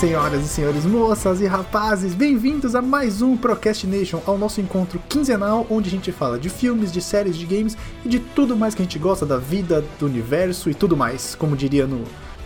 [0.00, 5.64] Senhoras e senhores, moças e rapazes, bem-vindos a mais um Procrastination, ao nosso encontro quinzenal
[5.70, 8.82] onde a gente fala de filmes, de séries, de games e de tudo mais que
[8.82, 12.02] a gente gosta da vida, do universo e tudo mais, como diria no.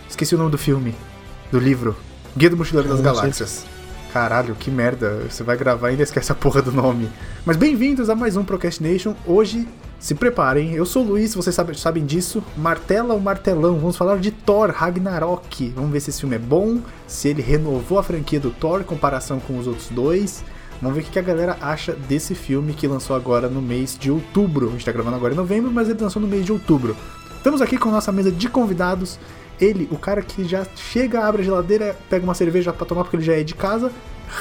[0.07, 0.93] Esqueci o nome do filme,
[1.51, 1.95] do livro,
[2.37, 3.65] Guia do Mochileiro das Galáxias.
[4.13, 7.09] Caralho, que merda, você vai gravar e ainda esquece a porra do nome.
[7.45, 9.67] Mas bem-vindos a mais um Procrastination, hoje
[9.99, 12.41] se preparem, eu sou o Luiz, vocês sabem, sabem disso.
[12.55, 15.73] Martela ou martelão, vamos falar de Thor Ragnarok.
[15.75, 18.85] Vamos ver se esse filme é bom, se ele renovou a franquia do Thor em
[18.85, 20.41] comparação com os outros dois.
[20.81, 24.09] Vamos ver o que a galera acha desse filme que lançou agora no mês de
[24.09, 24.69] outubro.
[24.69, 26.95] A gente tá gravando agora em novembro, mas ele lançou no mês de outubro.
[27.35, 29.19] Estamos aqui com nossa mesa de convidados.
[29.59, 33.17] Ele, o cara que já chega, abre a geladeira, pega uma cerveja para tomar porque
[33.17, 33.91] ele já é de casa,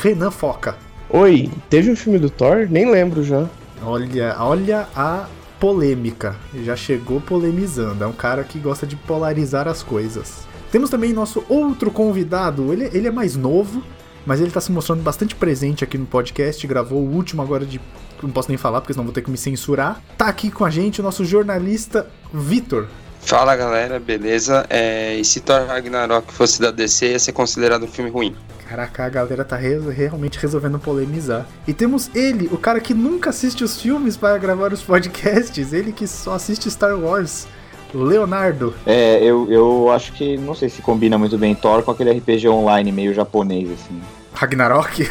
[0.00, 0.76] Renan Foca.
[1.10, 2.68] Oi, teve um filme do Thor?
[2.70, 3.48] Nem lembro já.
[3.82, 5.26] Olha, olha a
[5.58, 6.36] polêmica.
[6.64, 8.04] Já chegou polemizando.
[8.04, 10.46] É um cara que gosta de polarizar as coisas.
[10.70, 12.72] Temos também nosso outro convidado.
[12.72, 13.82] Ele, ele é mais novo,
[14.26, 16.66] mas ele está se mostrando bastante presente aqui no podcast.
[16.66, 17.80] Gravou o último agora de.
[18.22, 20.02] Não posso nem falar, porque senão vou ter que me censurar.
[20.16, 22.86] Tá aqui com a gente o nosso jornalista Vitor.
[23.28, 24.64] Fala galera, beleza?
[24.70, 28.34] É, e se Thor Ragnarok fosse da DC, ia ser considerado um filme ruim.
[28.66, 31.46] Caraca, a galera tá re realmente resolvendo polemizar.
[31.66, 35.92] E temos ele, o cara que nunca assiste os filmes para gravar os podcasts, ele
[35.92, 37.46] que só assiste Star Wars.
[37.92, 38.74] Leonardo.
[38.86, 42.48] É, eu, eu acho que não sei se combina muito bem Thor com aquele RPG
[42.48, 44.00] online meio japonês, assim.
[44.32, 45.02] Ragnarok?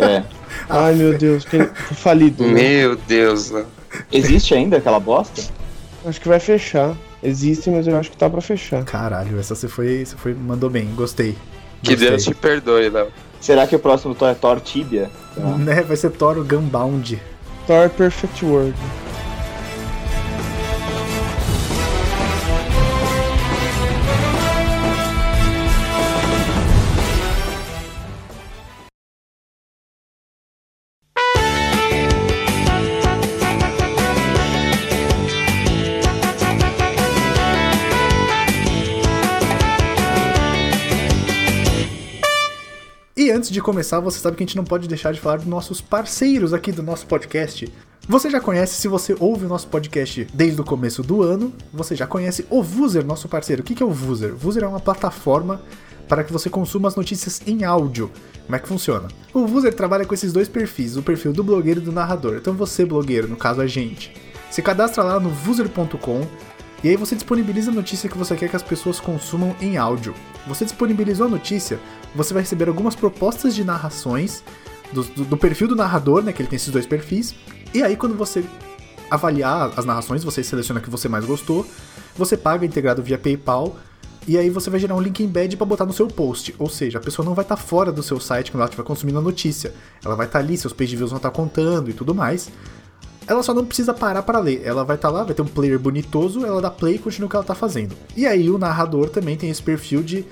[0.00, 0.24] É.
[0.68, 2.42] Ai meu Deus, tem falido.
[2.42, 2.54] Né?
[2.54, 3.52] Meu Deus.
[3.52, 3.64] Né?
[4.10, 5.42] Existe ainda aquela bosta?
[6.04, 6.96] Acho que vai fechar.
[7.22, 8.84] Existe, mas eu acho que tá pra fechar.
[8.84, 10.04] Caralho, essa você foi.
[10.04, 10.34] Você foi.
[10.34, 11.36] Mandou bem, gostei.
[11.82, 13.08] Que Deus te perdoe, Léo.
[13.40, 15.10] Será que o próximo Thor é Thor Tibia?
[15.58, 17.20] Né, vai ser Thor Gunbound.
[17.66, 18.74] Thor Perfect World.
[43.42, 45.80] Antes de começar, você sabe que a gente não pode deixar de falar dos nossos
[45.80, 47.68] parceiros aqui do nosso podcast.
[48.08, 51.96] Você já conhece, se você ouve o nosso podcast desde o começo do ano, você
[51.96, 53.60] já conhece o Vuser, nosso parceiro.
[53.60, 54.32] O que é o Vuser?
[54.32, 55.60] O Vuser é uma plataforma
[56.08, 58.12] para que você consuma as notícias em áudio.
[58.44, 59.08] Como é que funciona?
[59.34, 62.36] O Vuser trabalha com esses dois perfis, o perfil do blogueiro e do narrador.
[62.36, 64.12] Então você, blogueiro, no caso a gente,
[64.52, 66.28] se cadastra lá no vuser.com
[66.82, 70.14] e aí você disponibiliza a notícia que você quer que as pessoas consumam em áudio.
[70.48, 71.78] Você disponibilizou a notícia,
[72.14, 74.42] você vai receber algumas propostas de narrações
[74.92, 76.32] do, do, do, perfil do narrador, né?
[76.32, 77.34] Que ele tem esses dois perfis.
[77.72, 78.44] E aí, quando você
[79.08, 81.64] avaliar as narrações, você seleciona a que você mais gostou,
[82.16, 83.76] você paga integrado via PayPal.
[84.26, 86.54] E aí você vai gerar um link embed para botar no seu post.
[86.58, 88.84] Ou seja, a pessoa não vai estar tá fora do seu site quando ela estiver
[88.84, 89.74] consumindo a notícia.
[90.04, 92.50] Ela vai estar tá ali, seus page views vão estar tá contando e tudo mais.
[93.26, 94.62] Ela só não precisa parar para ler.
[94.64, 97.26] Ela vai estar tá lá, vai ter um player bonitoso, ela dá play e continua
[97.26, 97.94] o que ela está fazendo.
[98.16, 100.24] E aí o narrador também tem esse perfil de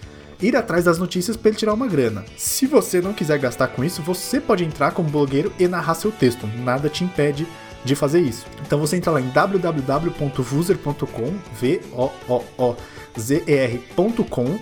[0.43, 2.25] ir atrás das notícias para ele tirar uma grana.
[2.37, 6.11] Se você não quiser gastar com isso, você pode entrar como blogueiro e narrar seu
[6.11, 6.49] texto.
[6.65, 7.47] Nada te impede
[7.85, 8.47] de fazer isso.
[8.67, 12.77] Então você entra lá em www.vuser.com, v o o o
[13.19, 14.59] z e r.com,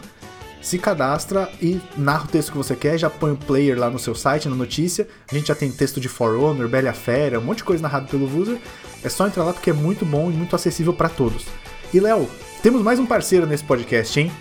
[0.61, 3.99] se cadastra e narra o texto que você quer, já põe o player lá no
[3.99, 5.09] seu site, na notícia.
[5.31, 8.09] A gente já tem texto de For Honor, Bela Fera, um monte de coisa narrado
[8.09, 8.59] pelo Vuser.
[9.03, 11.47] É só entrar lá porque é muito bom e muito acessível para todos.
[11.93, 12.29] E Léo,
[12.63, 14.33] temos mais um parceiro nesse podcast, hein?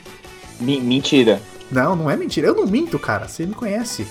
[0.60, 1.42] mentira.
[1.72, 2.48] Não, não é mentira.
[2.48, 3.28] Eu não minto, cara.
[3.28, 4.08] Você me conhece.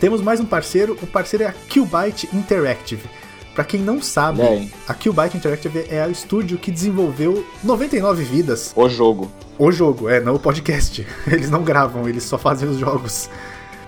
[0.00, 0.96] Temos mais um parceiro.
[1.02, 3.08] O parceiro é a Qbyte Interactive.
[3.58, 4.68] Para quem não sabe, é.
[4.86, 8.72] a Qbyte Interactive é o estúdio que desenvolveu 99 Vidas.
[8.76, 9.28] O jogo.
[9.58, 11.04] O jogo, é, não o podcast.
[11.26, 13.28] Eles não gravam, eles só fazem os jogos.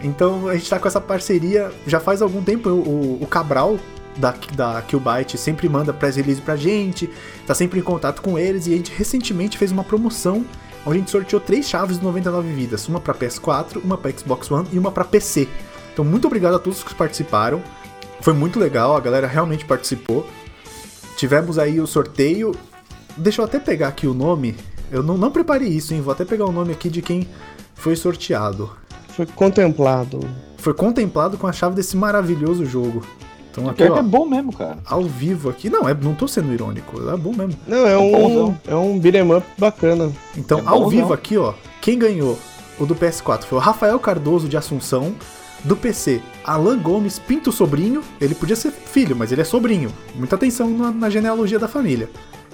[0.02, 2.69] Então a gente tá com essa parceria já faz algum tempo.
[2.69, 3.78] O, o Cabral
[4.17, 7.08] da, da Qbyte sempre manda press release pra gente,
[7.46, 10.44] tá sempre em contato com eles e a gente recentemente fez uma promoção
[10.84, 14.50] onde a gente sorteou três chaves de 99 vidas, uma para PS4, uma para Xbox
[14.50, 15.46] One e uma para PC.
[15.93, 17.62] Então muito obrigado a todos que participaram.
[18.20, 20.26] Foi muito legal, a galera realmente participou.
[21.17, 22.55] Tivemos aí o sorteio.
[23.17, 24.56] Deixa eu até pegar aqui o nome.
[24.90, 26.00] Eu não, não preparei isso, hein?
[26.00, 27.28] Vou até pegar o nome aqui de quem
[27.75, 28.70] foi sorteado.
[29.08, 30.20] Foi contemplado.
[30.56, 33.02] Foi contemplado com a chave desse maravilhoso jogo.
[33.50, 34.78] Então aqui, ó, é bom mesmo, cara.
[34.84, 35.69] Ao vivo aqui.
[35.69, 37.00] Não, é, não tô sendo irônico.
[37.11, 37.56] É bom mesmo.
[37.67, 40.12] Não, é, é um, é um beat'em up bacana.
[40.37, 41.12] Então, é ao vivo não.
[41.12, 42.38] aqui, ó, quem ganhou
[42.78, 45.14] o do PS4 foi o Rafael Cardoso de Assunção.
[45.64, 48.02] Do PC, Alan Gomes Pinto Sobrinho.
[48.20, 49.92] Ele podia ser filho, mas ele é sobrinho.
[50.14, 52.08] Muita atenção na, na genealogia da família.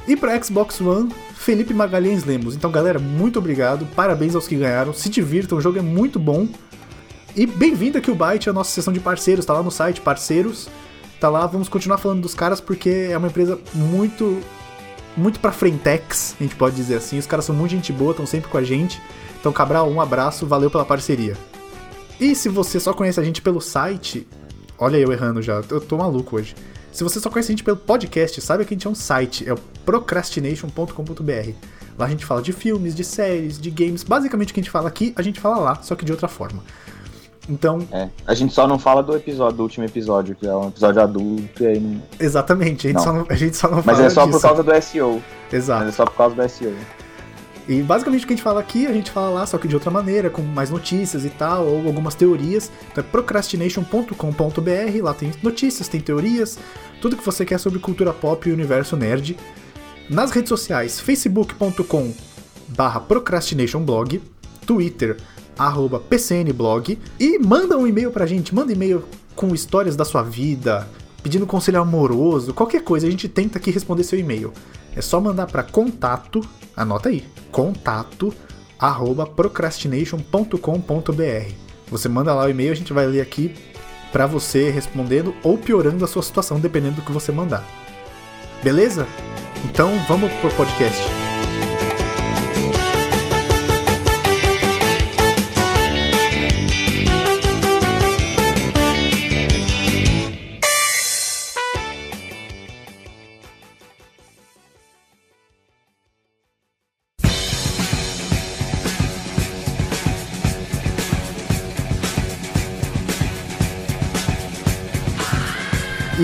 [0.09, 2.55] E para Xbox One, Felipe Magalhães Lemos.
[2.55, 3.87] Então, galera, muito obrigado.
[3.95, 4.93] Parabéns aos que ganharam.
[4.93, 6.49] Se divirtam, o jogo é muito bom.
[7.35, 9.45] E bem-vindo aqui o Byte, a nossa sessão de parceiros.
[9.45, 10.69] Tá lá no site, parceiros.
[11.21, 14.41] Tá lá, vamos continuar falando dos caras porque é uma empresa muito
[15.17, 17.19] muito pra frentex, a gente pode dizer assim.
[17.19, 19.01] Os caras são muito gente boa, estão sempre com a gente.
[19.41, 21.37] Então, Cabral, um abraço, valeu pela parceria.
[22.21, 24.27] E se você só conhece a gente pelo site,
[24.79, 26.55] olha eu errando já, eu tô maluco hoje.
[26.93, 29.47] Se você só conhece a gente pelo podcast, sabe que a gente é um site,
[29.49, 31.51] é o procrastination.com.br.
[31.99, 34.03] Lá a gente fala de filmes, de séries, de games.
[34.03, 36.29] Basicamente o que a gente fala aqui, a gente fala lá, só que de outra
[36.29, 36.63] forma.
[37.49, 37.87] Então.
[37.93, 41.01] É, a gente só não fala do episódio, do último episódio, que é um episódio
[41.01, 42.03] adulto e aí não.
[42.19, 43.05] Exatamente, a gente, Não.
[43.05, 44.39] Só, não, a gente só não Mas fala é só disso.
[44.39, 45.23] por causa do SEO.
[45.53, 45.85] Exato.
[45.85, 46.75] Mas é só por causa do SEO.
[47.69, 49.75] E basicamente o que a gente fala aqui, a gente fala lá, só que de
[49.75, 52.71] outra maneira, com mais notícias e tal, ou algumas teorias.
[52.93, 56.59] Então é procrastination.com.br, lá tem notícias, tem teorias,
[57.01, 59.37] tudo que você quer sobre cultura pop e universo nerd.
[60.09, 62.13] Nas redes sociais, facebook.com
[62.69, 64.23] barra procrastinationblog,
[64.65, 65.17] twitter,
[65.59, 69.05] arroba pcnblog, e manda um e-mail pra gente, manda e-mail
[69.35, 70.89] com histórias da sua vida,
[71.23, 74.53] pedindo conselho amoroso, qualquer coisa, a gente tenta aqui responder seu e-mail.
[74.97, 76.41] É só mandar para contato,
[76.75, 77.23] anota aí,
[77.53, 78.35] contato
[78.79, 81.53] arroba procrastination.com.br.
[81.89, 83.55] Você manda lá o e-mail, a gente vai ler aqui
[84.13, 87.65] pra você respondendo ou piorando a sua situação, dependendo do que você mandar.
[88.63, 89.07] Beleza?
[89.65, 91.03] Então vamos pro podcast.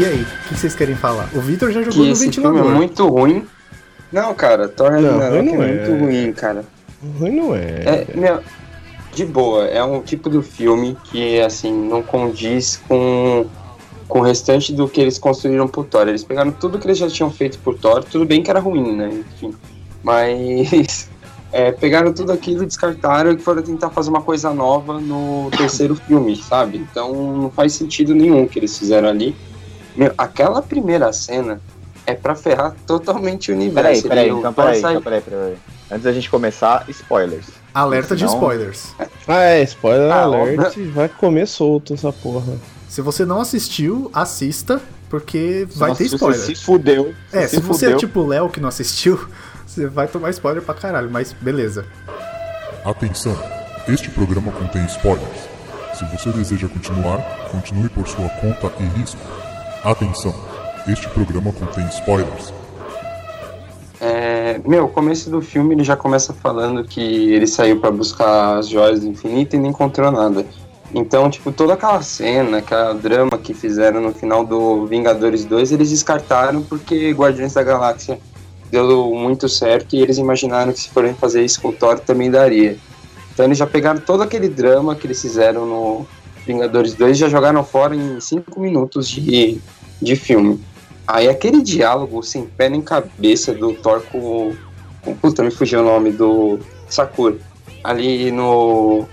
[0.03, 1.29] E aí, o que vocês querem falar?
[1.33, 2.73] O Vitor já jogou Que no esse filme ventilador.
[2.73, 3.47] é muito ruim.
[4.11, 5.69] Não, cara, Thor Não, Ragnarok é não é.
[5.69, 6.65] muito ruim, cara.
[7.21, 7.61] Ruim não é.
[7.61, 8.41] É, meu,
[9.15, 13.47] de boa, é um tipo do filme que, assim, não condiz com,
[14.09, 16.09] com o restante do que eles construíram pro Thor.
[16.09, 18.97] Eles pegaram tudo que eles já tinham feito por Thor, tudo bem que era ruim,
[18.97, 19.09] né?
[19.37, 19.55] Enfim.
[20.03, 21.09] Mas
[21.53, 26.35] é, pegaram tudo aquilo, descartaram e foram tentar fazer uma coisa nova no terceiro filme,
[26.35, 26.79] sabe?
[26.79, 29.33] Então não faz sentido nenhum o que eles fizeram ali.
[29.97, 31.61] Meu, aquela primeira cena
[32.07, 34.09] é pra ferrar totalmente o Peraí, universo.
[34.09, 35.57] peraí, Ele- então o Thor peraí, então peraí, peraí.
[35.91, 37.47] Antes da gente começar, spoilers.
[37.75, 38.95] Alerta de Senão- spoilers.
[39.29, 42.55] Ah, é, spoiler Ah, alert, vai comer solto essa porra.
[42.89, 46.41] Se você não assistiu, assista, porque vai Nossa, ter se spoiler.
[46.41, 47.15] Você se fudeu.
[47.33, 49.19] É, se você é tipo o Léo que não assistiu,
[49.67, 51.85] você vai tomar spoiler pra caralho, mas beleza.
[52.85, 53.37] Atenção!
[53.89, 55.49] Este programa contém spoilers.
[55.95, 57.19] Se você deseja continuar,
[57.51, 59.21] continue por sua conta e risco.
[59.85, 60.33] Atenção!
[60.87, 62.53] Este programa contém spoilers.
[64.01, 68.59] É, meu, o começo do filme ele já começa falando que ele saiu pra buscar
[68.59, 70.47] as joias do infinito e não encontrou nada.
[70.95, 75.91] Então, tipo, toda aquela cena, aquela drama que fizeram no final do Vingadores 2, eles
[75.91, 78.21] descartaram porque Guardiões da Galáxia
[78.71, 82.31] deu muito certo e eles imaginaram que se forem fazer isso com o Thor também
[82.31, 82.79] daria.
[83.33, 86.07] Então eles já pegaram todo aquele drama que eles fizeram no
[86.47, 89.59] Vingadores 2 e já jogaram fora em 5 minutos de,
[90.01, 90.61] de filme.
[91.07, 94.53] Aí aquele diálogo sem pé nem cabeça do Thor com,
[95.03, 96.59] com puta, me fugiu o nome do
[96.89, 97.37] Sakura.
[97.85, 99.05] Ali no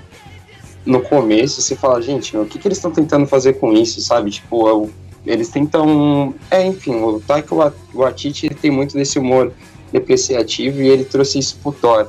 [0.85, 4.01] no começo você fala, gente, meu, o que, que eles estão tentando fazer com isso,
[4.01, 4.31] sabe?
[4.31, 4.89] Tipo, é o-
[5.25, 9.51] eles tentam, é, enfim, o Taika Wa- Waititi tem muito desse humor
[9.91, 12.07] depreciativo e ele trouxe isso pro Thor.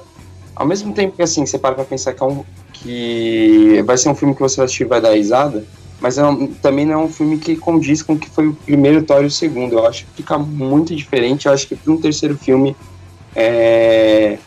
[0.54, 2.44] Ao mesmo tempo que assim, você para pra pensar que é um
[2.82, 5.64] que vai ser um filme que você vai assistir e vai dar risada,
[6.00, 8.54] mas é um- também não é um filme que condiz com o que foi o
[8.54, 9.74] primeiro Thor e o segundo.
[9.74, 11.46] Eu acho que fica muito diferente.
[11.46, 12.74] Eu acho que para um terceiro filme
[13.36, 14.38] é,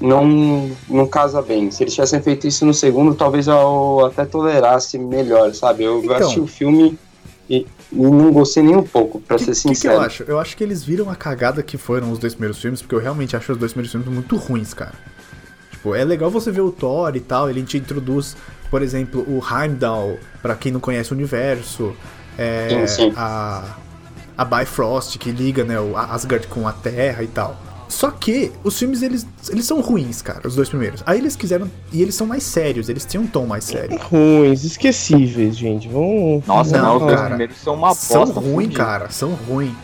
[0.00, 1.70] não, não casa bem.
[1.70, 5.84] Se eles tivessem feito isso no segundo, talvez eu até tolerasse melhor, sabe?
[5.84, 6.16] Eu Então.
[6.16, 6.98] assisti o filme
[7.48, 9.94] e, não gostei nem um pouco, pra que, ser que, que sincero.
[9.94, 10.22] eu acho?
[10.24, 13.00] Eu acho que eles viram a cagada que foram os dois primeiros filmes, porque eu
[13.00, 14.94] realmente acho os dois primeiros filmes muito ruins, cara.
[15.80, 18.36] Tipo, é legal você ver o Thor e tal, ele te introduz,
[18.70, 21.94] por exemplo, o Heimdall, pra quem não conhece o universo,
[22.36, 23.12] é, Sim, sim.
[23.16, 23.76] a
[24.36, 27.56] a Bifrost que liga, né, o Asgard com a Terra e tal.
[27.90, 31.02] Só que os filmes eles, eles são ruins, cara, os dois primeiros.
[31.04, 33.98] Aí eles quiseram e eles são mais sérios, eles têm um tom mais sério.
[34.10, 35.88] Ruins, esquecíveis, gente.
[35.88, 36.46] Vamos.
[36.46, 37.28] Nossa, Não, não, os dois cara.
[37.30, 38.40] primeiros são uma são bosta.
[38.40, 38.84] ruim, fudida.
[38.84, 39.74] cara, são ruim.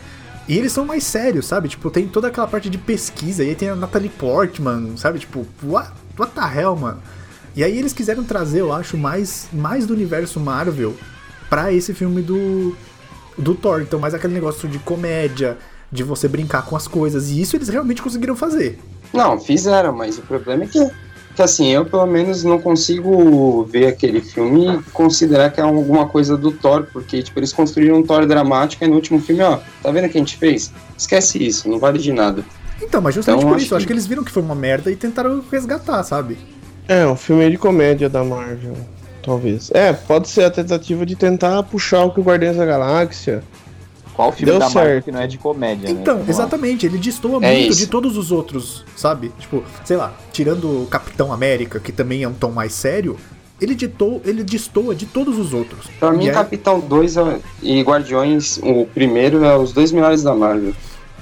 [0.49, 1.69] E eles são mais sérios, sabe?
[1.69, 5.19] Tipo, tem toda aquela parte de pesquisa, e aí tem a Natalie Portman, sabe?
[5.19, 7.03] Tipo, what, what the hell, mano?
[7.55, 10.95] E aí eles quiseram trazer, eu acho, mais, mais do universo Marvel
[11.49, 12.77] pra esse filme do,
[13.37, 13.81] do Thor.
[13.81, 15.57] Então, mais aquele negócio de comédia,
[15.91, 17.31] de você brincar com as coisas.
[17.31, 18.79] E isso eles realmente conseguiram fazer.
[19.13, 20.91] Não, fizeram, mas o problema é que,
[21.37, 26.09] que assim, eu pelo menos não consigo ver aquele filme e considerar que é alguma
[26.09, 29.59] coisa do Thor, porque, tipo, eles construíram um Thor dramático e no último filme, ó,
[29.83, 30.73] tá vendo o que a gente fez?
[30.97, 32.43] Esquece isso, não vale de nada.
[32.83, 34.43] Então, mas justamente Então, por acho isso, eu acho que- que eles viram que foi
[34.43, 36.39] uma merda e tentaram resgatar, sabe?
[36.89, 38.77] É, um filme de comédia da Marvel,
[39.23, 39.71] talvez.
[39.75, 43.43] É, pode ser a tentativa de tentar puxar o que o Guardiões da Galáxia.
[44.17, 45.05] Qual filme Deu da Marvel certo.
[45.05, 46.01] que não é de comédia, né?
[46.01, 46.25] Então, lá.
[46.27, 47.79] exatamente, ele destoa É muito isso.
[47.79, 49.31] de todos os outros, sabe?
[49.39, 53.17] Tipo, sei lá, tirando o Capitão América, que também é um tom mais sério,
[53.61, 55.87] ele ditou, ele destoa de todos os outros.
[56.01, 60.35] Pra mim, é- Capitão 2 é- e Guardiões, o primeiro é os dois melhores da
[60.35, 60.73] Marvel.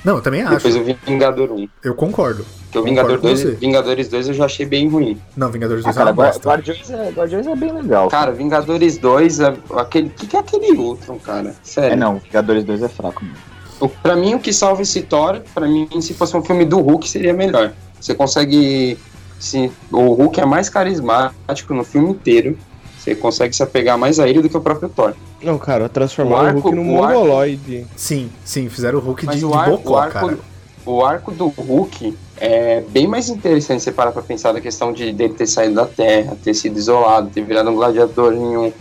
[0.05, 0.55] Não, eu também acho.
[0.57, 1.69] Depois o Vingador 1.
[1.83, 2.45] Eu concordo.
[2.75, 3.51] Porque o Vingador com 2, você.
[3.53, 5.21] Vingadores 2 eu já achei bem ruim.
[5.37, 6.49] Não, Vingadores Ah, 2 é uma cara, Gua- bosta.
[6.49, 8.09] Guardiões é, Guardiões é bem legal.
[8.09, 10.07] Cara, Vingadores 2, é aquele.
[10.09, 11.55] O que, que é aquele Ultron, cara?
[11.63, 11.93] Sério.
[11.93, 13.25] É não, Vingadores 2 é fraco.
[13.25, 13.37] Mano.
[13.81, 16.81] O, pra mim, o que salva esse Thor, pra mim, se fosse um filme do
[16.81, 17.73] Hulk, seria melhor.
[18.01, 18.99] Você consegue.
[19.39, 22.57] Se, o Hulk é mais carismático no filme inteiro.
[22.99, 25.13] Você consegue se apegar mais a ele do que o próprio Thor.
[25.43, 27.87] Não, cara, transformar O o, arco- Hulk num arco- mongoloide.
[27.95, 30.39] Sim, sim, fizeram o Hulk Mas de, o, de ar- bocó, o, arco, cara.
[30.87, 35.13] O arco do Hulk é bem mais interessante você parar pra pensar da questão de
[35.13, 38.73] dele ter saído da Terra, ter sido isolado, ter virado um gladiador em um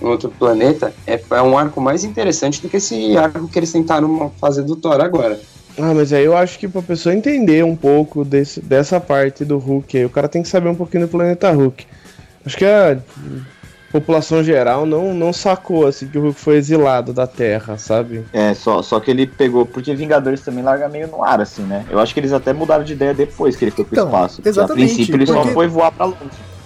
[0.00, 0.92] em outro planeta.
[1.06, 4.74] É, é um arco mais interessante do que esse arco que eles tentaram fazer do
[4.74, 5.38] Thor agora.
[5.78, 9.58] Ah, mas aí eu acho que pra pessoa entender um pouco desse, dessa parte do
[9.58, 11.86] Hulk aí, o cara tem que saber um pouquinho do planeta Hulk.
[12.44, 12.98] Acho que a
[13.90, 18.24] população geral não, não sacou assim que o Hulk foi exilado da Terra, sabe?
[18.32, 21.84] É, só, só que ele pegou, porque Vingadores também larga meio no ar, assim, né?
[21.90, 24.40] Eu acho que eles até mudaram de ideia depois que ele foi pro Então, espaço.
[24.44, 26.18] exatamente, A princípio ele só porque- foi voar pra longe.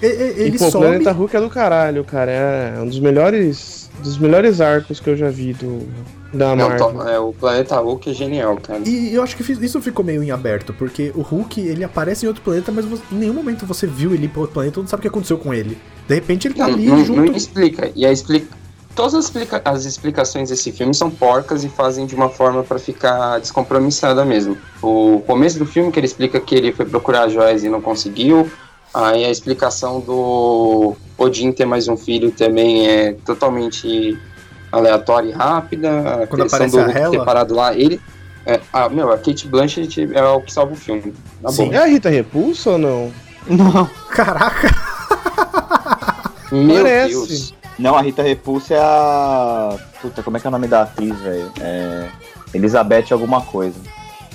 [0.03, 0.11] E- e-
[0.47, 2.31] Ele e pô, o planeta Hulk é do caralho, cara.
[2.31, 5.89] É um dos melhores dos melhores arcos que eu já vi do
[6.35, 6.93] da Não, Marvel.
[6.93, 8.81] Thor- é, o planeta Hulk é genial, cara.
[8.85, 12.29] E eu acho que isso ficou meio em aberto, porque o Hulk, ele aparece em
[12.29, 14.87] outro planeta, mas você- em nenhum momento você viu ele ir pra outro planeta, não
[14.87, 15.79] sabe o que aconteceu com ele.
[16.09, 17.23] De repente ele tá Não, ali não, junto.
[17.23, 17.91] não explica.
[17.95, 18.47] E a explica.
[18.95, 22.79] Todas as, explica- as explicações desse filme são porcas e fazem de uma forma pra
[22.79, 24.57] ficar descompromissada mesmo.
[24.81, 28.49] O começo do filme que ele explica que ele foi procurar joias e não conseguiu.
[28.93, 34.17] Aí a explicação do Odin ter mais um filho também é totalmente
[34.75, 36.27] aleatória e rápida.
[36.29, 37.25] Quando aparece do a Hela.
[37.25, 38.01] parado lá, ele.
[38.47, 41.15] É, ah, meu, a Kate Blanchett é o que salva o filme.
[41.43, 41.69] Tá Sim.
[41.69, 41.75] bom.
[41.75, 43.13] É a Rita Repulsa ou não?
[43.47, 43.89] Não.
[44.11, 44.69] Caraca!
[46.53, 47.09] Meu Parece.
[47.09, 47.55] Deus.
[47.79, 49.77] Não, a Rita Repulsa é a.
[50.01, 51.51] Puta, como é que é o nome da atriz, velho?
[51.61, 52.09] É.
[52.53, 53.81] Elizabeth alguma coisa.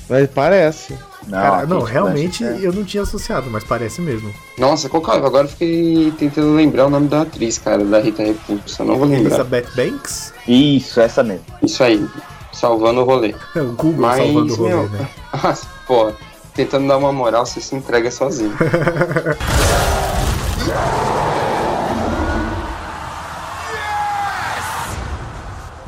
[0.09, 0.97] Mas parece.
[1.29, 4.33] Não, Cara, não, realmente Blanchett eu não tinha associado, mas parece mesmo.
[4.57, 5.13] Nossa, qual que é?
[5.13, 8.83] Agora eu fiquei tentando lembrar o nome da atriz, cara, da Rita Repulsa.
[8.83, 9.27] Não vou lembrar.
[9.27, 10.33] Elizabeth Banks?
[10.47, 10.51] é.
[10.51, 11.45] Isso, essa mesmo.
[11.61, 12.03] Isso aí,
[12.51, 13.35] salvando o rolê.
[13.55, 15.07] É, o Google Mas, salvando o rolê, meu, né?
[15.31, 15.55] Ah,
[15.85, 16.11] pô,
[16.55, 18.51] tentando dar uma moral, você se entrega sozinho.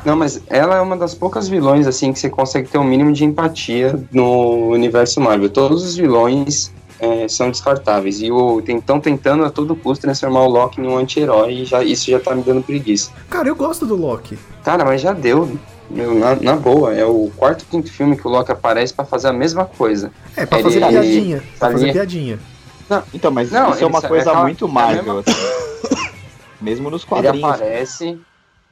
[0.04, 3.12] Não, mas ela é uma das poucas vilões, assim, que você consegue ter um mínimo
[3.12, 5.48] de empatia no universo Marvel.
[5.48, 8.20] Todos os vilões é, são descartáveis.
[8.20, 8.28] E
[8.68, 12.18] estão tentando a todo custo transformar o Loki em um anti-herói e já, isso já
[12.18, 13.10] tá me dando preguiça.
[13.30, 14.36] Cara, eu gosto do Loki.
[14.64, 15.56] Cara, mas já deu.
[15.90, 19.28] Meu, na, na boa, é o quarto, quinto filme que o Loki aparece pra fazer
[19.28, 20.10] a mesma coisa.
[20.36, 21.42] É, pra Ele- fazer piadinha.
[21.58, 22.38] Pra fazer piadinha.
[23.14, 25.32] Então, mas Não, isso é uma ele- coisa é aquela- muito é Marvel, assim.
[26.60, 27.44] Mesmo nos Ele quadrinhos.
[27.50, 28.18] aparece,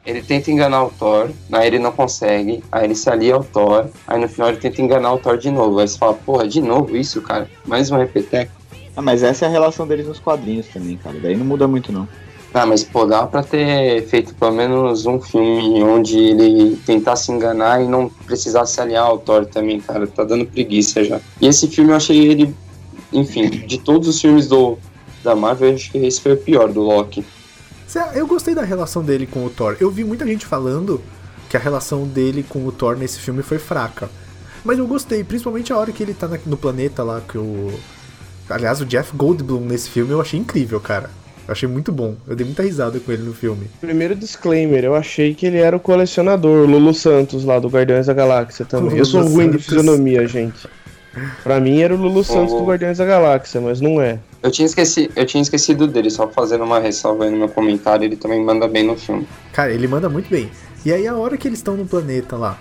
[0.04, 3.86] ele tenta enganar o Thor, aí ele não consegue, aí ele se alia ao Thor,
[4.06, 5.78] aí no final ele tenta enganar o Thor de novo.
[5.78, 7.48] Aí você fala, porra, de novo isso, cara?
[7.66, 8.52] Mais um repeteco.
[8.96, 11.18] Ah, mas essa é a relação deles nos quadrinhos também, cara.
[11.20, 12.08] Daí não muda muito, não.
[12.52, 17.80] Ah, mas pô, dá pra ter feito pelo menos um filme onde ele tentasse enganar
[17.80, 20.06] e não precisasse se aliar ao Thor também, cara.
[20.06, 21.20] Tá dando preguiça já.
[21.40, 22.52] E esse filme eu achei ele,
[23.12, 24.76] enfim, de todos os filmes do
[25.22, 27.24] da Marvel, eu acho que esse foi o pior do Loki.
[28.14, 29.76] Eu gostei da relação dele com o Thor.
[29.80, 31.00] Eu vi muita gente falando
[31.48, 34.08] que a relação dele com o Thor nesse filme foi fraca.
[34.64, 37.72] Mas eu gostei, principalmente a hora que ele tá no planeta lá, que o.
[38.48, 41.10] Aliás, o Jeff Goldblum nesse filme eu achei incrível, cara.
[41.48, 42.14] Eu achei muito bom.
[42.28, 43.66] Eu dei muita risada com ele no filme.
[43.80, 48.06] Primeiro disclaimer, eu achei que ele era o colecionador, o Lulu Santos lá do Guardiões
[48.06, 48.96] da Galáxia também.
[48.96, 50.68] Eu sou ruim de fisionomia, gente.
[51.42, 52.64] Pra mim era o Lulu Santos do.
[52.64, 54.18] Guardiões da Galáxia, mas não é.
[54.42, 58.04] Eu tinha, esqueci, eu tinha esquecido dele, só fazendo uma ressalva aí no meu comentário,
[58.04, 59.26] ele também manda bem no filme.
[59.52, 60.50] Cara, ele manda muito bem.
[60.84, 62.58] E aí a hora que eles estão no planeta lá.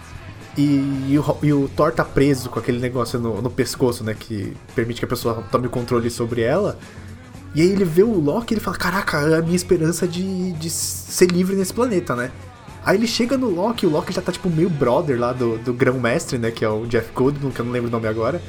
[0.57, 4.15] E, e o, e o Thor tá preso com aquele negócio no, no pescoço, né?
[4.17, 6.77] Que permite que a pessoa tome o controle sobre ela.
[7.55, 10.51] E aí ele vê o Loki e ele fala, caraca, é a minha esperança de,
[10.53, 12.31] de ser livre nesse planeta, né?
[12.89, 15.72] Aí ele chega no Loki, o Loki já tá tipo meio brother lá do, do
[15.72, 16.50] grão-mestre, né?
[16.50, 18.41] Que é o Jeff Goldblum, que eu não lembro o nome agora.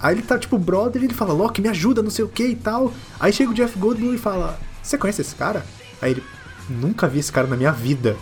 [0.00, 2.42] Aí ele tá tipo brother e ele fala, Loki, me ajuda, não sei o que
[2.42, 2.90] e tal.
[3.20, 5.62] Aí chega o Jeff Goldblum e fala, você conhece esse cara?
[6.00, 6.22] Aí ele,
[6.70, 8.16] nunca vi esse cara na minha vida.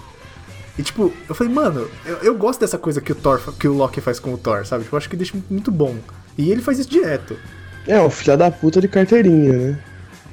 [0.76, 3.74] E tipo, eu falei, mano, eu, eu gosto dessa coisa que o Thor, que o
[3.74, 4.82] Loki faz com o Thor, sabe?
[4.82, 5.98] Tipo, eu acho que deixa muito bom.
[6.36, 7.36] E ele faz isso direto.
[7.86, 9.78] É, o filho da puta de carteirinha, né?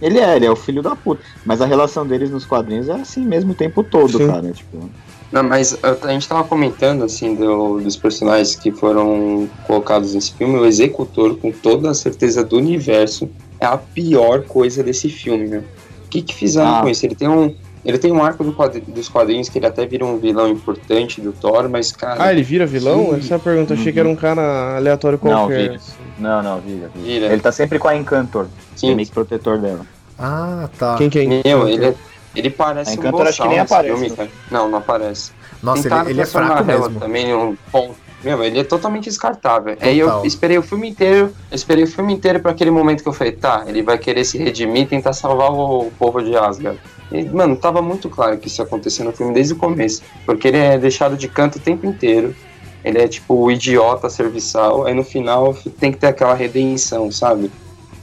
[0.01, 1.21] Ele é, ele é o filho da puta.
[1.45, 4.27] Mas a relação deles nos quadrinhos é assim mesmo o tempo todo, Sim.
[4.27, 4.51] cara.
[4.51, 4.89] Tipo,
[5.31, 10.57] Não, mas a gente tava comentando, assim, do- dos personagens que foram colocados nesse filme.
[10.57, 13.29] O Executor, com toda a certeza do universo,
[13.59, 15.59] é a pior coisa desse filme, meu.
[15.61, 16.81] O que que fizeram Ah.
[16.81, 17.05] com isso?
[17.05, 17.53] Ele tem um...
[17.85, 21.21] Ele tem um arco do quadri- dos quadrinhos que ele até vira um vilão importante
[21.21, 22.21] do Thor, mas, cara...
[22.23, 23.11] Ah, ele vira vilão?
[23.11, 23.19] Sim.
[23.19, 23.73] Essa é a pergunta.
[23.73, 25.57] Achei que era um cara aleatório Não, qualquer.
[25.71, 25.79] vira.
[26.17, 27.05] não, não, vira, vira.
[27.05, 27.25] Vira.
[27.33, 28.47] Ele tá sempre com a Encantor.
[28.75, 28.91] Sim.
[28.91, 29.85] É meio que protetor dela.
[30.17, 30.95] Ah, tá.
[30.97, 31.41] Quem que é?
[31.47, 31.95] Meu, ele, é-
[32.35, 34.15] ele parece A um Encantor acho que nem nesse aparece, filme, né?
[34.17, 34.29] cara.
[34.51, 35.31] Não, não aparece.
[35.63, 36.99] Nossa, Tentaram ele, ele é transformar fraco mesmo.
[36.99, 37.95] Também um ponto.
[38.21, 39.77] Meu, ele é totalmente descartável.
[39.79, 40.19] Aí Total.
[40.19, 43.13] eu esperei o filme inteiro, eu esperei o filme inteiro pra aquele momento que eu
[43.13, 46.77] falei, tá, ele vai querer se redimir e tentar salvar o povo de Asgard.
[47.11, 50.01] E, mano, tava muito claro que isso ia acontecer no filme desde o começo.
[50.25, 52.35] Porque ele é deixado de canto o tempo inteiro.
[52.83, 54.85] Ele é tipo o idiota serviçal.
[54.85, 57.51] Aí no final tem que ter aquela redenção, sabe?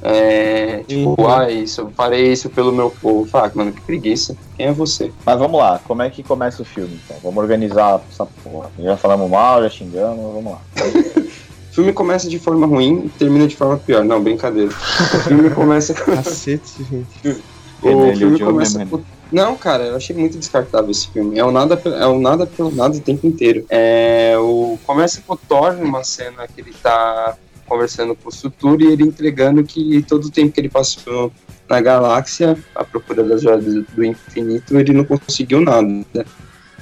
[0.03, 1.29] É, tipo, Uhum.
[1.35, 3.27] ah, isso, eu farei isso pelo meu povo.
[3.29, 4.37] Fala, mano, que preguiça.
[4.57, 5.11] Quem é você?
[5.25, 7.17] Mas vamos lá, como é que começa o filme então?
[7.23, 8.71] Vamos organizar essa porra.
[8.79, 10.61] Já falamos mal, já xingamos, vamos lá.
[11.71, 14.05] O filme começa de forma ruim e termina de forma pior.
[14.05, 14.71] Não, brincadeira.
[14.71, 15.95] O filme começa.
[15.95, 17.43] Cacete, gente.
[17.83, 18.87] o filme odiou começa.
[19.31, 21.39] Não, cara, eu achei muito descartável esse filme.
[21.39, 23.67] É o nada, é o nada pelo nada o tempo inteiro.
[23.69, 28.81] É, o, começa com o Thor numa cena que ele tá conversando com o Sutur
[28.81, 31.33] e ele entregando que todo o tempo que ele passou
[31.69, 35.83] na galáxia, à procura das joias do infinito, ele não conseguiu nada.
[35.83, 36.25] né?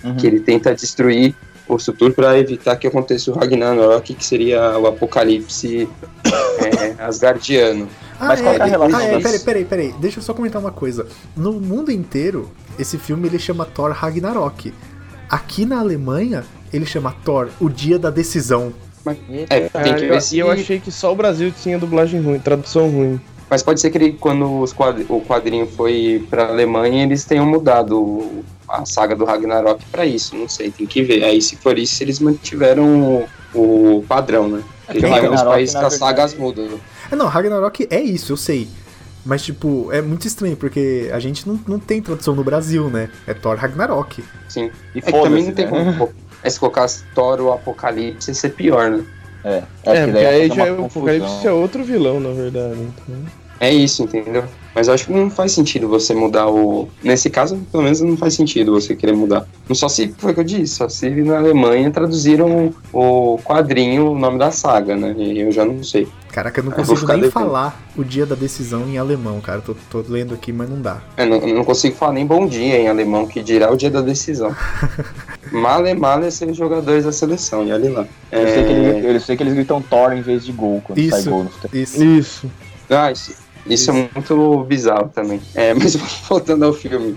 [0.05, 0.17] Uhum.
[0.17, 1.35] que ele tenta destruir
[1.67, 5.89] o Sutur para evitar que aconteça o Ragnarok, que seria o apocalipse
[6.61, 7.89] é, asgardiano.
[8.21, 9.95] Ah, Mas é, qual que é a relação ah, é, peraí, peraí, peraí.
[9.99, 11.07] Deixa eu só comentar uma coisa.
[11.37, 14.73] No mundo inteiro, esse filme ele chama Thor Ragnarok.
[15.29, 18.73] Aqui na Alemanha, ele chama Thor O Dia da Decisão.
[19.51, 22.89] É, tem que ver e eu achei que só o Brasil tinha dublagem ruim, tradução
[22.89, 23.21] ruim.
[23.51, 27.45] Mas pode ser que ele, quando os quadri- o quadrinho foi pra Alemanha, eles tenham
[27.45, 30.35] mudado a saga do Ragnarok pra isso.
[30.35, 31.23] Não sei, tem que ver.
[31.23, 34.63] Aí, se for isso, eles mantiveram o, o padrão, né?
[34.87, 36.81] Porque que lá Ragnarok, países que as sagas mudam.
[37.11, 38.69] É, não, Ragnarok é isso, eu sei.
[39.25, 43.09] Mas, tipo, é muito estranho, porque a gente não, não tem tradução no Brasil, né?
[43.27, 44.23] É Thor Ragnarok.
[44.49, 44.71] Sim.
[44.95, 45.97] E É que também não tem né?
[45.99, 46.13] como.
[46.43, 49.03] É se colocar Thor ou Apocalipse, ia ser pior, né?
[49.43, 50.85] É, é, É, porque aí já é o.
[50.85, 52.79] Apocalipse é outro vilão, na verdade.
[52.81, 53.17] Então.
[53.61, 54.45] É isso, entendeu?
[54.75, 56.89] Mas eu acho que não faz sentido você mudar o.
[57.03, 59.47] Nesse caso, pelo menos não faz sentido você querer mudar.
[59.67, 64.11] Não só se foi o que eu disse, só se na Alemanha traduziram o quadrinho,
[64.11, 65.15] o nome da saga, né?
[65.17, 66.09] E eu já não sei.
[66.35, 69.61] Caraca, eu não Eu consigo ficar nem falar o dia da decisão em alemão, cara.
[69.61, 71.01] Tô, tô lendo aqui, mas não dá.
[71.17, 73.89] Eu não, eu não consigo falar nem bom dia em alemão, que dirá o dia
[73.89, 74.53] da decisão.
[75.53, 78.07] male, male ser os jogadores da seleção, e olha lá.
[78.33, 80.83] Eu, sei que É, eles, eu sei que eles gritam Thor em vez de gol
[80.85, 81.31] quando sai Isso.
[81.31, 81.81] gol no futebol.
[81.81, 82.03] Isso.
[82.05, 82.51] Isso.
[82.91, 83.33] Ah, isso,
[83.65, 85.41] isso é muito bizarro também.
[85.55, 85.95] É, mas
[86.29, 87.17] voltando ao filme.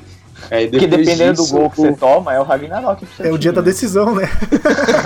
[0.51, 3.25] É, Porque depois dependendo disso, do gol que o- você toma, é o Ragnarok seu
[3.25, 4.30] É o dia da decisão, né?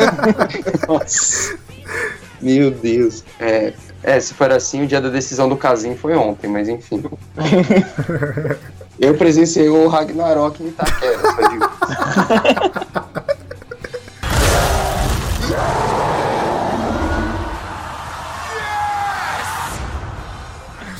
[0.85, 1.55] Nossa.
[2.41, 3.23] Meu Deus.
[3.39, 3.71] É,
[4.03, 7.03] é, se for assim, o dia da decisão do casinho foi ontem, mas enfim.
[8.99, 11.69] Eu presenciei o Ragnarok em Itaquera, só digo.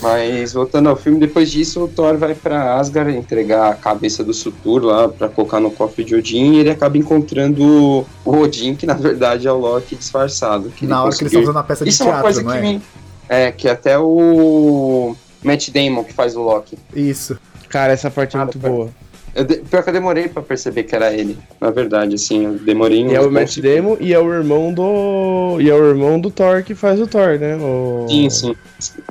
[0.02, 4.34] Mas voltando ao filme, depois disso o Thor vai pra Asgard entregar a cabeça do
[4.34, 8.86] Sutur lá pra colocar no cofre de Odin e ele acaba encontrando o Odin, que
[8.88, 10.70] na verdade é o Loki disfarçado.
[10.72, 12.12] Que ele Na hora que eles conseguiu- estão usando a peça de Isso é uma
[12.14, 12.62] teatro, coisa não que é?
[12.62, 12.82] me.
[13.30, 16.78] É, que até o Matt Damon que faz o Loki.
[16.96, 17.38] Isso.
[17.70, 18.68] Cara, essa parte é Ah, muito tá.
[18.68, 18.90] boa.
[19.34, 21.38] Eu de- Pior que eu demorei pra perceber que era ele.
[21.60, 23.58] Na verdade, assim, eu demorei E é o Matt.
[23.60, 25.58] Damon e é o irmão do.
[25.62, 27.56] E é o irmão do Thor que faz o Thor, né?
[27.56, 28.06] O...
[28.10, 28.56] Sim, sim.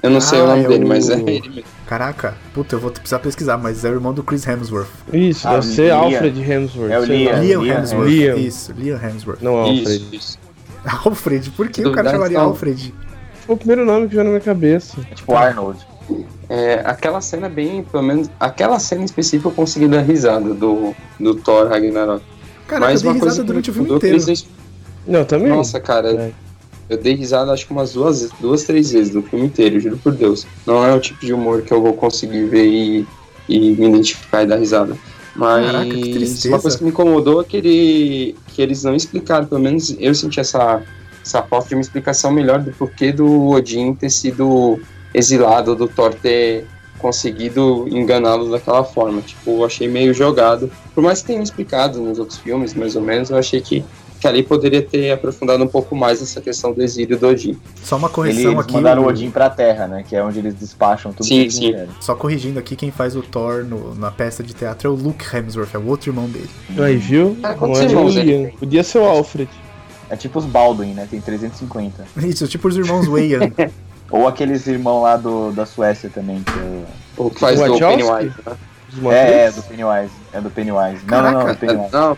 [0.02, 1.62] Eu não sei Ah, o nome é dele, o- mas é ele mesmo.
[1.86, 4.88] Caraca, puta, eu vou precisar pesquisar, mas é o irmão do Chris Hemsworth.
[5.12, 6.00] Isso, Ah, deve ser Liam.
[6.00, 6.90] Alfred Hemsworth.
[6.92, 7.32] É o sei lá.
[7.38, 7.62] Liam.
[7.64, 8.08] Liam Hemsworth.
[8.08, 8.36] Liam.
[8.38, 9.40] Isso, Liam Hemsworth.
[9.42, 9.82] Não Alfred.
[9.96, 10.38] Isso, isso.
[11.04, 12.38] Alfred, por que o cara chamaria.
[12.38, 12.94] Alfred?
[13.46, 15.00] Foi o primeiro nome que veio na minha cabeça.
[15.10, 15.78] É tipo Arnold.
[16.48, 20.94] É, aquela cena bem, pelo menos, aquela cena em específico eu consegui dar risada do,
[21.18, 22.24] do Thor Ragnarok.
[22.66, 24.42] Caraca, Mas eu dei uma coisa risada que durante o me filme inteiro.
[25.06, 25.48] Não, também.
[25.48, 26.32] Nossa, cara, É.
[26.88, 30.12] eu dei risada acho que umas duas, duas, três vezes do filme inteiro, juro por
[30.12, 30.46] Deus.
[30.66, 33.06] Não é o tipo de humor que eu vou conseguir ver e,
[33.48, 34.96] e me identificar e dar risada.
[35.36, 36.48] Mas Caraca, que tristeza.
[36.48, 40.12] uma coisa que me incomodou é que, ele, que eles não explicaram, pelo menos eu
[40.14, 40.82] senti essa,
[41.24, 44.80] essa falta de uma explicação melhor do porquê do Odin ter sido
[45.14, 46.66] exilado, do Thor ter
[46.98, 49.20] conseguido enganá-lo daquela forma.
[49.22, 50.70] Tipo, eu achei meio jogado.
[50.94, 53.82] Por mais que tenha explicado nos outros filmes, mais ou menos, eu achei que,
[54.20, 57.56] que ali poderia ter aprofundado um pouco mais essa questão do exílio do Odin.
[57.82, 58.74] Só uma correção eles aqui.
[58.74, 60.04] mandaram o o- Odin pra Terra, né?
[60.06, 61.72] Que é onde eles despacham tudo Sim, sim.
[61.72, 61.88] querem.
[62.00, 65.24] Só corrigindo aqui, quem faz o Thor no- na peça de teatro é o Luke
[65.34, 66.50] Hemsworth, é o outro irmão dele.
[66.78, 67.34] Aí, viu?
[67.42, 68.54] Ah, quantos é o irmãos ele?
[68.58, 69.48] Podia ser o Alfred.
[70.10, 71.08] É tipo os Baldwin, né?
[71.10, 72.04] Tem 350.
[72.28, 73.52] Isso, tipo os irmãos Wayans.
[74.10, 76.84] Ou aqueles irmãos lá do, da Suécia também, que é...
[77.16, 77.78] O que faz O do?
[77.78, 78.56] Pennywise, né?
[78.92, 80.12] Os É, é, do Pennywise.
[80.32, 81.04] É do Pennywise.
[81.06, 81.92] Não, não, não, Caraca, do Pennywise.
[81.92, 82.16] não,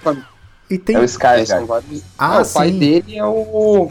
[0.70, 0.96] E tem.
[0.96, 1.66] É o É, Skarsgård.
[1.66, 2.78] vários- Ah, Ah, o pai sim.
[2.78, 3.90] dele é o.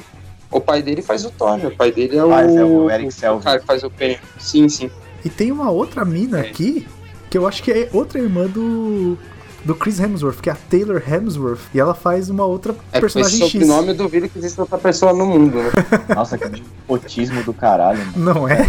[0.49, 1.67] O pai dele faz o Thor, né?
[1.67, 2.29] o pai dele é o.
[2.29, 3.43] Faz, é o Eric Selvig.
[3.43, 4.19] cara que faz o Penny.
[4.39, 4.89] Sim, sim.
[5.23, 6.41] E tem uma outra mina É.
[6.49, 6.87] aqui,
[7.29, 9.17] que eu acho que é outra irmã do.
[9.63, 13.41] Do Chris Hemsworth, que é a Taylor Hemsworth, e ela faz uma outra É personagem
[13.41, 13.51] X.
[13.51, 15.69] sobrenome eu duvido que exista outra pessoa no mundo, né?
[16.15, 18.33] Nossa, que nepotismo do caralho, mano.
[18.33, 18.65] Não é?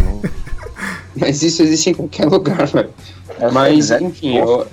[1.15, 2.89] Mas isso existe em qualquer lugar, velho.
[3.39, 4.67] É, Mas, é- enfim, eu,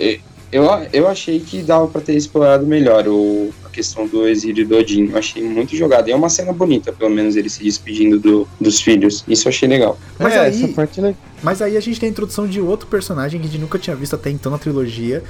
[0.53, 4.77] eu, eu achei que dava pra ter explorado melhor o, a questão do exílio do
[4.77, 5.11] Odin.
[5.11, 6.09] Eu achei muito jogado.
[6.09, 9.25] E é uma cena bonita, pelo menos, ele se despedindo do, dos filhos.
[9.29, 9.99] Isso eu achei legal.
[10.19, 11.19] Mas é, aí- essa parte é legal.
[11.43, 13.97] Mas aí a gente tem a introdução de outro personagem que a gente nunca tinha
[13.97, 15.23] visto até então na trilogia,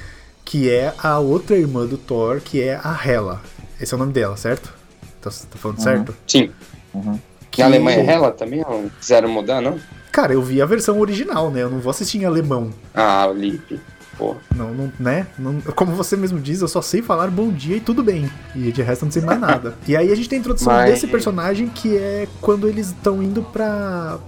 [0.44, 3.40] que é a outra irmã do Thor, que é a Hela.
[3.80, 4.72] Esse é o nome dela, certo?
[5.20, 5.84] Tá, tá falando Uhum.
[5.84, 6.16] certo?
[6.26, 6.50] Sim.
[6.94, 7.18] Uhum.
[7.50, 8.60] Que a Alemanha é Hela também?
[8.60, 9.78] Não quiseram mudar, não?
[10.12, 11.62] Cara, eu vi a versão original, né?
[11.62, 12.70] Eu não vou assistir em alemão.
[12.94, 13.80] Ah, o Lipe.
[14.18, 14.38] Porra.
[14.54, 15.26] Não, não, né?
[15.38, 18.30] Não- como você mesmo diz, eu só sei falar bom dia e tudo bem.
[18.54, 19.74] E de resto eu não sei mais nada.
[19.88, 23.22] E aí a gente tem a introdução Mas- desse personagem que é quando eles estão
[23.22, 24.18] indo pra.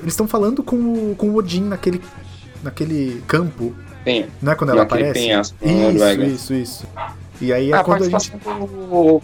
[0.00, 2.00] Eles estão falando com o, com o Odin naquele,
[2.62, 3.74] naquele campo.
[4.06, 4.26] Tem.
[4.40, 5.12] Não é quando ela aparece?
[5.14, 6.24] penhasco na Isso, Noruega.
[6.26, 6.86] isso, isso.
[7.40, 8.12] E aí é a, quando a gente.
[8.12, 9.22] participação do,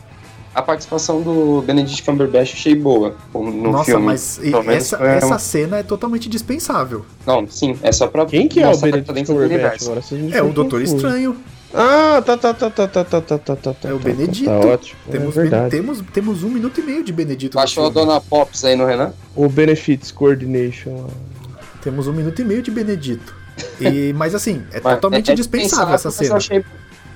[0.53, 4.07] a participação do Benedict Cumberbatch achei boa no Nossa, filme.
[4.07, 7.07] mas essa, essa uma- cena é totalmente dispensável.
[7.25, 10.01] Não, sim, é só pra Quem que é o Benedict tá Cumberbatch agora?
[10.33, 10.97] É o Doutor confuso.
[10.97, 11.37] Estranho.
[11.73, 13.89] Ah, tá, tá, tá, tá, tá, tá, tá, tá, tá, tá.
[13.89, 14.45] É o tá, Benedito.
[14.51, 15.01] Tá ótimo.
[15.09, 17.55] Temos, é temos, temos um minuto e meio de Benedito.
[17.55, 17.89] Baixou a.
[17.89, 19.13] Dona Pops aí no Renan?
[19.37, 21.07] O Benefits Coordination.
[21.81, 23.42] Temos um minuto e meio de Benedito.
[23.81, 26.37] E, mas assim, é Mas totalmente é- é dispensável essa mas eu cena.
[26.37, 26.65] achei-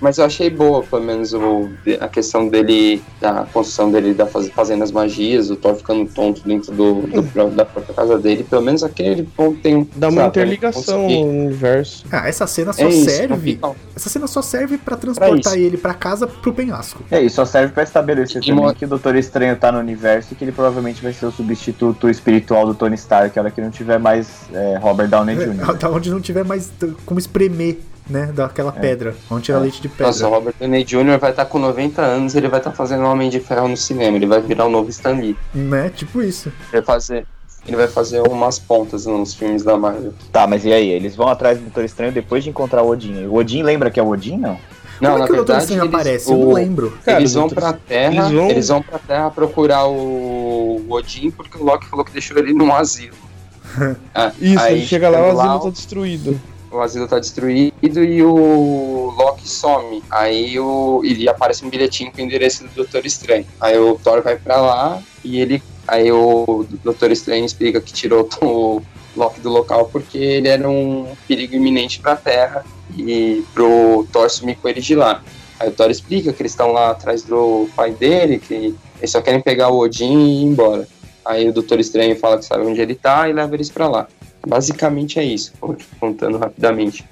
[0.01, 1.69] mas eu achei boa, pelo menos, o,
[2.01, 6.43] a questão dele, da construção dele, da faz, fazendo as magias, o Thor ficando tonto
[6.47, 8.45] dentro do, do pró- da própria casa dele.
[8.45, 9.87] Pelo menos aquele ponto tem um.
[9.97, 12.05] Dá uma sabe, interligação conseguir- no universo.
[12.13, 13.53] Ah, essa cena só É isso, serve.
[13.55, 15.65] fica- Essa cena só serve pra transportar isso.
[15.65, 17.03] ele pra casa pro penhasco.
[17.11, 20.33] É, e só serve pra estabelecer E também que o Doutor Estranho tá no universo
[20.33, 23.61] e que ele provavelmente vai ser o substituto espiritual do Tony Stark, a hora que
[23.61, 25.77] não tiver mais é, Robert Downey Jr.
[25.79, 26.71] Da onde não tiver mais
[27.05, 28.31] como espremer, né?
[28.35, 29.14] Daquela pedra.
[29.29, 29.62] Vamos tirar É.
[29.62, 30.07] leite de pedra.
[30.07, 31.19] Nossa, o Robert Downey Jr.
[31.21, 34.16] vai estar com 90 anos ele vai estar fazendo Homem de Ferro no cinema.
[34.16, 35.37] Ele vai virar o novo Stan Lee.
[35.55, 35.90] Né?
[35.95, 36.49] Tipo isso.
[36.73, 37.27] Ele vai fazer,
[37.66, 40.12] ele vai fazer umas pontas nos filmes da Marvel.
[40.33, 40.88] Tá, mas e aí?
[40.88, 43.27] Eles vão atrás do Doutor Estranho depois de encontrar o Odin.
[43.27, 44.59] O Odin lembra que é o Odin, não?
[44.99, 46.31] Não, Como na é que o Doutor verdade, Estranho eles- aparece?
[46.33, 46.99] Eu o- não lembro.
[47.05, 48.83] Cara, eles vão pra Terra, eles eles vão- vão...
[48.88, 53.14] pra Terra procurar o Odin porque o Loki falou que deixou ele num asilo.
[54.14, 56.40] Ah, Isso, aí, ele chega lá, o asilo lá, tá destruído.
[56.77, 60.03] O asilo tá destruído e o Loki some.
[60.11, 63.47] Aí o, ele aparece um bilhetinho com o endereço do Doutor Estranho.
[63.61, 65.62] Aí o Thor vai pra lá e ele.
[65.89, 68.83] Aí o Doutor Estranho explica que tirou o
[69.17, 72.65] Loki do local porque ele era um perigo iminente pra Terra
[72.97, 75.23] e pro Thor sumir com ele de lá.
[75.59, 79.23] Aí o Thor explica que eles estão lá atrás do pai dele, que eles só
[79.23, 80.87] querem pegar o Odin e ir embora.
[81.25, 84.07] Aí o Doutor Estranho fala que sabe onde ele tá e leva eles pra lá.
[84.47, 85.53] Basicamente é isso,
[86.01, 87.05] contando rapidamente.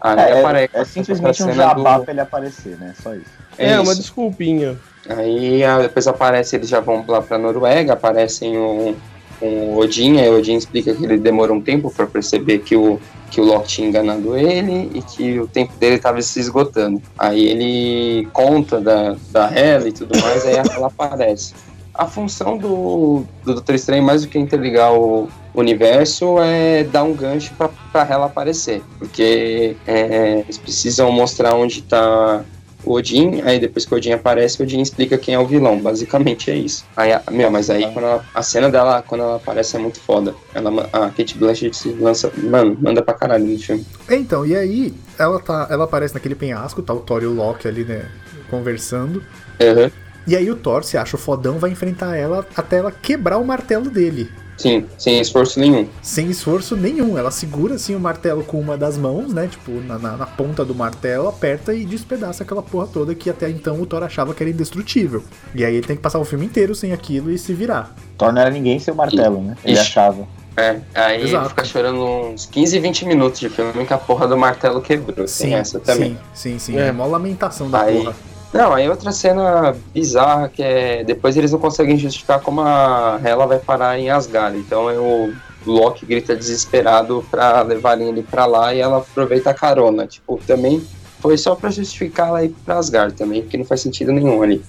[0.00, 2.94] Aí É, é, aparece é simplesmente um jabá do- pra ele aparecer, né?
[3.02, 3.24] Só isso.
[3.58, 4.00] É, É, uma isso.
[4.02, 4.76] desculpinha.
[5.08, 8.94] Aí ah, depois aparece, eles já vão lá pra Noruega, aparecem o,
[9.40, 13.00] o Odin, aí o Odin explica que ele demorou um tempo pra perceber que o,
[13.30, 17.02] que o Loki tinha enganado ele e que o tempo dele estava se esgotando.
[17.18, 21.54] Aí ele conta da, da Hela e tudo mais, aí ela aparece.
[21.98, 27.12] A função do, do Doutor Estranho, mais do que interligar o universo, é dar um
[27.12, 28.82] gancho pra, pra Hela aparecer.
[29.00, 32.42] Porque é, eles precisam mostrar onde tá
[32.84, 35.80] o Odin, aí depois que o Odin aparece, o Odin explica quem é o vilão.
[35.80, 36.84] Basicamente é isso.
[36.96, 40.32] Aí, meu, mas aí quando ela- a cena dela, quando ela aparece, é muito foda.
[40.54, 43.84] Ela, a Kate Blanchett se lança, mano, manda pra caralho no filme.
[44.08, 47.66] Então, e aí, ela, tá, ela aparece naquele penhasco, tá o Thor e o Loki
[47.66, 48.08] ali, né?
[48.48, 49.20] Conversando.
[49.60, 49.90] Uhum.
[50.28, 53.44] E aí o Thor se acha o fodão, vai enfrentar ela até ela quebrar o
[53.44, 54.30] martelo dele.
[54.58, 55.86] Sim, sem esforço nenhum.
[56.02, 57.16] Sem esforço nenhum.
[57.16, 59.46] Ela segura assim o martelo com uma das mãos, né?
[59.46, 63.48] Tipo, na, na, na ponta do martelo, aperta e despedaça aquela porra toda que até
[63.48, 65.22] então o Thor achava que era indestrutível.
[65.54, 67.94] E aí ele tem que passar o filme inteiro sem aquilo e se virar.
[68.18, 69.56] Thor não era ninguém sem o martelo, né?
[69.64, 69.80] Ele Ixi.
[69.82, 70.26] achava.
[70.56, 71.44] É, aí Exato.
[71.44, 75.24] ele fica chorando uns 15, 20 minutos de filme que a porra do martelo quebrou.
[75.38, 76.18] Tem essa também.
[76.34, 76.76] sim, sim, sim.
[76.76, 76.88] É.
[76.88, 78.16] É, mó lamentação da Aí- porra.
[78.52, 81.04] Não, aí outra cena bizarra que é.
[81.04, 84.56] Depois eles não conseguem justificar como a Hela vai parar em Asgard.
[84.58, 85.32] Então é o
[85.66, 90.06] Loki grita desesperado pra levarem ele pra lá e ela aproveita a carona.
[90.06, 90.82] Tipo, também
[91.20, 94.62] foi só pra justificar ela ir pra Asgard também, porque não faz sentido nenhum ali.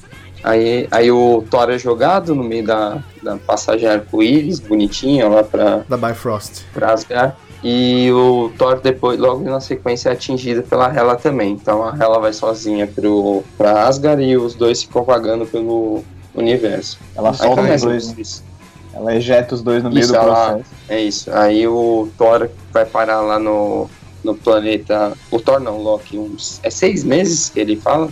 [0.44, 5.84] Aí, aí o Thor é jogado no meio da, da passagem arco-íris, bonitinha lá pra,
[5.88, 6.63] Da Bifrost.
[6.74, 7.34] pra Asgard.
[7.63, 11.52] E o Thor depois, logo na sequência, é atingido pela Hela também.
[11.52, 16.98] Então a Hela vai sozinha pro, pra Asgard e os dois ficam vagando pelo universo.
[17.15, 18.43] Ela Aí solta os dois,
[18.93, 20.69] ela ejeta os dois no meio Isso, do ela- processo.
[20.88, 21.32] É isso.
[21.34, 23.89] Aí o Thor vai parar lá no,
[24.24, 25.12] no planeta.
[25.30, 26.17] O Thor não, Loki.
[26.17, 28.08] Uns, é seis meses que ele fala?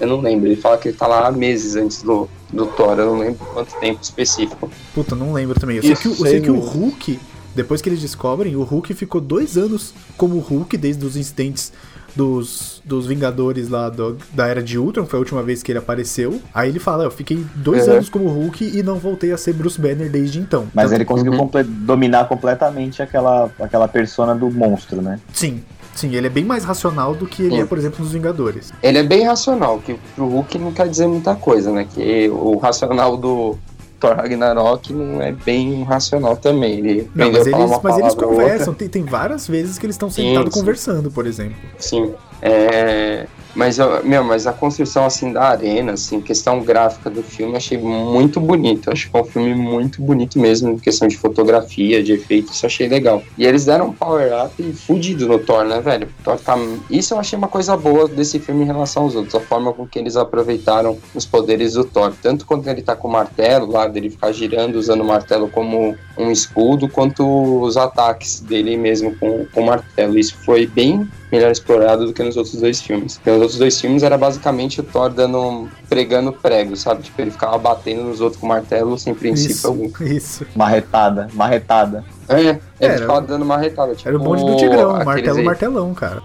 [0.00, 0.48] Eu não lembro.
[0.48, 2.98] Ele fala que ele tá lá há meses antes do, do Thor.
[2.98, 4.68] Eu não lembro quanto tempo específico.
[4.94, 5.76] Puta, não lembro também.
[5.76, 6.58] Eu sei Isso, que, o- eu sei que o.
[6.58, 7.20] Hulk,
[7.54, 11.72] depois que eles descobrem, o Hulk ficou dois anos como Hulk, desde os incidentes
[12.16, 15.78] dos, dos Vingadores lá do- da Era de Ultron, foi a última vez que ele
[15.78, 16.40] apareceu.
[16.54, 17.94] Aí ele fala, eu fiquei dois Uhum.
[17.94, 20.66] anos como Hulk e não voltei a ser Bruce Banner desde então.
[20.74, 21.38] Mas Então, ele conseguiu Uhum.
[21.38, 25.20] comple- dominar completamente aquela, aquela persona do monstro, né?
[25.32, 25.62] Sim,
[25.94, 27.60] sim, ele é bem mais racional do que ele Sim.
[27.62, 28.72] é, por exemplo, nos Vingadores.
[28.82, 31.86] Ele é bem racional, que pro Hulk não quer dizer muita coisa, né?
[31.92, 33.56] Que o racional do
[33.98, 36.78] Thor Ragnarok não é bem racional também.
[36.78, 40.54] Ele Não, mas eles, mas eles conversam, tem, tem várias vezes que eles estão sentados
[40.54, 41.56] conversando, por exemplo.
[41.78, 42.14] Sim.
[42.40, 47.56] É, mas, eu- meu, mas a construção assim da arena, assim, questão gráfica do filme,
[47.56, 48.90] achei muito bonito.
[48.90, 52.66] Acho que é um filme muito bonito mesmo, em questão de fotografia, de efeitos, isso
[52.66, 53.22] achei legal.
[53.36, 56.08] E eles deram um power up fudido no Thor, né, velho?
[56.22, 56.56] Thor tá...
[56.90, 59.86] Isso eu achei uma coisa boa desse filme em relação aos outros, a forma com
[59.86, 62.12] que eles aproveitaram os poderes do Thor.
[62.22, 65.96] Tanto quando ele tá com o martelo lá, dele ficar girando, usando o martelo como
[66.16, 70.18] um escudo, quanto os ataques dele mesmo com, com o martelo.
[70.18, 73.16] Isso foi bem melhor explorado do que nos outros dois filmes.
[73.16, 77.02] Porque nos outros dois filmes era basicamente o Thor dando, pregando prego, sabe?
[77.02, 79.90] Tipo, ele ficava batendo nos outros com martelo sem princípio Isso, algum.
[80.04, 80.46] isso.
[80.56, 82.04] Marretada, marretada.
[82.28, 83.94] É, ele Era- ficava dando marretada.
[83.94, 85.44] Tipo, Era o bonde do Tigrão, martelo, aí.
[85.44, 86.22] martelão, cara.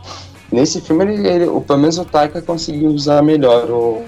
[0.52, 4.04] Nesse filme, ele, ele- o, pelo menos o Taika conseguiu usar melhor o,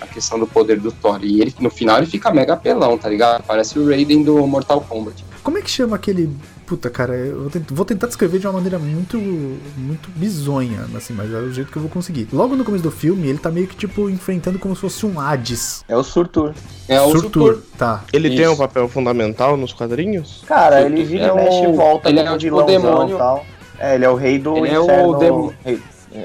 [0.00, 1.18] a questão do poder do Thor.
[1.22, 3.42] E ele, no final ele fica mega pelão, tá ligado?
[3.44, 5.24] Parece o Raiden do Mortal Kombat.
[5.42, 6.30] Como é que chama aquele.
[6.70, 9.18] Puta, cara, eu vou tent- vou tentar descrever de uma maneira muito.
[9.76, 12.28] muito bizonha, assim, mas é o jeito que eu vou conseguir.
[12.32, 15.18] Logo no começo do filme, ele tá meio que, tipo, enfrentando como se fosse um
[15.18, 15.84] Hades.
[15.88, 16.54] É o Surtur.
[16.86, 17.54] É o Surtur.
[17.54, 17.62] Surtur.
[17.76, 18.04] Tá.
[18.12, 18.52] Ele tem Isso.
[18.52, 20.44] um papel fundamental nos quadrinhos?
[20.46, 23.16] Cara, ele vira É e mexe o- e volta ele como é o tipo demônio.
[23.16, 23.44] e tal.
[23.76, 25.54] É, ele é o rei do Ele é o inferno.
[25.64, 25.80] rei-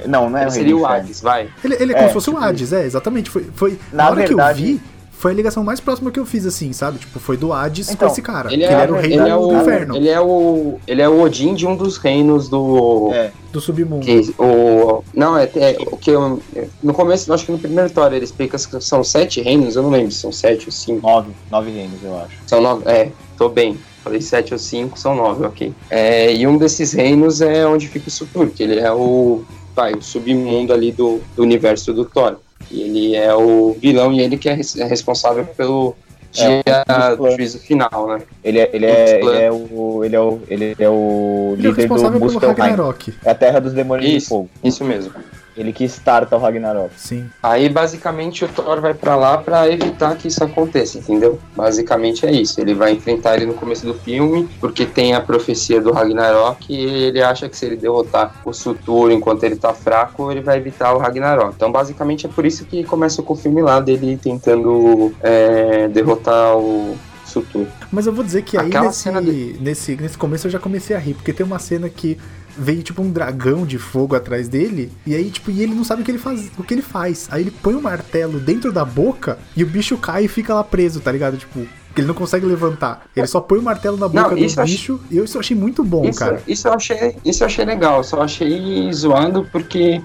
[0.05, 0.95] Não, não é Ele o rei seria do o inferno.
[1.05, 1.49] Hades, vai.
[1.63, 3.31] Ele, ele é É, como se fosse um tipo Hades, é, exatamente.
[3.31, 4.81] Foi, foi, na, Na hora verdade- que eu vi,
[5.25, 6.99] foi a ligação mais próxima que eu fiz, assim, sabe?
[6.99, 8.53] Tipo, foi do Hades Então, com esse cara.
[8.53, 10.21] Ele que é, ele era o rei ele do, é o, do inferno, Ele é
[10.21, 10.79] o.
[10.85, 13.09] Ele é o Odin de um dos reinos do.
[13.11, 13.31] É.
[13.51, 14.05] do submundo.
[14.05, 16.39] que- o, não, é, é o que eu,
[16.83, 19.89] No começo, acho que no primeiro Thor ele explica que são sete reinos, eu não
[19.89, 21.07] lembro se são sete ou cinco.
[21.07, 22.37] Nove, nove reinos, eu acho.
[22.45, 22.83] São nove.
[22.85, 23.79] É, tô bem.
[24.03, 25.73] Falei sete ou cinco, são nove, ok.
[25.89, 29.43] É, e um desses reinos é onde fica o Surtur, que ele é o.
[29.75, 32.37] Vai, o submundo ali do, do universo do Thor.
[32.71, 35.95] E ele é o vilão e ele que é, res- é responsável pelo
[36.37, 38.21] É, dia do juízo final, né?
[38.43, 40.03] Ele é, ele é, ele é o.
[40.03, 40.39] Ele é o.
[40.49, 42.55] Ele é o Ele é o líder do pelo Muspelheim.
[42.57, 43.13] Ragnarok.
[43.23, 44.27] É a terra dos demônios de Isso.
[44.29, 44.49] fogo.
[44.63, 45.13] Isso mesmo.
[45.57, 46.91] Ele que starta o Ragnarok.
[46.97, 47.29] Sim.
[47.41, 51.39] Aí basicamente o Thor vai pra lá pra evitar que isso aconteça, entendeu?
[51.55, 52.59] Basicamente é isso.
[52.59, 57.05] Ele vai enfrentar ele no começo do filme, porque tem a profecia do Ragnarok e
[57.05, 60.93] ele acha que se ele derrotar o Surtur enquanto ele tá fraco, ele vai evitar
[60.93, 61.53] o Ragnarok.
[61.55, 66.57] Então basicamente é por isso que começa com o filme lá dele tentando é, derrotar
[66.57, 67.65] o Surtur.
[67.91, 70.99] Mas eu vou dizer que aí nesse, de- nesse, nesse começo eu já comecei a
[70.99, 72.17] rir, porque tem uma cena que
[72.57, 76.01] veio tipo um dragão de fogo atrás dele, e aí tipo, e ele não sabe
[76.01, 77.27] o que ele faz, o que ele faz.
[77.31, 80.63] Aí ele põe o martelo dentro da boca e o bicho cai e fica lá
[80.63, 81.35] preso, tá ligado?
[81.37, 81.59] Tipo,
[81.97, 83.05] ele não consegue levantar.
[83.15, 85.39] Ele só põe o martelo na boca Não, do isso bicho, e eu isso eu
[85.41, 86.41] achei muito bom, Isso, cara.
[86.47, 90.01] isso, eu achei, isso eu achei legal, só achei zoado porque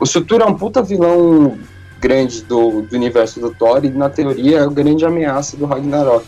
[0.00, 1.58] o Surtur é um puta vilão
[2.00, 6.24] grande do, do universo do Thor e na teoria é a grande ameaça do Ragnarok.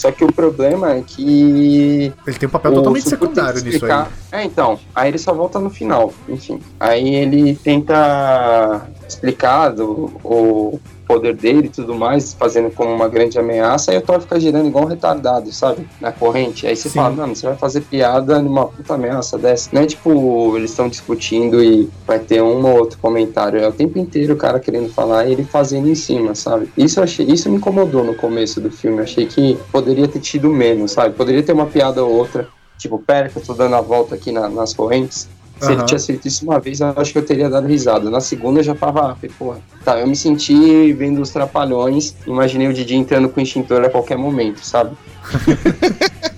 [0.00, 2.10] Só que o problema é que.
[2.26, 4.06] Ele tem um papel totalmente secundário nisso aí.
[4.32, 4.80] É, então.
[4.94, 6.58] Aí ele só volta no final, enfim.
[6.80, 10.80] Aí ele tenta explicar do, o,
[11.10, 14.68] poder dele e tudo mais, fazendo como uma grande ameaça, aí o Thor fica girando
[14.68, 15.84] igual um retardado, sabe?
[16.00, 16.68] Na corrente.
[16.68, 16.94] Aí você Sim.
[17.00, 19.68] fala, mano, você vai fazer piada numa puta ameaça dessa.
[19.72, 23.58] Não é tipo, eles estão discutindo e vai ter um ou outro comentário.
[23.58, 26.70] É o tempo inteiro o cara querendo falar e ele fazendo em cima, sabe?
[26.76, 28.98] Isso eu achei, isso me incomodou no começo do filme.
[28.98, 31.16] Eu achei que poderia ter tido menos, sabe?
[31.16, 32.46] Poderia ter uma piada ou outra.
[32.78, 35.28] Tipo, pera que eu tô dando a volta aqui na- nas correntes.
[35.60, 35.86] Se ele Aham.
[35.86, 38.08] tinha feito isso uma vez, eu acho que eu teria dado risada.
[38.08, 39.58] Na segunda eu já tava, falei, porra.
[39.84, 43.90] Tá, eu me senti vendo os trapalhões, imaginei o Didi entrando com o extintor a
[43.90, 44.96] qualquer momento, sabe?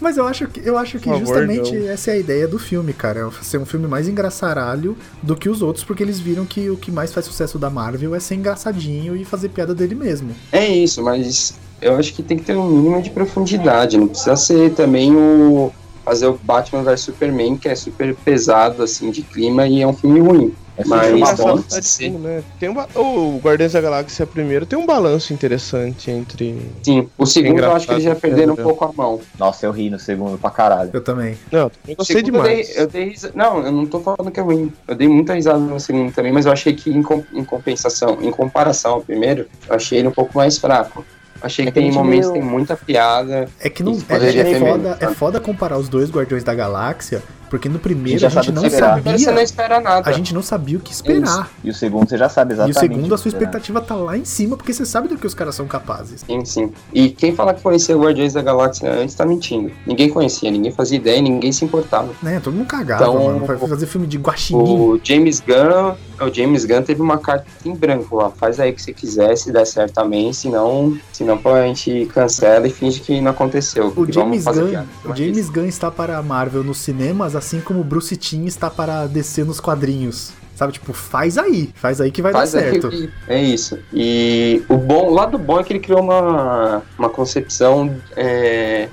[0.00, 1.88] Mas eu acho que, eu acho que favor, justamente não.
[1.88, 3.20] essa é a ideia do filme, cara.
[3.20, 6.76] É ser um filme mais engraçaralho do que os outros, porque eles viram que o
[6.76, 10.34] que mais faz sucesso da Marvel é ser engraçadinho e fazer piada dele mesmo.
[10.50, 13.96] É isso, mas eu acho que tem que ter um mínimo de profundidade.
[13.98, 15.72] Não precisa ser também o.
[16.10, 19.92] fazer o Batman vs Superman, que é super pesado, assim, de clima, e é um
[19.92, 20.52] filme ruim.
[20.76, 21.56] É Mas bom.
[21.56, 21.62] bom.
[21.72, 22.42] É tipo, né?
[22.58, 26.58] Tem um ba- o Guardiões da Galáxia primeiro tem um balanço interessante entre.
[26.82, 28.62] Sim, o segundo eu acho que eles já perderam um é.
[28.62, 29.20] pouco a mão.
[29.38, 30.90] Nossa, eu ri no segundo pra caralho.
[30.92, 31.36] Eu também.
[31.52, 32.66] Não, eu gostei segundo eu demais.
[32.68, 34.72] dei, eu dei risa- Não, eu não tô falando que é ruim.
[34.88, 38.18] Eu dei muita risada no segundo também, mas eu achei que em, com- em compensação,
[38.22, 41.04] em comparação ao primeiro, eu achei ele um pouco mais fraco.
[41.42, 43.48] Achei que É que tem momentos que meio- tem muita piada.
[43.60, 47.68] É que não é, é foda, é foda comparar os dois Guardiões da Galáxia, porque
[47.68, 49.02] no primeiro a gente sabe o não que esperar.
[49.02, 50.08] Você não sabia, espera nada.
[50.08, 51.50] a gente não sabia o que esperar.
[51.64, 52.76] E o segundo você já sabe E exatamente.
[52.76, 55.34] o segundo, a sua expectativa tá lá em cima, porque você sabe do que os
[55.34, 56.20] caras são capazes.
[56.24, 56.72] Sim, sim.
[56.94, 59.70] E quem fala que conhecia o Guardiões da Galáxia antes tá mentindo.
[59.86, 62.08] Ninguém conhecia, ninguém fazia ideia, ninguém se importava.
[62.22, 62.40] Né?
[62.40, 63.44] Todo mundo cagava, Então, mano.
[63.46, 64.62] Vai fazer filme de guaxinim.
[64.62, 65.94] O James Gunn,
[66.26, 68.30] o James Gunn teve uma carta em branco lá.
[68.30, 72.66] Faz aí o que você quiser, se der certo também, senão, senão a gente cancela
[72.66, 73.86] e finge que não aconteceu.
[73.88, 74.86] O E vamos James, fazer Gunn, piada.
[75.04, 78.70] o James Gunn está para a Marvel nos cinemas, assim como o Bruce Timm está
[78.70, 80.30] para DC nos quadrinhos.
[80.54, 81.70] Sabe, tipo, faz aí.
[81.74, 82.90] Faz aí que vai Faz dar certo.
[82.90, 83.78] que- É isso.
[83.92, 88.88] E o bom, o lado bom é que ele criou uma, uma concepção é,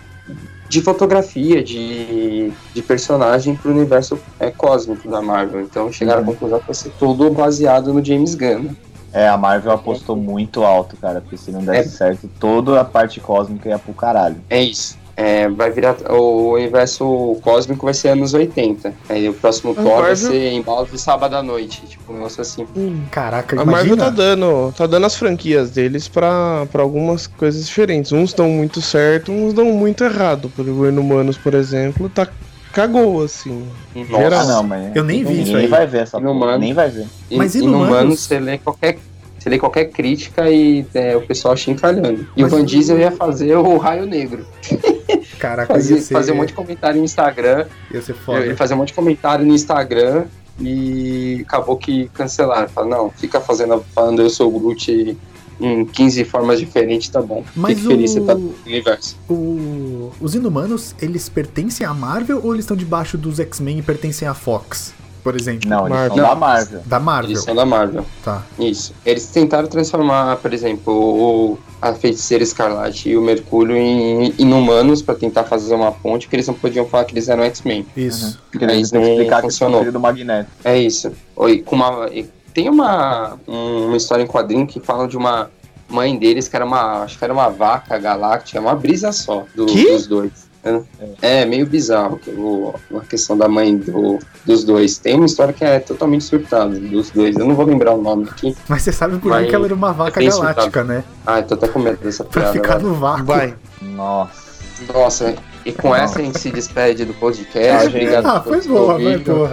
[0.70, 5.62] de fotografia, de, de personagem pro universo é, cósmico da Marvel.
[5.62, 8.70] Então chegaram à conclusão que vai ser tudo baseado no James Gunn.
[9.14, 11.98] É, a Marvel apostou muito alto, cara, porque se não desse É.
[11.98, 14.38] certo, toda a parte cósmica ia pro caralho.
[14.50, 14.98] É isso.
[15.20, 15.96] É, vai virar.
[16.12, 18.94] O universo cósmico vai ser anos 80.
[19.10, 21.82] Aí o próximo Thor vai ser em balde de sábado à noite.
[21.88, 22.68] Tipo, um negócio assim.
[23.10, 28.12] Caraca, A Marvel tá dando, tá dando as franquias deles pra, pra algumas coisas diferentes.
[28.12, 30.52] Uns dão muito certo, uns dão muito errado.
[30.56, 32.28] Por exemplo, o Inumanos, por exemplo, tá
[32.72, 33.66] cagou, assim.
[33.96, 34.22] Nossa.
[34.24, 34.40] Geral.
[34.42, 34.96] Ah, não, mas.
[34.96, 35.66] Eu nem vi isso aí.
[35.66, 36.60] vai ver essa porra, Inumano.
[36.60, 37.08] Nem vai ver.
[37.32, 39.00] Mas Inumanos- no Mano você lê qualquer.
[39.40, 42.28] Você lê qualquer crítica e é, o pessoal chincalhando.
[42.36, 44.46] E Mas o Van Diesel ia fazer o Raio Negro.
[45.40, 47.66] Caraca, Fazer, ser, fazer um monte de comentário no Instagram.
[47.94, 48.40] ia ser foda.
[48.46, 50.26] Ele fazia um monte de comentário no Instagram
[50.60, 52.68] e acabou que cancelaram.
[52.68, 55.18] Falaram, não, fica fazendo, falando eu sou o Groot
[55.60, 57.44] em 15 formas diferentes, tá bom.
[57.56, 59.18] Mas Fique feliz, o- você tá no universo.
[59.30, 64.28] O- Os Inumanos, eles pertencem à Marvel ou eles estão debaixo dos X-Men e pertencem
[64.28, 64.94] à Fox,
[65.28, 65.70] por exemplo?
[65.70, 66.08] Não, eles Marvel.
[66.16, 66.30] são Não.
[66.30, 66.82] da Marvel.
[66.86, 67.32] Da Marvel.
[67.32, 68.06] Eles são da Marvel.
[68.24, 68.44] Tá.
[68.58, 68.94] Isso.
[69.06, 75.16] Eles tentaram transformar, por exemplo, o, a Feiticeira Escarlate e o Mercúrio em inumanos pra
[75.16, 77.86] tentar fazer uma ponte, porque eles não podiam falar que eles eram X-Men.
[77.98, 78.40] Isso.
[78.50, 79.80] Porque Aí eles que não explicar que eles são funcionou.
[79.82, 80.50] filho do Magneto.
[80.64, 81.12] É isso.
[81.36, 85.52] Oi, com uma, e tem uma, um- uma história em quadrinho que fala de uma
[85.90, 89.66] mãe deles que era uma, acho que era uma vaca galáctica, uma brisa só do-
[89.66, 89.92] Que?
[89.92, 90.47] dos dois.
[90.64, 94.98] É, é meio bizarro que o- a questão da mãe do- dos dois.
[94.98, 97.36] Tem uma história que é totalmente surtada dos dois.
[97.38, 98.56] Eu não vou lembrar o nome aqui.
[98.68, 101.04] Mas você sabe por que ela era uma vaca bem galáctica, né?
[101.26, 102.54] Ah, eu tô até com medo dessa Pra piada.
[102.54, 102.88] ficar agora.
[102.88, 103.26] no vácuo.
[103.26, 103.54] Vai.
[103.82, 104.48] Nossa.
[104.94, 107.86] Nossa, e com essa a gente se despede do podcast.
[107.86, 107.90] Ah.
[107.90, 109.50] Obrigado Ah, foi boa, vai, ouvido.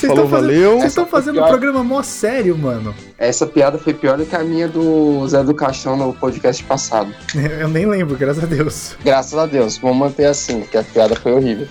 [0.00, 0.78] Vocês Falou, estão fazendo, valeu.
[0.78, 1.48] vocês estão fazendo um pior.
[1.50, 2.94] programa mó sério, mano.
[3.18, 7.14] Essa piada foi pior do que a minha do Zé do Caixão no podcast passado.
[7.60, 8.96] Eu nem lembro, graças a Deus.
[9.04, 11.66] Graças a Deus, vamos manter assim, porque a piada foi horrível.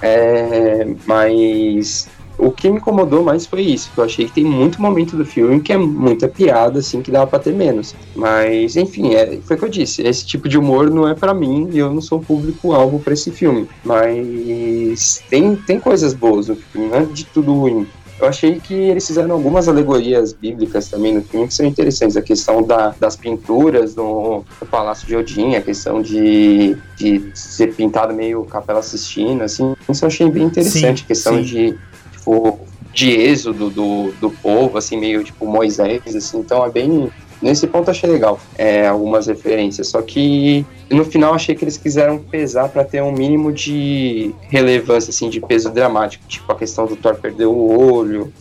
[0.00, 2.08] É, mas
[2.38, 5.24] o que me incomodou mais foi isso, que eu achei que tem muito momento do
[5.24, 7.94] filme que é muita piada, assim, que dava pra ter menos.
[8.14, 11.32] Mas, enfim, é, foi o que eu disse, esse tipo de humor não é pra
[11.34, 13.66] mim e eu não sou público-alvo pra esse filme.
[13.84, 17.86] Mas tem, tem coisas boas no filme, não é de tudo ruim.
[18.18, 22.16] Eu achei que eles fizeram algumas alegorias bíblicas também no filme que são interessantes.
[22.16, 27.74] A questão da- das pinturas no, no Palácio de Odin, a questão de, de ser
[27.74, 29.74] pintado meio Capela Sistina, assim.
[29.86, 31.00] Isso eu achei bem interessante.
[31.00, 31.42] Sim, a questão sim.
[31.42, 31.78] de,
[32.26, 32.58] tipo,
[32.92, 36.40] de êxodo do, do povo, assim, meio tipo Moisés, assim.
[36.40, 37.10] Então é bem,
[37.40, 39.88] nesse ponto achei legal, é, algumas referências.
[39.88, 45.10] Só que no final achei que eles quiseram pesar para ter um mínimo de relevância,
[45.10, 46.24] assim, de peso dramático.
[46.26, 48.32] Tipo a questão do Thor perder o olho,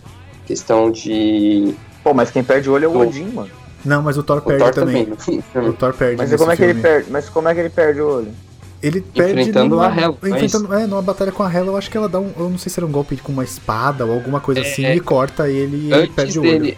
[0.48, 1.76] questão de.
[2.04, 2.98] Pô, mas quem perde o olho é o.
[2.98, 3.50] Odin, mano.
[3.84, 5.06] Não, mas o Thor O perde Thor também.
[5.06, 5.70] também.
[5.70, 6.18] O Thor perde.
[6.18, 7.12] Mas como é que ele perde?
[7.12, 8.32] Mas como é que ele perde o olho?
[8.86, 11.78] Ele perde Enfrentando numa, a Hela, é enfrentando, é, numa batalha com a Hela, eu
[11.78, 14.06] acho que ela dá um, eu não sei se era um golpe com uma espada
[14.06, 16.52] ou alguma coisa assim, e corta ele e perde o olho.
[16.52, 16.78] dele,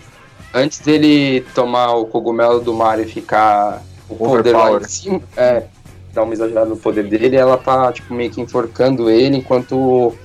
[0.53, 5.64] antes dele tomar o cogumelo do mar e ficar o poder lá em cima, é,
[6.14, 10.16] dar uma exagerada no poder dele, ela tá tipo meio que enforcando ele enquanto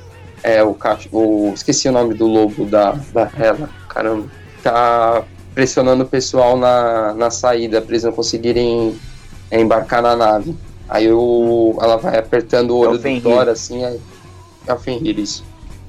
[0.44, 0.76] é o
[1.10, 4.28] o esqueci o nome do lobo da da Hela, caramba,
[4.62, 8.96] tá pressionando o pessoal na, na saída para eles não conseguirem
[9.50, 10.54] é, embarcar na nave.
[10.92, 13.20] Aí o, ela vai apertando o É o olho do.
[13.22, 13.98] Thor assim, aí,
[14.66, 15.42] é o Fenrir isso.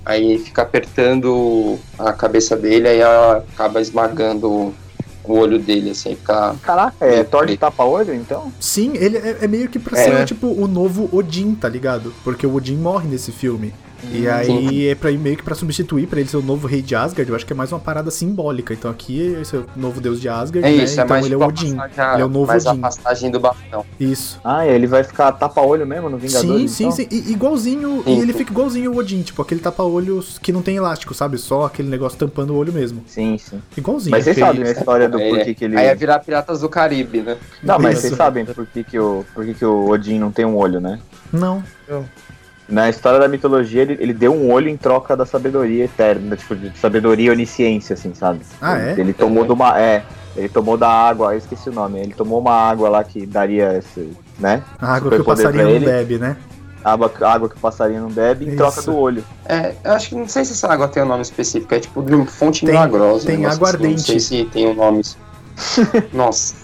[0.06, 4.74] Aí fica apertando a cabeça dele, aí ela acaba esmagando o
[5.34, 6.56] olho dele, assim, fica.
[6.64, 8.50] Caraca, é Thor de tapa-olho, então?
[8.62, 10.04] Sim, ele é, é meio que pra É.
[10.04, 12.14] ser tipo o novo Odin, tá ligado?
[12.24, 13.74] Porque o Odin morre nesse filme.
[14.12, 14.86] E aí Sim.
[14.88, 17.30] é pra ir meio que pra substituir pra ele ser o novo rei de Asgard,
[17.30, 18.74] eu acho que é mais uma parada simbólica.
[18.74, 20.84] Então aqui esse é o novo deus de Asgard, É né?
[20.84, 21.76] isso, então é mais ele é tipo o a Odin.
[21.76, 22.78] passagem, Ele é o novo mais Odin.
[22.78, 23.86] a passagem do bastão.
[24.00, 24.40] Isso.
[24.44, 26.72] Ah, ele vai ficar tapa-olho mesmo no Sim, Vingadores?
[26.72, 26.96] sim, então?
[26.96, 27.08] sim.
[27.12, 28.04] E, igualzinho.
[28.04, 28.18] Sim.
[28.18, 31.38] E ele fica igualzinho o Odin, tipo, aquele tapa-olhos que não tem elástico, sabe?
[31.38, 33.04] Só aquele negócio tampando o olho mesmo.
[33.08, 33.62] Sim, sim.
[33.78, 34.12] Igualzinho.
[34.12, 35.78] Mas vocês feio, sabem a história do porquê que ele.
[35.78, 37.38] aí é virar Piratas do Caribe, né?
[37.62, 38.02] Não, mas Isso.
[38.08, 40.80] vocês sabem por que, que, o, por que, que o Odin não tem um olho,
[40.80, 41.00] né?
[41.32, 41.64] Não.
[42.74, 46.56] Na história da mitologia, ele, ele deu um olho em troca da sabedoria eterna, tipo,
[46.56, 48.40] de sabedoria e onisciência, assim, sabe?
[48.60, 48.96] Ah, é?
[48.98, 49.80] Ele tomou de uma.
[49.80, 50.02] É,
[50.36, 53.78] ele tomou da água, eu esqueci o nome, ele tomou uma água lá que daria
[53.78, 54.64] esse, né?
[54.82, 56.36] A água que o passarinho não bebe, né?
[56.84, 58.58] Água, água que o passarinho não bebe em Isso.
[58.58, 59.24] troca do olho.
[59.46, 62.02] É, eu acho que não sei se essa água tem um nome específico, é tipo
[62.02, 63.28] de uma fonte Tem- milagrosa.
[63.28, 64.02] tem aguardente.
[64.02, 65.04] Assim, não sei se tem um nome.
[66.12, 66.63] Nossa.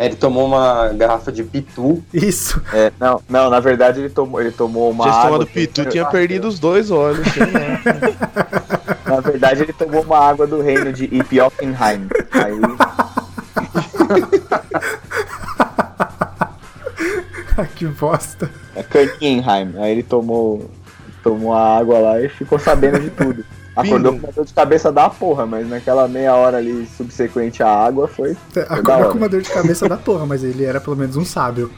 [0.00, 2.02] Aí Ele tomou uma garrafa de pitu.
[2.10, 2.58] Isso.
[2.72, 5.30] É, não, não, na verdade ele tomou, ele tomou uma Tinha água.
[5.32, 7.26] tomado Pitu, tinha perdido os dois olhos.
[9.04, 12.08] Na verdade ele tomou uma água do reino de Ipiokenheim.
[12.32, 12.58] Aí
[17.76, 18.50] que bosta.
[18.74, 19.74] é Kaninheim.
[19.76, 20.70] Aí ele tomou,
[21.22, 23.44] tomou a água lá e ficou sabendo de tudo.
[23.76, 27.68] Acordou com uma dor de cabeça da porra, mas naquela meia hora ali subsequente à
[27.68, 28.36] água foi.
[28.54, 31.24] da Acordou com uma dor de cabeça da porra, mas ele era pelo menos um
[31.24, 31.70] sábio.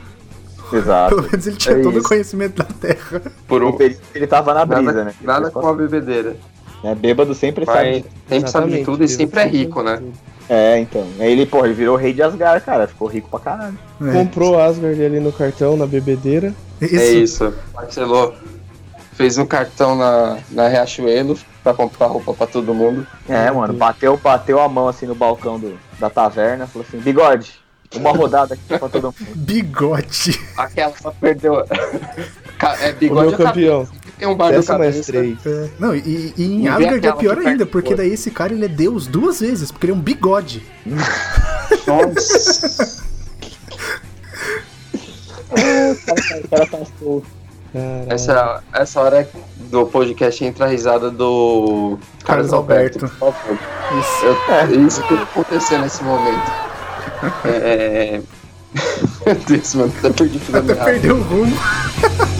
[0.72, 1.16] Exato.
[1.16, 3.22] Pelo menos ele tinha É todo o conhecimento da Terra.
[3.46, 5.14] Por um, período que ele tava na brisa, nada né?
[5.20, 6.36] nada com a bebedeira.
[6.82, 8.04] É, bêbado sempre Vai, sabe.
[8.28, 10.02] sempre sabe de tudo e sempre é rico, né?
[10.48, 11.06] É, então.
[11.20, 12.88] Aí ele, porra, ele virou rei de Asgard, cara.
[12.88, 13.78] Ficou rico pra caralho.
[14.00, 14.12] É.
[14.12, 16.52] Comprou Asgard ali no cartão, na bebedeira.
[16.80, 16.96] Isso.
[16.96, 17.54] É isso.
[17.72, 18.34] Parcelou.
[19.12, 23.06] Fez um cartão na, na Riachuelo pra comprar roupa pra todo mundo.
[23.28, 27.52] É, mano, bateu, bateu a mão assim no balcão do, da taverna, falou assim, bigode,
[27.94, 29.16] uma rodada aqui pra todo mundo.
[29.36, 30.40] Bigode.
[30.56, 31.64] Aquela só perdeu.
[32.80, 33.44] É O bigode meu ou cabeça?
[33.44, 33.88] campeão.
[34.16, 35.36] Tem um bar do Dessa mais três.
[35.44, 35.68] É.
[35.80, 38.68] Não, e, e em Asgard é pior ainda, porque o daí esse cara ele é
[38.68, 40.62] deus duas vezes, porque ele é um bigode.
[41.84, 43.02] Nossa.
[45.52, 47.26] O cara tá solto.
[48.06, 49.28] Essa, essa hora
[49.70, 53.10] do podcast entra a risada do Carlos Carlos Alberto.
[53.20, 53.58] Alberto.
[53.98, 54.26] Isso.
[54.26, 56.62] Eu, é isso que aconteceu nesse momento.
[57.44, 58.20] É...
[59.26, 61.56] Meu Deus, mano, até perdi tudo Até perdeu o rumo.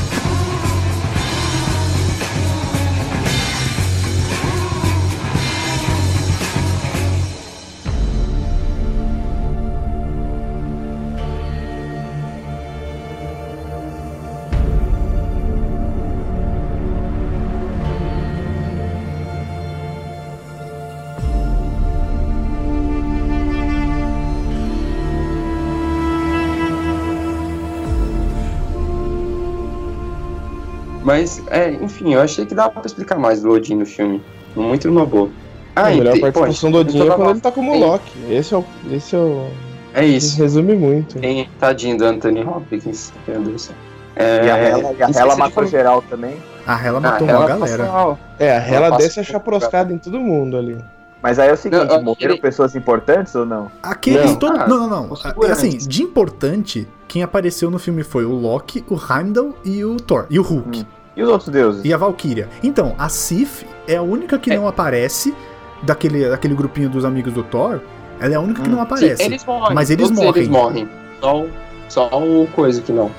[31.12, 34.22] Mas, é, enfim, eu achei que dava pra explicar mais do Odin no filme.
[34.56, 35.28] Muito numa boa.
[35.76, 38.12] a e melhor tem- participação pô, do Odin é quando ele tá como Loki.
[38.30, 38.64] Esse é o.
[38.90, 39.46] Esse é o.
[39.92, 40.38] É isso.
[40.38, 41.18] Resume muito.
[41.18, 43.74] Tem, tadinho do Anthony Hopkins, meu Deus do céu.
[44.16, 46.36] É, E a Hela, e a matou geral também.
[46.66, 47.84] A Hela Ah, matou ela uma galera.
[47.84, 50.78] passou- É, a Hela desce a um pouco, chaproscada em todo mundo ali.
[51.22, 53.70] Mas aí é o seguinte, Não, morreram pessoas importantes ou não?
[53.82, 54.36] Aqueles Não.
[54.36, 54.60] todos.
[54.60, 55.16] Ah, não, não, não.
[55.16, 55.50] figurantes.
[55.58, 60.26] Assim, de importante, quem apareceu no filme foi o Loki, o Heimdall e o Thor.
[60.30, 60.80] E o Hulk.
[60.80, 60.84] Hum.
[61.16, 61.84] E os outros deuses?
[61.84, 62.48] E a Valkyria.
[62.62, 64.56] Então, a Sif é a única que É.
[64.56, 65.34] não aparece
[65.82, 67.80] daquele, daquele grupinho dos amigos do Thor.
[68.20, 68.72] Ela é a única que Hum.
[68.72, 69.22] não Sim, aparece.
[69.22, 69.74] eles morrem.
[69.74, 70.42] Mas eles todos morrem.
[70.42, 70.88] Eles morrem.
[71.20, 71.50] Só, o-
[71.88, 73.10] só o coisa que não.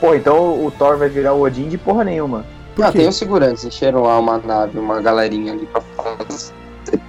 [0.00, 2.44] Pô, então o Thor vai virar o Odin de porra nenhuma.
[2.74, 2.98] Por ah, quê?
[2.98, 3.16] tem os
[3.64, 6.52] encheram lá uma nave, uma galerinha ali pra fazer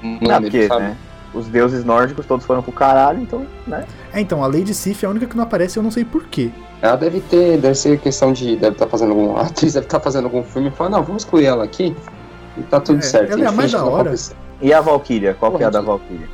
[0.03, 0.81] Não, porque, sabe?
[0.83, 0.97] né?
[1.33, 3.85] os deuses nórdicos todos foram pro caralho, então, né?
[4.11, 6.51] É, então, a Lady Sif é a única que não aparece, eu não sei porquê.
[6.81, 9.99] Ela deve ter, deve ser questão de, deve estar fazendo algum, a atriz deve estar
[9.99, 11.95] fazendo algum filme e fala, não, vamos excluir ela aqui
[12.57, 13.31] e tá tudo É, certo.
[13.33, 14.13] ela é a mais da hora.
[14.61, 15.35] E a Valkyria?
[15.39, 16.27] Qual que é a da Valkyria?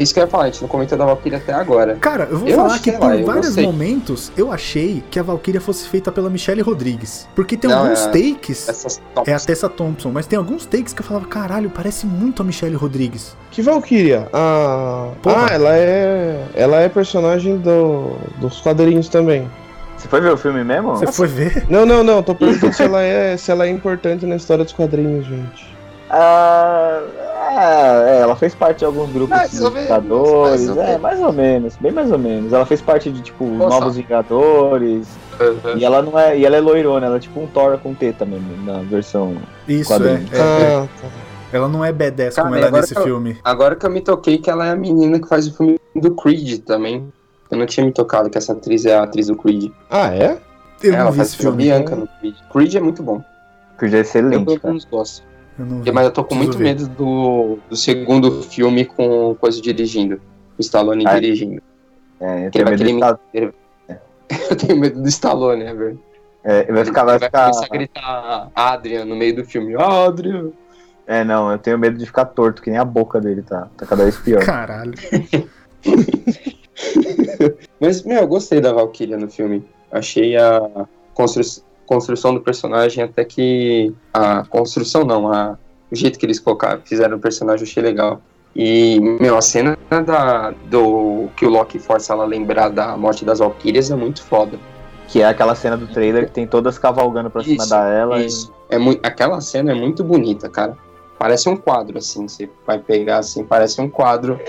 [0.00, 1.94] Isso que eu ia falar, a gente não comentou da Valkyria até agora.
[2.00, 5.60] Cara, eu vou Eu falar que que por vários momentos eu achei que a Valkyria
[5.60, 7.28] fosse feita pela Michelle Rodrigues.
[7.34, 8.68] Porque tem Não, alguns é- takes.
[8.68, 12.42] Essas É a Tessa Thompson, mas tem alguns takes que eu falava, caralho, parece muito
[12.42, 13.36] a Michelle Rodrigues.
[13.52, 14.28] Que Valkyria?
[14.32, 15.46] Ah, Porra.
[15.48, 16.44] ah, ela é.
[16.56, 19.48] Ela é personagem do, dos quadrinhos também.
[20.04, 20.96] Você foi ver o filme mesmo?
[20.96, 21.64] Você foi ver?
[21.70, 22.22] Não, não, não.
[22.22, 25.74] Tô perguntando se ela é, se ela é importante na história dos quadrinhos, gente.
[26.10, 27.00] Ah,
[27.56, 30.98] é, ela fez parte de alguns grupos Mais de ou menos, Vingadores, mais ou é,
[30.98, 32.52] mais ou menos, bem mais ou menos.
[32.52, 33.80] Ela fez parte de, tipo, os Nossa.
[33.80, 35.08] Novos Vingadores,
[35.40, 35.78] Uhum.
[35.78, 38.24] e ela não é, e ela é loirona, ela é tipo um Thor com teta
[38.26, 39.36] mesmo, na versão...
[39.66, 40.32] Isso, é, Quadrinhos.
[40.32, 40.40] é, é.
[40.76, 41.08] Ah, tá.
[41.52, 43.38] Ela não é B10 Cara, como ela é nesse eu- filme.
[43.42, 46.12] Agora que eu me toquei que ela é a menina que faz o filme do
[46.14, 47.08] Creed também.
[47.54, 49.70] Eu não tinha me tocado que essa atriz é a atriz do Creed.
[49.88, 50.38] Ah, é?
[50.82, 51.56] Eu ela não vi faz filme.
[51.64, 52.34] Bianca no Creed.
[52.52, 53.22] Creed é muito bom.
[53.82, 54.68] Já é Eu excelente, pelo cara.
[54.68, 55.22] menos gosto.
[55.58, 55.92] Eu não vi.
[55.92, 56.64] Mas eu tô com Preciso muito ver.
[56.64, 60.20] medo do, do segundo filme com coisa dirigindo.
[60.58, 61.62] O Stallone Ah, dirigindo.
[62.20, 63.64] É, eu Que ele tenho vai medo de querer ficar...
[64.50, 65.98] Eu tenho medo do Stallone, é verdade.
[66.42, 67.50] É, vai ficar, vai Ele vai ficar...
[67.50, 69.74] começar a gritar Adrian no meio do filme.
[69.76, 70.50] Adrian!
[71.06, 73.86] É, não, eu tenho medo de ficar torto, que nem a boca dele tá, tá
[73.86, 74.44] cada vez pior.
[74.44, 74.92] Caralho.
[77.80, 79.64] Mas, meu, eu gostei da Valkyria no filme.
[79.90, 83.92] Achei a constru- construção do personagem até que.
[84.12, 85.56] A construção não, a...
[85.90, 88.20] o jeito que eles colocaram, fizeram o personagem eu achei legal.
[88.56, 93.24] E, meu, a cena da, do que o Loki força ela a lembrar da morte
[93.24, 94.58] das Valkyrias é muito foda.
[95.08, 98.20] Que é aquela cena do trailer que tem todas cavalgando pra cima Isso, da ela.
[98.20, 98.52] e- Isso.
[98.70, 100.76] É muito, aquela cena é muito bonita, cara.
[101.18, 102.26] Parece um quadro, assim.
[102.26, 104.40] Você vai pegar, assim, parece um quadro.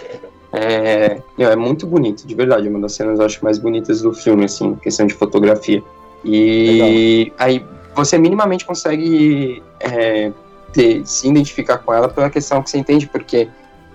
[0.58, 2.68] É, é muito bonito, de verdade.
[2.68, 5.84] É uma das cenas, eu acho, mais bonitas do filme, assim, questão de fotografia.
[6.24, 10.32] E aí você minimamente consegue é,
[10.74, 13.48] ter- se identificar com ela pela questão que você entende porque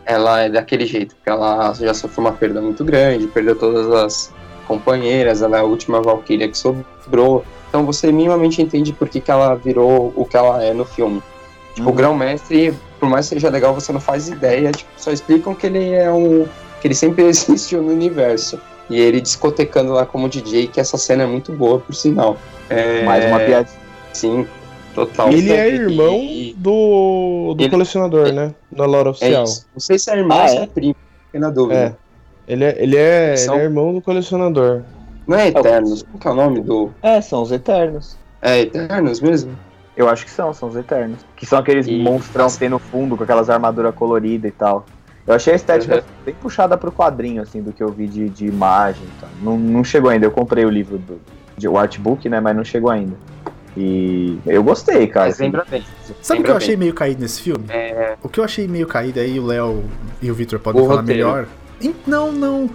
[0.04, 1.16] ela é daquele jeito.
[1.16, 4.32] Porque ela já sofreu uma perda muito grande, perdeu todas as
[4.66, 7.44] companheiras, ela é a última Valkyria que sobrou.
[7.68, 11.22] Então você minimamente entende por que, que ela virou o que ela é no filme.
[11.74, 11.96] Tipo, o Uhum.
[11.96, 15.90] grão-mestre, por mais que seja legal, você não faz ideia, tipo, só explicam que ele
[15.92, 16.46] é um.
[16.80, 18.60] que ele sempre existiu no universo.
[18.88, 22.36] E ele discotecando lá como DJ, que essa cena é muito boa, por sinal.
[22.68, 23.78] É, Mais uma piadinha.
[24.12, 24.46] Sim,
[24.94, 25.30] total.
[25.30, 28.52] Ele é irmão E- do, do Ele- colecionador, né?
[28.70, 29.44] Da lore É oficial.
[29.44, 29.66] isso.
[29.72, 30.62] Não sei se é irmão Ah, ou se é?
[30.62, 30.96] é primo,
[31.26, 31.96] fiquei na dúvida.
[32.48, 32.52] É.
[32.52, 34.82] Ele é, ele, é, São- ele é irmão do colecionador.
[35.26, 36.02] Não é Eternos?
[36.02, 36.90] Qual que é o nome do.
[37.00, 38.16] É, são os Eternos.
[38.42, 39.56] É Eternos mesmo?
[39.96, 41.18] Eu acho que são, são os Eternos.
[41.36, 44.86] Que são aqueles E- monstrão que tem no fundo, com aquelas armaduras coloridas e tal.
[45.26, 46.02] Eu achei a estética Uhum.
[46.24, 49.30] bem puxada pro quadrinho, assim, do que eu vi de, de imagem e tal.
[49.42, 51.20] Não, não chegou ainda, eu comprei o livro do
[51.56, 53.14] de, o artbook, né, mas não chegou ainda.
[53.76, 55.26] E eu gostei, cara.
[55.26, 55.44] Mas assim.
[55.44, 55.84] lembra bem.
[56.22, 56.78] Sabe o que eu achei bem.
[56.78, 57.64] meio caído nesse filme?
[57.68, 59.84] É, O que eu achei meio caído aí, o Léo
[60.22, 61.26] e o Victor podem O falar roteiro.
[61.26, 61.46] melhor.
[62.06, 62.70] Não, não.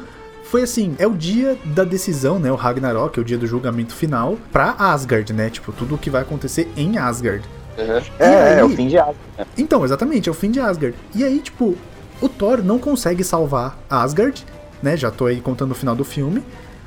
[0.49, 2.51] Foi assim, é o dia da decisão, né?
[2.51, 5.49] O Ragnarok, é o dia do julgamento final pra Asgard, né?
[5.49, 7.43] Tipo, tudo o que vai acontecer em Asgard.
[7.77, 7.83] uhum.
[7.83, 9.17] É, E é, aí- o fim de Asgard.
[9.57, 10.95] Então, exatamente, é o fim de Asgard.
[11.13, 11.75] E aí, tipo,
[12.21, 14.45] o Thor não consegue salvar Asgard,
[14.81, 14.95] né?
[14.95, 16.41] Já tô aí contando o final do filme.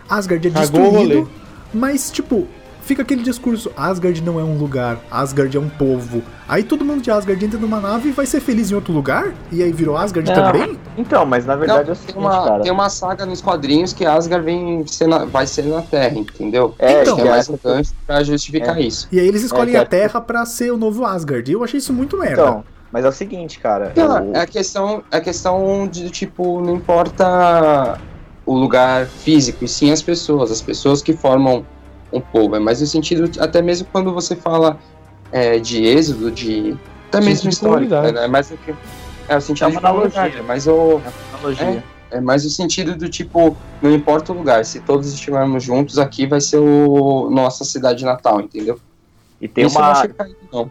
[0.09, 1.29] Asgard é destruído,
[1.75, 2.47] mas, tipo,
[2.89, 6.23] fica aquele discurso: Asgard não é um lugar, Asgard é um povo.
[6.49, 9.33] Aí todo mundo de Asgard entra numa nave e vai ser feliz em outro lugar?
[9.53, 10.35] E aí virou Asgard Não.
[10.53, 10.79] também?
[10.97, 12.63] Então, mas na verdade Não, é o tem, seguinte, uma, cara.
[12.63, 16.75] tem uma saga nos quadrinhos que Asgard vem ser na- vai ser na Terra, entendeu?
[16.79, 18.83] É, Então, que é é mais um gancho pra justificar É.
[18.83, 19.07] isso.
[19.13, 21.49] E aí eles escolhem é- a Terra pra ser o novo Asgard.
[21.51, 22.33] E eu achei isso muito merda.
[22.43, 23.93] Então, mas é o seguinte, cara.
[23.95, 27.99] Não, eu- é a questão, é a questão de, tipo, não importa
[28.47, 31.67] o lugar físico, e sim as pessoas, as pessoas que formam
[32.13, 32.57] um povo.
[32.57, 34.79] É mais no sentido, até mesmo quando você fala
[35.33, 36.77] é, de êxodo, de.
[37.09, 38.25] Até mesmo de histórico, né?
[38.25, 38.75] É mais o que.
[39.29, 40.23] É o sentido É uma analogia.
[40.23, 41.01] é mais o.
[41.35, 41.85] analogia.
[42.11, 46.27] É mais o sentido do tipo, não importa o lugar, se todos estivermos juntos, aqui
[46.27, 48.81] vai ser o nossa cidade natal, entendeu?
[49.39, 50.71] E tem Isso não uma, achei caído, não.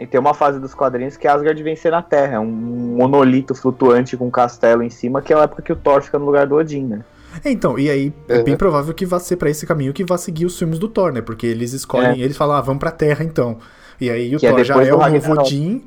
[0.00, 3.54] E tem uma fase dos quadrinhos que Asgard vem ser na Terra, é um monolito
[3.54, 6.26] flutuante com um castelo em cima, que é a época que o Thor fica no
[6.26, 7.04] lugar do Odin, né?
[7.42, 10.18] É, Então, e aí é bem provável que vá ser pra esse caminho que vá
[10.18, 11.20] seguir os filmes do Thor, né?
[11.20, 13.58] Porque eles escolhem, eles falam, ah, vamos pra Terra então.
[14.00, 15.40] E aí o Que é Thor já depois é o novo.
[15.40, 15.82] Odin,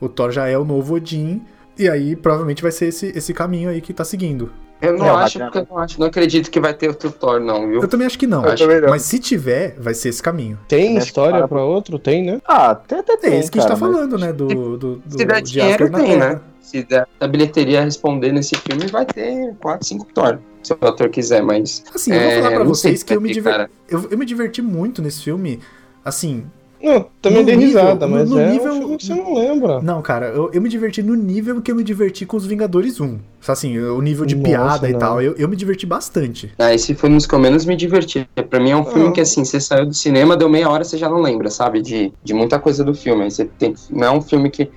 [0.00, 1.42] o Thor já é o novo Odin,
[1.78, 4.50] e aí provavelmente vai ser esse, esse caminho aí que tá seguindo.
[4.80, 7.66] Eu não É, acho, eu não acho, não acredito que vai ter outro Thor, não,
[7.66, 7.82] viu?
[7.82, 8.88] Eu também acho que não, não.
[8.90, 10.56] mas se tiver, vai ser esse caminho.
[10.68, 11.98] Tem acho história para- pra outro?
[11.98, 12.40] Tem, né?
[12.46, 14.32] Ah, até, até É tem, isso que a gente tá mas- falando, né?
[14.32, 16.34] Do, do, do Se der de dinheiro, tem, Terra.
[16.34, 16.40] né?
[16.60, 20.38] se der a bilheteria responder nesse filme, vai ter 4, 5 Thor.
[20.62, 21.82] Se o autor quiser, mas.
[21.94, 23.70] Assim, eu vou É, falar pra não sei vocês que eu me, diver...
[23.88, 25.60] eu, eu me diverti muito nesse filme.
[26.04, 26.44] Assim,
[26.80, 29.34] Não, também No dei nível- risada, mas no é nível- um filme que você não
[29.34, 29.80] lembra.
[29.82, 33.00] não, cara, eu, eu me diverti no nível que eu me diverti com os Vingadores
[33.00, 33.18] 1.
[33.48, 34.98] Assim, o nível de Nossa, piada e não.
[35.00, 35.20] tal.
[35.20, 36.52] Eu, eu me diverti bastante.
[36.58, 38.28] Ah, esse foi um dos que eu menos me diverti.
[38.48, 39.12] Pra mim é um filme Ah.
[39.12, 41.82] que, assim, você saiu do cinema, deu meia hora, você já não lembra, sabe?
[41.82, 43.28] De, de muita coisa do filme.
[43.28, 44.70] Você tem, não é um filme que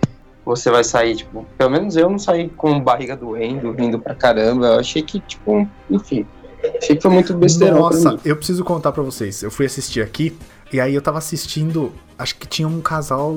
[0.45, 1.45] você vai sair, tipo...
[1.57, 4.67] Pelo menos eu não saí com barriga doendo, rindo pra caramba.
[4.67, 6.25] Eu achei que, tipo, enfim...
[6.77, 8.19] Achei que foi muito besteirão pra Nossa, mim.
[8.23, 9.41] eu preciso contar pra vocês.
[9.41, 10.37] Eu fui assistir aqui,
[10.71, 11.91] e aí eu tava assistindo.
[12.17, 13.35] Acho que tinha um casal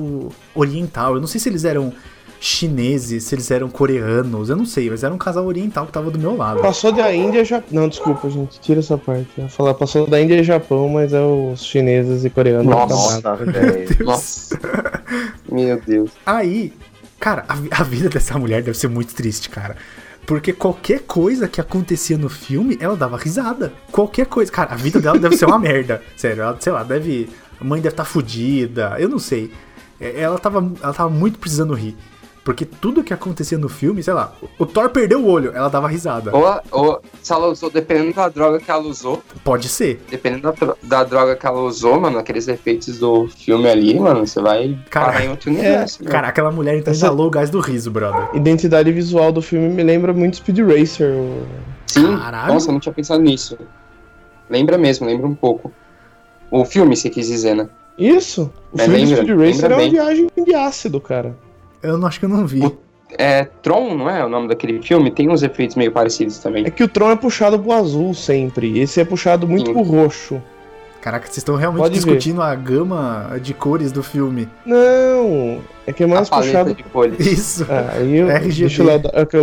[0.53, 1.15] oriental.
[1.15, 1.91] Eu não sei se eles eram
[2.39, 6.11] chineses, se eles eram coreanos, eu não sei, mas era um casal oriental que tava
[6.11, 6.61] do meu lado.
[6.61, 7.69] Passou da Índia e Japão.
[7.71, 8.59] Não, desculpa, gente.
[8.59, 9.27] Tira essa parte.
[9.37, 12.67] Eu ia falar, passou da Índia e Japão, mas é os chineses e coreanos.
[12.67, 14.05] Nossa, velho.
[14.05, 14.59] Nossa.
[15.51, 16.11] Meu Deus.
[16.23, 16.73] Aí,
[17.25, 19.75] cara, a, a vida dessa mulher deve ser muito triste, cara.
[20.27, 23.73] Porque qualquer coisa que acontecia no filme, ela dava risada.
[23.91, 24.51] Qualquer coisa.
[24.51, 26.03] Cara, a vida dela deve ser uma merda.
[26.15, 27.27] Sério, ela, sei lá, deve.
[27.59, 28.95] A mãe deve estar fodida.
[28.99, 29.51] Eu não sei.
[29.99, 31.97] É, Ela tava, ela tava muito precisando rir.
[32.45, 35.87] Porque tudo que acontecia no filme, sei lá, o Thor perdeu o olho, ela dava
[35.87, 36.29] risada.
[36.31, 39.99] Ou, ou se ela usou, dependendo da droga que ela usou, Pode ser.
[40.11, 44.39] dependendo da, da droga que ela usou, mano, aqueles efeitos do filme ali, mano, você
[44.39, 46.03] vai Cara, parar em outro universo.
[46.03, 46.11] né?
[46.11, 48.29] Cara, aquela mulher então Essa- exalou o gás do riso, brother.
[48.35, 51.15] Identidade visual do filme me lembra muito Speed Racer.
[51.87, 52.53] Sim, Caralho.
[52.53, 53.57] nossa, eu não tinha pensado nisso.
[54.47, 55.71] Lembra mesmo, lembra um pouco.
[56.51, 57.67] O filme, você quis dizer, né?
[57.97, 58.51] Isso.
[58.71, 59.91] O É, filme lembra- Speed Racer é uma bem.
[59.91, 61.35] viagem de ácido, cara.
[61.85, 62.65] Eu não acho que eu não vi.
[62.65, 62.77] O-
[63.17, 65.09] É Tron, não é o nome daquele filme?
[65.11, 66.65] Tem uns efeitos meio parecidos também.
[66.65, 68.79] É que o Tron é puxado pro azul sempre.
[68.79, 69.73] Esse é puxado muito Sim.
[69.73, 70.41] pro roxo.
[71.01, 72.03] Caraca, vocês estão realmente Pode ver.
[72.03, 74.49] discutindo a gama de cores do filme.
[74.65, 76.73] Não, é que é mais a puxado.
[76.73, 77.19] de cores.
[77.25, 77.65] Isso.
[77.69, 78.65] Ah, aí eu, RGB.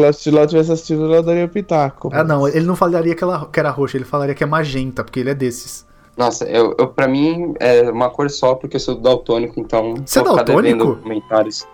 [0.03, 2.11] é se lá tivesse assistido, eu daria o pitaco.
[2.13, 5.05] Ah, não, ele não falaria que, ela, que era roxa, ele falaria que é magenta,
[5.05, 5.87] porque ele é desses.
[6.17, 9.95] Nossa, eu, eu, pra mim é uma cor só porque eu sou daltônico, então.
[10.05, 10.97] Você é daltônico?
[10.97, 11.65] comentários.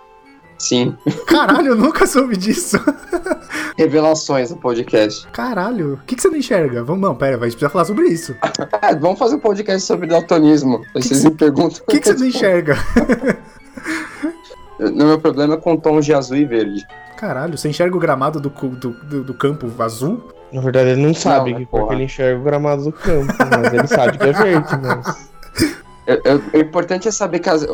[0.59, 0.95] Sim.
[1.25, 2.77] Caralho, eu nunca soube disso.
[3.77, 5.25] Revelações do podcast.
[5.31, 6.83] Caralho, o que, que você não enxerga?
[6.83, 8.35] Vamos, não, pera, a gente precisa falar sobre isso.
[8.81, 10.81] É, vamos fazer um podcast sobre daltonismo.
[10.93, 11.81] Aí vocês me perguntam.
[11.87, 12.77] O que, que você não enxerga?
[14.79, 16.85] No meu problema é com tons de azul e verde.
[17.17, 20.21] Caralho, você enxerga o gramado do, do, do, do campo azul?
[20.51, 21.95] Na verdade, ele não sabe Não, que né, porque porra.
[21.95, 25.29] ele enxerga o gramado do campo, mas ele sabe que é verde, mas.
[26.23, 27.65] Eu- o importante é saber que as,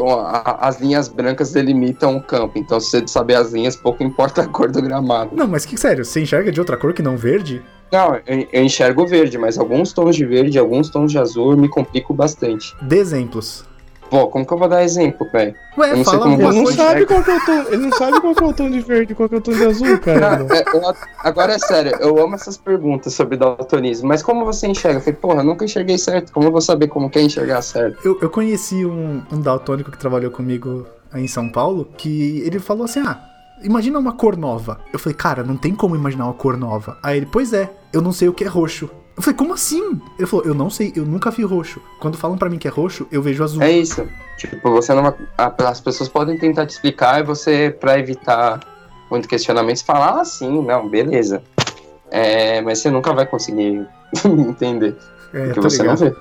[0.59, 2.57] as linhas brancas delimitam o campo.
[2.57, 5.31] Então, se você saber as linhas, pouco importa a cor do gramado.
[5.35, 7.61] Não, mas que sério, você enxerga de outra cor que não verde?
[7.91, 11.69] Não, eu, eu enxergo verde, mas alguns tons de verde, alguns tons de azul me
[11.69, 12.75] complico bastante.
[12.81, 13.63] Dê exemplos.
[14.09, 15.55] Pô, como que eu vou dar exemplo, velho?
[15.77, 17.51] Ué, Eu não sei fala como alguma Ele não sabe qual que é o tom.
[17.71, 19.41] Ele não sabe qual que é o tom de verde e qual que é o
[19.41, 20.45] tom de azul, cara.
[20.55, 24.97] É, eu- agora é sério, eu amo essas perguntas sobre daltonismo, mas como você enxerga?
[24.99, 27.61] Eu falei, porra, eu nunca enxerguei certo, como eu vou saber como que é enxergar
[27.61, 27.97] certo?
[28.05, 32.59] Eu, eu conheci um, um daltônico que trabalhou comigo aí em São Paulo, que ele
[32.59, 33.19] falou assim: ah,
[33.63, 34.79] imagina uma cor nova.
[34.93, 36.97] Eu falei, cara, não tem como imaginar uma cor nova.
[37.01, 38.89] Aí ele, pois é, eu não sei o que é roxo.
[39.15, 40.01] Eu falei, como assim?
[40.19, 41.81] Ele falou, eu não sei, eu nunca vi roxo.
[41.99, 43.61] Quando falam pra mim que é roxo, eu vejo azul.
[43.61, 44.05] É isso.
[44.37, 48.59] Tipo, você não As pessoas podem tentar te explicar e você, pra evitar
[49.09, 51.41] muito questionamento, você fala, ah, sim, não, beleza.
[52.11, 53.87] É, mas você nunca vai conseguir
[54.25, 54.97] entender.
[55.33, 56.13] É, Porque tô você não vê.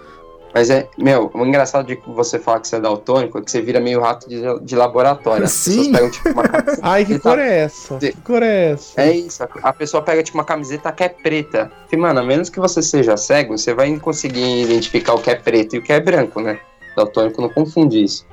[0.55, 3.61] Mas é, meu, o engraçado de você falar que você é daltônico é que você
[3.61, 5.49] vira meio rato de, de laboratório.
[5.49, 5.91] Sim.
[5.91, 6.79] pegam, tipo, uma camiseta.
[6.81, 7.99] Ai, que tá- cor é essa?
[7.99, 9.01] Que cor é essa?
[9.03, 11.73] É isso, a- pessoa pega, tipo, uma camiseta que é preta.
[11.93, 15.35] E, mano, a menos que você seja cego, você vai conseguir identificar o que é
[15.35, 16.61] preto e o que é branco, né?
[16.97, 18.25] Daltônico não confunde isso.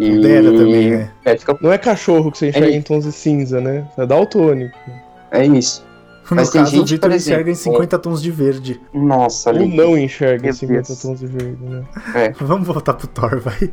[0.00, 0.18] E...
[0.18, 1.10] Dera também, né?
[1.26, 1.58] É, fica...
[1.60, 3.86] Não é cachorro que você enxerga É em tons de cinza, né?
[3.98, 4.74] É daltônico.
[5.30, 5.84] é isso.
[6.30, 8.80] No Mas tem caso, o gente, Vitor por enxerga em exemplo, 50 tons de verde.
[8.92, 9.76] Nossa, Ou ali.
[9.76, 11.02] não enxerga em 50 Deus.
[11.02, 11.84] tons de verde, né?
[12.40, 13.70] Vamos voltar pro Thor, vai.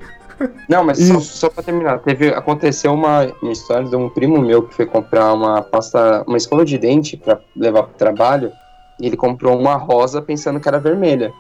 [0.67, 4.63] Não, mas só, só pra terminar, teve, aconteceu uma, uma história de um primo meu
[4.63, 8.51] que foi comprar uma pasta, uma escova de dente pra levar pro trabalho,
[8.99, 11.31] e ele comprou uma rosa pensando que era vermelha.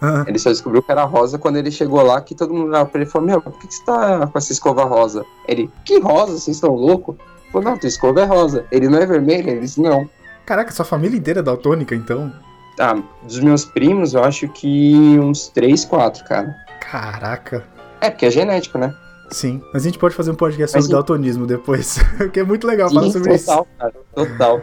[0.00, 2.86] Ah, Ele só descobriu que era rosa quando ele chegou lá, que todo mundo olhava
[2.88, 5.24] pra ele e falou, meu, por que que você tá com essa escova rosa?
[5.46, 6.32] Ele, que rosa?
[6.32, 7.14] Vocês estão loucos?
[7.52, 8.64] Falou, não, tua escova é rosa.
[8.72, 9.48] Ele não é vermelho?
[9.50, 10.08] Ele disse, não.
[10.46, 12.32] Caraca, sua família inteira é daltônica, então?
[12.80, 16.54] Ah, dos meus primos, eu acho que uns 3, 4, cara.
[16.80, 17.64] Caraca.
[18.00, 18.94] É, porque é genético, né?
[19.30, 19.62] Sim.
[19.72, 21.98] Mas a gente pode fazer um podcast Mas sobre e- daltonismo depois.
[22.18, 24.60] Porque é muito legal falar Sim, sobre total, cara, total.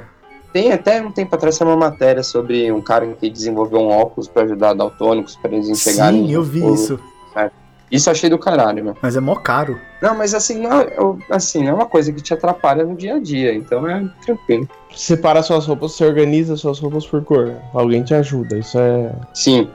[0.54, 4.44] Tem até um tempo atrás uma matéria sobre um cara que desenvolveu um óculos pra
[4.44, 5.90] ajudar daltônicos para eles isso.
[5.90, 6.28] enxergarem.
[6.28, 7.00] Sim, eu vi o- isso.
[7.92, 8.96] Isso eu achei do caralho, meu.
[9.02, 9.80] Mas é mó caro.
[10.02, 12.96] Não, mas assim, não, é- eu- assim, não é uma coisa que te atrapalha no
[12.96, 14.68] dia a dia, então é tranquilo.
[14.96, 17.54] Separa suas roupas, você organiza suas roupas por cor.
[17.74, 19.12] Alguém te ajuda, isso é.
[19.34, 19.70] Sim,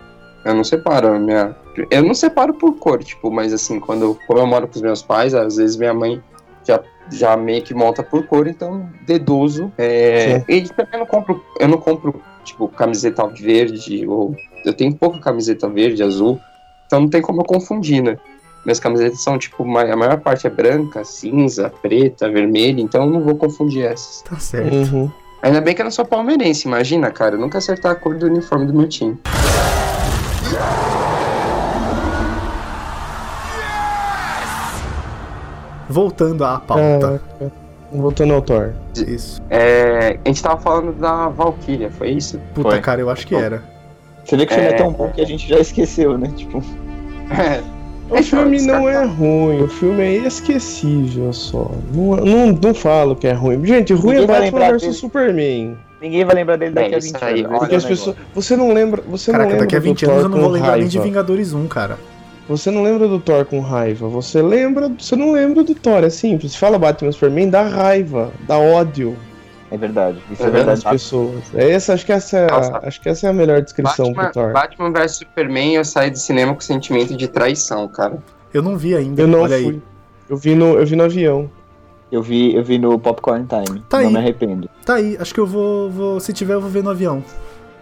[0.45, 1.57] eu não separo a minha.
[1.91, 5.03] Eu não separo por cor, tipo, mas assim, quando como eu moro com os meus
[5.03, 6.23] pais, às vezes minha mãe
[6.67, 9.73] já, já meio que monta por cor, então deduzo.
[9.77, 10.45] É, Sim.
[10.49, 14.35] e também eu não compro, eu não compro, tipo, camiseta verde, ou
[14.65, 16.41] eu tenho pouca camiseta verde, azul,
[16.87, 18.19] então não tem como eu confundir, né?
[18.65, 23.21] Minhas camisetas são, tipo, a maior parte é branca, cinza, preta, vermelha, então eu não
[23.21, 24.23] vou confundir essas.
[24.23, 24.75] Tá certo.
[24.75, 25.11] Uhum.
[25.43, 28.27] Ainda bem que eu não sou palmeirense, imagina, cara, eu nunca acertar a cor do
[28.27, 29.19] uniforme do meu time.
[35.89, 37.23] Voltando à pauta.
[37.39, 37.65] Caraca.
[37.93, 38.73] Voltando ao Thor.
[38.97, 39.41] Isso.
[39.49, 42.41] É, a gente tava falando da Valkyria, foi isso?
[42.55, 42.81] Puta, Foi.
[42.81, 43.63] cara, eu acho que era.
[44.25, 44.77] Você vê que o filme é É.
[44.77, 46.31] tão bom que a gente já esqueceu, né?
[46.37, 46.63] Tipo,
[47.31, 47.61] É,
[48.11, 51.71] O filme não é ruim, o filme é esquecível só.
[51.95, 53.65] Não, não, não falo que é ruim.
[53.65, 54.93] Gente, ruim Ninguém é Batman vs dele.
[54.93, 55.77] Superman.
[56.03, 57.59] ninguém vai lembrar dele daqui É, a isso 20 aí, anos.
[57.61, 58.17] Porque as o pessoas.
[58.35, 59.03] Você não lembra.
[59.09, 60.77] Você Caraca, não lembra daqui a do 20 Thor anos eu não com vou lembrar
[60.77, 61.09] nem de raiva.
[61.11, 61.99] Vingadores 1, cara.
[62.47, 64.07] Você não lembra do Thor com raiva.
[64.09, 64.91] Você lembra.
[64.99, 66.53] Você não lembra do Thor, é simples.
[66.53, 69.17] Você fala Batman vs Superman, dá raiva, dá ódio
[69.71, 70.83] É verdade, isso é, É verdade.
[70.83, 71.43] das pessoas.
[71.55, 74.23] É essa, acho que essa é a, acho que essa é a melhor descrição Batman,
[74.25, 74.53] pro Thor.
[74.53, 78.19] Batman vs Superman, eu saí do cinema com sentimento de traição, cara.
[78.53, 79.21] Eu não vi ainda.
[79.23, 79.67] Eu não Olha fui.
[79.75, 79.83] aí.
[80.29, 81.51] Eu vi no, eu vi no avião.
[82.13, 83.83] Eu vi, eu vi no Popcorn Time.
[83.89, 84.13] Tá não aí.
[84.13, 84.71] me arrependo.
[84.85, 87.25] Tá aí, acho que eu vou, vou- Se tiver, eu vou ver no avião.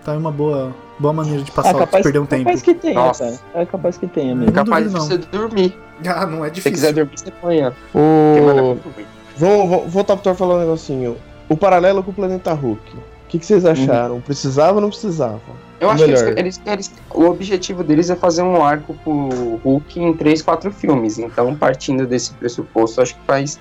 [0.05, 2.45] Tá aí uma boa, boa maneira de passar, ah, capaz, perder um tempo.
[2.45, 3.25] capaz que tenha, Nossa.
[3.25, 3.39] cara.
[3.63, 4.53] É capaz que tenha mesmo.
[4.53, 5.79] Capaz duvido, de você dormir.
[6.07, 6.73] Ah, não é Se difícil.
[6.73, 7.69] quiser dormir, você põe, ó.
[7.69, 8.73] É O...
[8.85, 9.05] ruim.
[9.37, 11.17] Vamos, vamos voltar pro Thor falar um negocinho.
[11.49, 12.97] O paralelo com o Planeta Hulk.
[12.97, 14.21] O que, que vocês acharam?
[14.21, 15.41] Precisava ou não precisava?
[15.81, 16.39] Eu acho que Melhor.
[16.39, 20.71] eles, eles, eles- o objetivo deles é fazer um arco pro Hulk em três, quatro
[20.71, 21.19] filmes.
[21.19, 23.59] Então, partindo desse pressuposto, acho que faz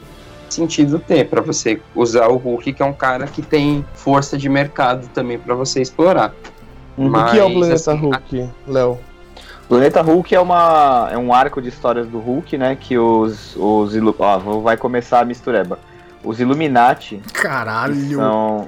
[0.49, 4.49] sentido ter pra você usar o Hulk, que é um cara que tem força de
[4.49, 6.33] mercado também pra você explorar.
[6.97, 8.99] o que é o Mas, Planeta assim, Hulk, Léo?
[9.69, 12.75] Planeta Hulk é, uma, é um arco de histórias do Hulk, né?
[12.77, 13.55] Que os.
[13.55, 13.93] os
[14.43, 15.79] vou- vai começar a mistureba.
[16.23, 17.95] Os Illuminati Caralho.
[18.17, 18.67] são.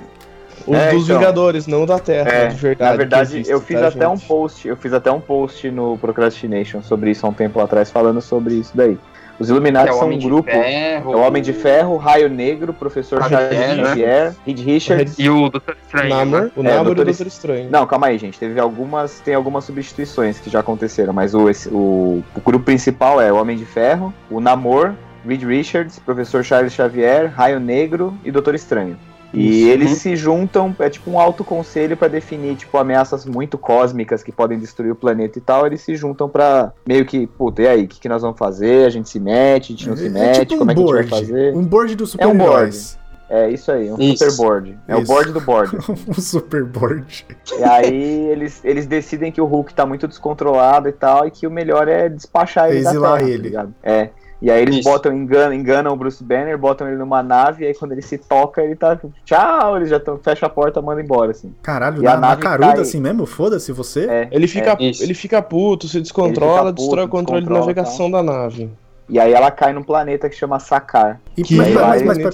[0.65, 1.19] Os É, dos então.
[1.19, 2.91] Vingadores, não da Terra, É, de verdade.
[2.91, 4.27] Na verdade, existe, eu fiz tá, até um gente?
[4.27, 8.21] post, eu fiz até um post no Procrastination sobre isso há um tempo atrás, falando
[8.21, 8.97] sobre isso daí.
[9.39, 10.49] Os Illuminati é o são Homem um de grupo.
[10.49, 11.11] Ferro.
[11.11, 13.83] É o Homem de Ferro, Raio Negro, Professor Xavier, Charles né?
[13.87, 15.15] Xavier, Reed Richards.
[15.19, 16.09] E o Doutor Estranho.
[16.09, 16.51] Namor, né?
[16.55, 17.69] o É, Namor e o Doutor Doutor Estranho.
[17.69, 18.37] Não, calma aí, gente.
[18.39, 19.19] Teve algumas.
[19.21, 23.37] Tem algumas substituições que já aconteceram, mas o, esse- o, o grupo principal é o
[23.37, 24.93] Homem de Ferro, o Namor,
[25.25, 28.97] Reed Richards, Professor Charles Xavier, Raio Negro e Doutor Estranho.
[29.33, 29.69] E Isso.
[29.71, 34.31] eles se juntam, é tipo um alto conselho pra definir, tipo, ameaças muito cósmicas que
[34.31, 35.65] podem destruir o planeta e tal.
[35.65, 38.85] Eles se juntam pra meio que, puta, e aí, o que, que nós vamos fazer?
[38.85, 40.79] A gente se mete, a gente não se É mete, tipo um como é que
[40.81, 41.25] a gente vai board.
[41.25, 41.55] fazer?
[41.55, 42.99] Um board dos É um super-heróis.
[43.29, 44.23] É isso aí, um Isso.
[44.23, 44.77] superboard.
[44.87, 45.11] É o Isso.
[45.11, 45.77] board do board.
[46.07, 47.25] um superboard.
[47.57, 51.47] E aí eles, eles decidem que o Hulk tá muito descontrolado e tal, e que
[51.47, 53.37] o melhor é despachar ele Exilar da Terra, ele.
[53.37, 53.75] tá ligado?
[53.81, 54.09] É.
[54.43, 54.89] E aí eles Isso.
[54.89, 58.17] botam, enganam, enganam o Bruce Banner, botam ele numa nave, e aí quando ele se
[58.17, 58.99] toca, ele tá.
[59.23, 59.77] Tchau!
[59.77, 61.55] Eles já tão, fecha a porta manda embora, assim.
[61.63, 63.25] Caralho, E a na, na nave caruda cai- assim mesmo?
[63.25, 64.05] Foda-se você.
[64.05, 64.27] É.
[64.31, 68.21] Ele fica, É, ele fica puto, se descontrola, puto, destrói o controle de navegação da
[68.21, 68.69] nave.
[69.07, 71.21] E aí ela cai num planeta que chama Sakar.
[71.37, 72.31] E Que mas, é mas, mas, do-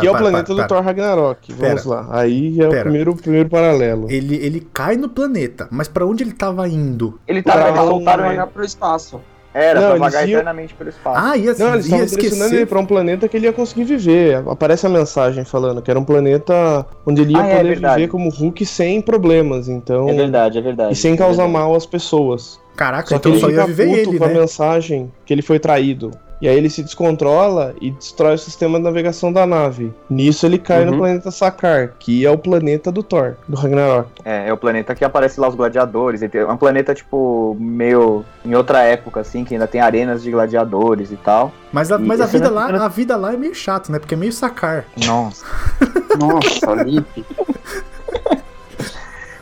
[0.00, 1.52] Que é o planeta do Thor Ragnarok.
[1.52, 1.94] Vamos Pera.
[1.96, 2.08] lá.
[2.10, 4.10] Aí é o primeiro, primeiro paralelo.
[4.10, 7.20] Ele, ele cai no planeta, mas pra onde ele tava indo?
[7.26, 7.88] Ele Pra tava, eles onde?
[7.90, 8.40] soltaram Vai ele.
[8.40, 9.20] jogar pro espaço.
[9.58, 11.18] Era, Não, pra vagar iam- eternamente pelo espaço.
[11.18, 13.84] Ah, ia, Não, eles ia estavam direcionando ele pra um planeta que ele ia conseguir
[13.84, 14.42] viver.
[14.46, 17.94] Aparece a mensagem falando que era um planeta onde ele ia Ah, é poder verdade.
[17.96, 20.10] viver como Hulk sem problemas, então.
[20.10, 20.92] É verdade, é verdade.
[20.92, 21.52] E sem é causar verdade.
[21.64, 22.60] mal às pessoas.
[22.76, 24.34] Caraca, Só que então ele só ia viver puto ele, com a né?
[24.34, 26.10] mensagem que ele foi traído.
[26.40, 29.92] E aí ele se descontrola e destrói o sistema de navegação da nave.
[30.10, 30.98] Nisso ele cai no Uhum.
[30.98, 34.08] planeta Sakar, que é o planeta do Thor, do Ragnarok.
[34.24, 36.20] É, é o planeta que aparece lá os gladiadores.
[36.22, 41.10] É um planeta, tipo, meio em outra época, assim, que ainda tem arenas de gladiadores
[41.10, 41.52] e tal.
[41.72, 43.98] Mas a, E mas a vida não- lá, a vida lá é meio chato, né?
[43.98, 44.84] Porque é meio sacar.
[45.06, 45.44] Nossa.
[46.18, 47.24] Nossa, Lipe.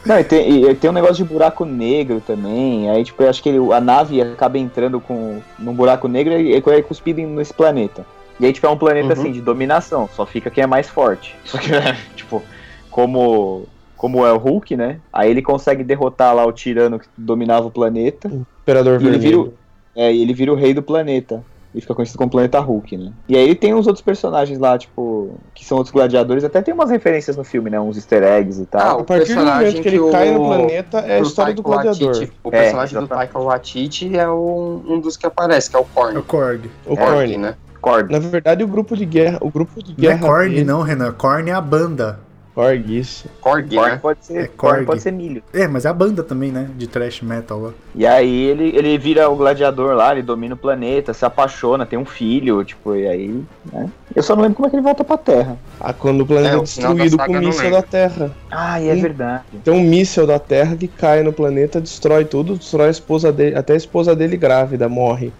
[0.05, 2.91] Não, e tem, e tem um negócio de buraco negro também.
[2.91, 6.55] Aí, tipo, eu acho que ele- a nave acaba entrando com, num buraco negro e
[6.55, 8.05] é cuspido nesse planeta.
[8.39, 9.13] E aí, tipo, é um planeta, Uhum.
[9.13, 10.09] assim, de dominação.
[10.15, 11.35] Só fica quem é mais forte.
[11.45, 12.43] Só que, né, tipo,
[12.91, 14.99] como, como é o Hulk, né?
[15.13, 18.29] Aí ele consegue derrotar lá o tirano que dominava o planeta.
[18.63, 19.55] Imperador E ele vira, Vermelho.
[19.97, 21.45] o, é, e ele vira o rei do planeta.
[21.75, 23.11] E fica conhecido como Planeta Hulk, né?
[23.29, 26.45] E aí tem os outros personagens lá, tipo, que são outros gladiadores.
[26.45, 27.81] Até tem umas referências no filme, né?
[27.81, 29.01] Uns easter eggs e Ah, tal.
[29.01, 31.63] A partir do momento que ele o- cai no planeta, é a o história do
[31.65, 32.15] Taika gladiador.
[32.15, 33.33] Waititi- o É, personagem do exatamente.
[33.33, 36.15] Taika Waititi é um, um dos que aparece, que é o Korn.
[36.17, 36.71] É o Korg.
[36.87, 37.55] O Korg, né?
[37.81, 38.11] Korg.
[38.13, 39.39] Na verdade, o grupo de guerra.
[39.41, 40.27] O grupo de Não é guerra.
[40.29, 41.13] Korn, dele- não, Renan.
[41.13, 42.21] Korn é a banda.
[42.55, 43.27] Korg, isso.
[43.41, 43.99] Korg, Korg né?
[44.01, 44.87] pode ser, É Korg Korg.
[44.87, 45.43] pode ser milho.
[45.53, 46.71] É, mas é a banda também, né?
[46.77, 47.71] De thrash metal lá.
[47.97, 51.99] E aí ele, ele vira o gladiador lá, ele domina o planeta, se apaixona, tem
[51.99, 53.91] um filho, tipo, e aí, né?
[54.15, 55.59] Eu só não lembro como é que ele volta pra Terra.
[55.81, 58.31] Ah, quando o planeta É, é, o destruído com o míssil da Terra.
[58.51, 59.03] Ah, e é Sim.
[59.03, 59.43] verdade.
[59.65, 63.57] Tem um míssil da Terra que cai no planeta, destrói tudo, destrói a esposa dele,
[63.57, 65.33] até a esposa dele grávida morre.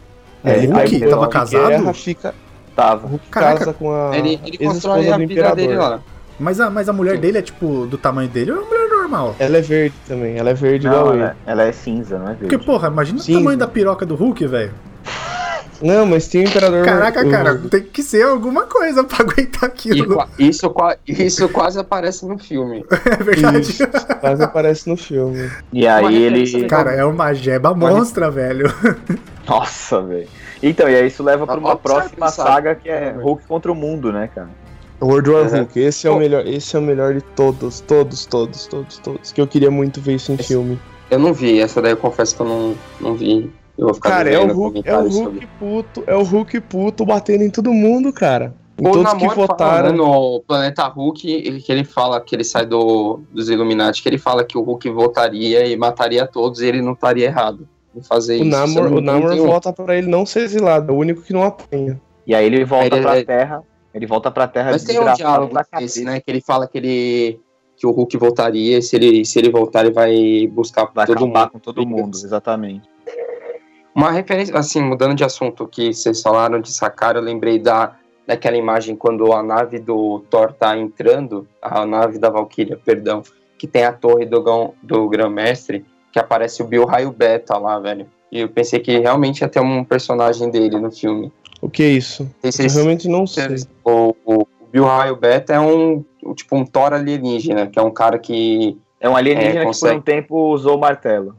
[0.43, 1.69] É, Aí Hulk depois tava casado?
[1.69, 2.35] Guerra, fica,
[2.75, 3.07] Tava.
[3.07, 6.01] o Hulk casa com a Ele, ele constrói a vida dele lá.
[6.39, 7.21] Mas a, mas a mulher Sim.
[7.21, 9.37] dele é tipo do tamanho dele ou é uma mulher normal?
[9.39, 11.35] Ela é verde também, ela é verde Não, igual ela, ele.
[11.47, 12.41] ela é cinza, não é verde.
[12.49, 13.37] Porque, porra, imagina Sim.
[13.37, 14.73] o tamanho da piroca do Hulk, velho.
[15.83, 16.85] Não, mas tem o imperador.
[16.85, 20.15] Caraca, o- cara, tem que ser alguma coisa pra aguentar E aquilo.
[20.15, 20.73] qua- isso,
[21.09, 22.85] isso quase aparece no filme.
[23.07, 23.71] É verdade.
[23.71, 23.87] Isso,
[24.21, 25.51] quase aparece no filme.
[25.73, 26.63] E aí referência ele.
[26.63, 26.85] legal.
[26.85, 28.73] Cara, é uma jeba monstra, velho.
[29.47, 30.29] Nossa, velho.
[30.63, 33.11] Então, e aí isso leva pra uma Ó, próxima sabe, saga que é.
[33.11, 34.49] Hulk contra o mundo, né, cara?
[35.03, 35.59] World War Uhum.
[35.59, 39.33] Hulk, esse é o melhor, esse é o melhor de todos, todos, todos, todos, todos.
[39.33, 40.79] Que eu queria muito ver isso em Esse- filme.
[41.11, 43.53] Eu não vi, essa daí eu confesso que eu não, não vi.
[43.77, 45.49] Eu vou ficar Cara, é o Hulk, é o Hulk sobre.
[45.59, 48.55] puto, é o Hulk puto batendo em todo mundo, cara.
[48.79, 49.93] Em O todos que Namor fala, votaram.
[49.93, 54.19] no Planeta Hulk, ele- que ele fala que ele sai do, dos Illuminati, que ele
[54.19, 58.35] fala que o Hulk votaria e mataria todos e ele não estaria errado em fazer
[58.41, 58.45] O isso.
[58.45, 61.43] Eu Namor, o Namor volta pra ele não ser exilado, é o único que não
[61.43, 62.01] apanha.
[62.27, 63.63] E aí ele volta Ele- pra ele- Terra.
[63.95, 66.03] Ele volta pra Terra Mas tem um diálogo cabeça.
[66.03, 66.21] né?
[66.21, 67.41] Que ele fala que ele
[67.77, 71.27] que o Hulk voltaria e se ele, se ele voltar, ele vai buscar Vai todo
[71.27, 71.51] mundo.
[71.51, 72.89] com todo mundo, exatamente.
[73.95, 78.57] Uma referência, assim, mudando de assunto que vocês falaram de sacar, eu lembrei da, daquela
[78.57, 83.23] imagem quando a nave do Thor tá entrando, a nave da Valkyria, perdão,
[83.59, 84.43] que tem a torre do,
[84.83, 88.07] do Grão-Mestre, que aparece o Bill Raio Beta lá, velho.
[88.35, 91.33] E eu pensei que realmente ia ter um personagem dele no filme.
[91.63, 92.29] O que é isso?
[92.43, 93.47] Eu realmente não sei.
[93.85, 96.05] o, o Bill Raio Beta é um,
[96.35, 99.67] tipo um Thor alienígena, que é um cara que É um alienígena É, que por
[99.67, 99.97] consegue.
[99.99, 101.37] um tempo usou o martelo.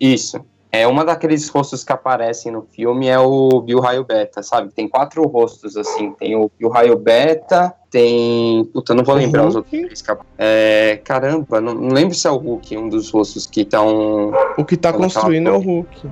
[0.00, 0.40] Isso.
[0.72, 4.72] É uma daqueles rostos que aparecem no filme é o Bill Raio Beta, sabe?
[4.72, 6.12] Tem quatro rostos assim.
[6.12, 8.64] Tem o Bill Raio Beta, tem.
[8.72, 9.66] Puta, não vou O lembrar os Hulk?
[9.76, 10.02] outros três.
[10.02, 14.32] cap- É, caramba, não, não lembro se é o Hulk, um dos rostos que estão.
[14.56, 16.08] O que tá tá construindo é o Hulk.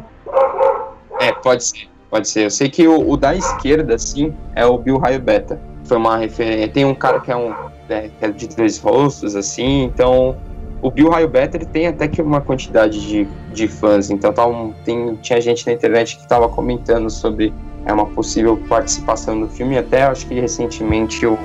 [1.20, 2.44] É, pode ser, pode ser.
[2.46, 5.60] Eu sei que o, o da esquerda, assim, é o Bill Raio Beta.
[5.84, 6.68] Foi uma referência.
[6.68, 7.54] Tem um cara que é um.
[7.88, 10.36] é, que é de dois rostos, assim, então.
[10.82, 14.46] O Bill Raio Beta ele tem até que uma quantidade de, de fãs, então tá
[14.46, 17.52] um- tem, tinha gente na internet que estava comentando sobre
[17.86, 21.36] é, uma possível participação no filme, até acho que recentemente o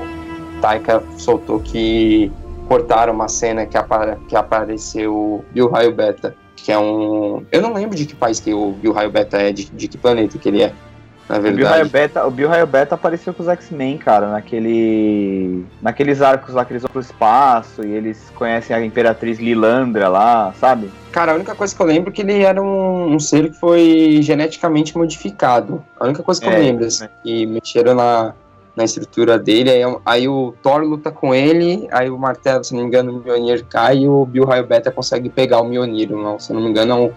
[0.62, 2.32] Taika soltou que
[2.68, 7.44] cortaram uma cena que, apa que apareceu o Bill Raio Beta, que é um.
[7.52, 9.98] Eu não lembro de que país que o Bill Raio Beta é, de, de que
[9.98, 10.72] planeta que ele é,
[11.28, 11.90] na O Bill, Raio verdade.
[11.90, 15.66] Beta, o Bill Raio Beta apareceu com os X-Men, cara, naquele.
[15.82, 20.54] Naqueles arcos lá que eles vão pro espaço e eles conhecem a Imperatriz Lilandra lá,
[20.60, 20.90] sabe?
[21.12, 23.60] Cara, a única coisa que eu lembro é que ele era um, um ser que
[23.60, 25.84] foi geneticamente modificado.
[26.00, 28.34] A única coisa que eu É, lembro, assim, que mexeram na,
[28.76, 29.70] na estrutura dele.
[29.70, 33.16] Aí, aí o Thor luta com ele, aí o martelo, se não me engano, o
[33.20, 36.10] Mjolnir cai e o Bill Raio Beta consegue pegar o Mjolnir.
[36.10, 37.12] Não, se não me engano, é um,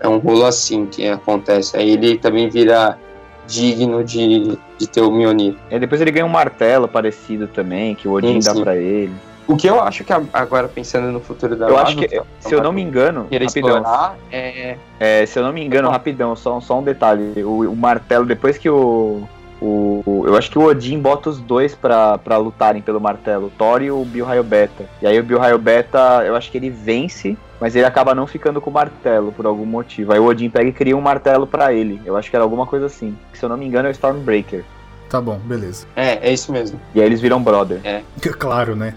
[0.00, 1.76] é um rolo assim que acontece.
[1.76, 2.98] Aí ele também vira
[3.46, 5.56] digno de, de ter o Mjolnir.
[5.70, 9.12] E depois ele ganha um martelo parecido também, que o Odin Sim, dá pra ele.
[9.46, 12.62] O que eu acho que agora, pensando no futuro da Eu acho que, se eu
[12.62, 16.78] não me engano, rapidão, explorar, é, É, se eu não me engano, rapidão, só, só
[16.78, 17.42] um detalhe.
[17.42, 19.28] O, o martelo, depois que o,
[19.62, 20.24] o.
[20.26, 23.82] Eu acho que o Odin bota os dois pra, pra lutarem pelo martelo, o Thor
[23.82, 24.04] e o
[24.44, 24.86] Beta.
[25.00, 28.26] E aí o Bill Raio Beta, eu acho que ele vence, mas ele acaba não
[28.26, 30.12] ficando com o martelo por algum motivo.
[30.12, 32.00] Aí o Odin pega e cria um martelo pra ele.
[32.04, 33.16] Eu acho que era alguma coisa assim.
[33.32, 34.64] Se eu não me engano, é o Stormbreaker.
[35.08, 35.86] Tá bom, beleza.
[35.94, 36.80] é, é isso mesmo.
[36.94, 37.80] E aí eles viram brother.
[38.38, 38.94] Claro, né?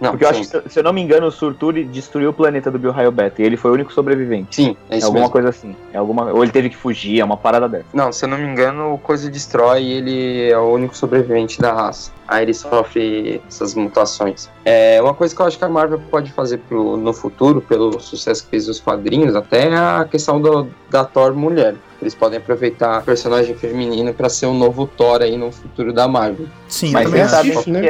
[0.00, 2.32] Não, Porque eu sim, acho que, se- eu não me engano, o Surtur destruiu o
[2.32, 3.42] planeta do Bill Beta.
[3.42, 4.54] E ele foi o único sobrevivente.
[4.54, 5.32] sim, é É isso alguma mesmo.
[5.32, 5.74] coisa assim.
[5.92, 6.32] É alguma...
[6.32, 7.86] Ou ele teve que fugir, é uma parada dessa.
[7.92, 11.60] Não, se eu não me engano, o Coisa destrói e ele é o único sobrevivente
[11.60, 12.12] da raça.
[12.28, 14.48] Aí ele sofre essas mutações.
[14.64, 17.98] É, uma coisa que eu acho que a Marvel pode fazer pro, no futuro, pelo
[17.98, 21.74] sucesso que fez os quadrinhos, até é a questão do, da Thor mulher.
[22.00, 26.06] Eles podem aproveitar a personagem feminina para ser o novo Thor aí no futuro da
[26.06, 26.46] Marvel.
[26.68, 27.30] Sim, Mas também acho.
[27.34, 27.80] sabem acho, né?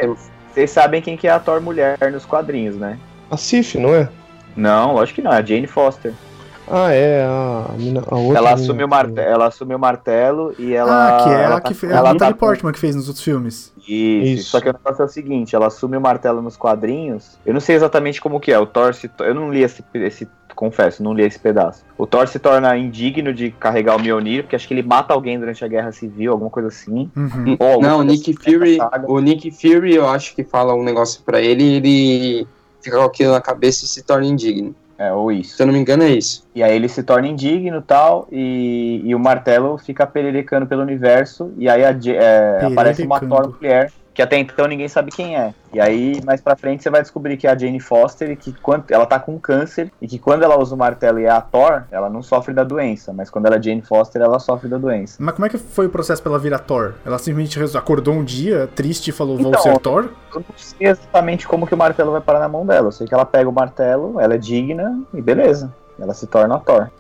[0.58, 2.98] É- Vocês sabem quem que é a Thor mulher nos quadrinhos, né?
[3.30, 4.08] A Sif, não é?
[4.56, 6.12] Não, lógico que não, é a Jane Foster.
[6.70, 8.38] Ah, é, a, mina- a outra.
[8.38, 11.16] Ela mina assume, o que- martelo, ela assume o martelo e ela.
[11.18, 11.92] ah, que é ela ela tá- que fez.
[11.92, 13.72] ela a Natalie tá- Portman que fez nos outros filmes.
[13.78, 14.50] Isso, Isso.
[14.50, 17.38] Só que o negócio é o seguinte, ela assume o martelo nos quadrinhos.
[17.46, 18.58] Eu não sei exatamente como que é.
[18.58, 20.28] O Thor se, eu não li esse, esse
[20.58, 21.84] confesso, não li esse pedaço.
[21.96, 25.38] O Thor se torna indigno de carregar o Mjolnir, porque acho que ele mata alguém
[25.38, 27.08] durante a Guerra Civil, alguma coisa assim.
[27.16, 27.56] Uhum.
[27.60, 30.82] Ou alguma Não, o Nick assim, Fury, o Nick Fury, eu acho que fala um
[30.82, 32.48] negócio pra ele e ele
[32.82, 34.74] fica com aquilo na cabeça e se torna indigno.
[34.98, 35.54] É, ou isso.
[35.56, 36.44] Se eu não me engano, é isso.
[36.52, 40.82] E aí ele se torna indigno e tal, e, e o martelo fica pererecando pelo
[40.82, 43.20] universo, e aí a é, aparece uma.
[43.20, 45.54] Thor mulher, que até então ninguém sabe quem é.
[45.72, 48.52] E aí, mais pra frente, você vai descobrir que é a Jane Foster, e que
[48.52, 51.40] quando, ela tá com câncer, e que quando ela usa o martelo e é a
[51.40, 54.76] Thor, ela não sofre da doença, mas quando ela é Jane Foster, ela sofre da
[54.76, 55.18] doença.
[55.20, 56.94] Mas como é que foi o processo pra ela virar Thor?
[57.06, 60.08] Ela simplesmente acordou um dia triste e falou, vou Então, ser Thor?
[60.34, 63.06] Eu não sei exatamente como que o martelo vai parar na mão dela, eu sei
[63.06, 65.72] que ela pega o martelo, ela é digna, e beleza.
[65.96, 66.90] Ela se torna a Thor.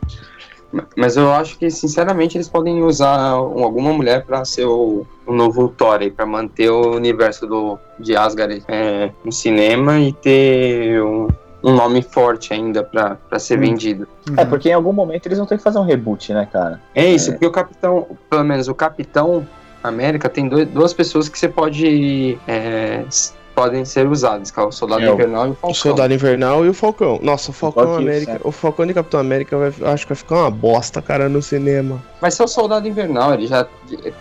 [0.96, 5.32] Mas eu acho que, sinceramente, eles podem usar um- alguma mulher pra ser o, o
[5.32, 11.02] novo Thor aí, pra manter o universo do, de Asgard é, no cinema e ter
[11.02, 11.28] um,
[11.64, 13.62] um nome forte ainda pra, pra ser Hum.
[13.62, 14.06] vendido.
[14.36, 14.48] É, Uhum.
[14.50, 16.80] porque em algum momento eles vão ter que fazer um reboot, né, cara?
[16.94, 19.46] É isso, porque o Capitão, pelo menos o Capitão
[19.82, 22.38] América, tem dois- duas pessoas que você pode.
[22.46, 23.04] é,
[23.58, 25.74] podem ser usadas, que é o Soldado É, o- Invernal e o O Falcão.
[25.74, 27.18] Soldado Invernal e o Falcão.
[27.22, 28.32] Nossa, o Falcão América.
[28.32, 28.48] certo.
[28.48, 32.02] O Falcão de Capitão América vai, acho que vai ficar uma bosta, cara, no cinema.
[32.20, 33.66] Vai ser o Soldado Invernal, ele já.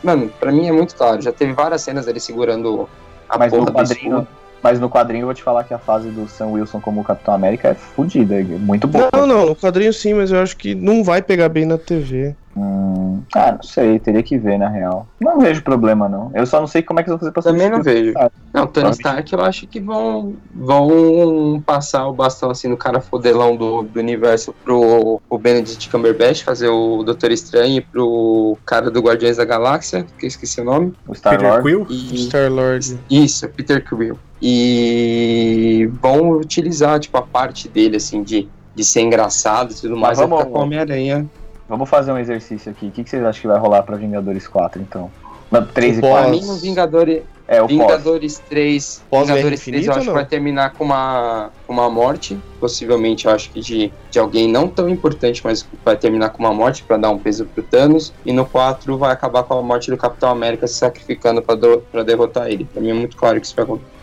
[0.03, 2.87] Mano, pra mim é muito claro, já teve várias cenas dele segurando
[3.29, 4.27] a Mas porra no do quadrinho,
[4.63, 7.33] mas no quadrinho eu vou te falar que a fase do Sam Wilson como Capitão
[7.33, 9.09] América é fodida, é muito boa.
[9.13, 12.35] Não, não, no quadrinho sim, mas eu acho que não vai pegar bem na TV.
[12.59, 15.07] Hum, ah, não sei, teria que ver na real.
[15.21, 16.31] Não vejo problema não.
[16.33, 18.13] Eu só não sei como é que eles vão fazer pra Também não vejo.
[18.51, 23.55] Não, Tony Stark eu acho que vão, vão passar o bastão assim no cara fodelão
[23.55, 29.01] do, do universo pro o Benedict Cumberbatch fazer o Doutor Estranho e pro cara do
[29.01, 30.93] Guardiões da Galáxia, que eu esqueci o nome.
[31.07, 31.63] O Star Peter Lord.
[31.63, 31.87] Quill?
[31.89, 32.99] E, Star-Lord.
[33.09, 34.17] isso, Peter Quill.
[34.41, 40.17] E vão utilizar tipo a parte dele assim de, de ser engraçado e tudo mais,
[40.17, 41.25] Mas vai vamos- ficar com Homem-Aranha.
[41.67, 42.87] Vamos fazer um exercício aqui.
[42.87, 45.11] O que, que vocês acham que vai rolar pra Vingadores 4, então?
[45.51, 46.11] Não, 3 e Pós.
[46.11, 46.31] Pra 4.
[46.31, 47.77] mim, o Vingadores, É, o pós.
[47.77, 49.03] Vingadores 3.
[49.09, 52.37] Pós-Guerra Vingadores 3 eu acho que vai terminar com uma, com uma morte.
[52.59, 56.53] Possivelmente, eu acho que de, de alguém não tão importante, mas vai terminar com uma
[56.53, 58.13] morte pra dar um peso pro Thanos.
[58.25, 61.79] E no 4 vai acabar com a morte do Capitão América se sacrificando pra, do,
[61.91, 62.65] pra derrotar ele.
[62.65, 63.96] Pra mim é muito claro que isso vai acontecer.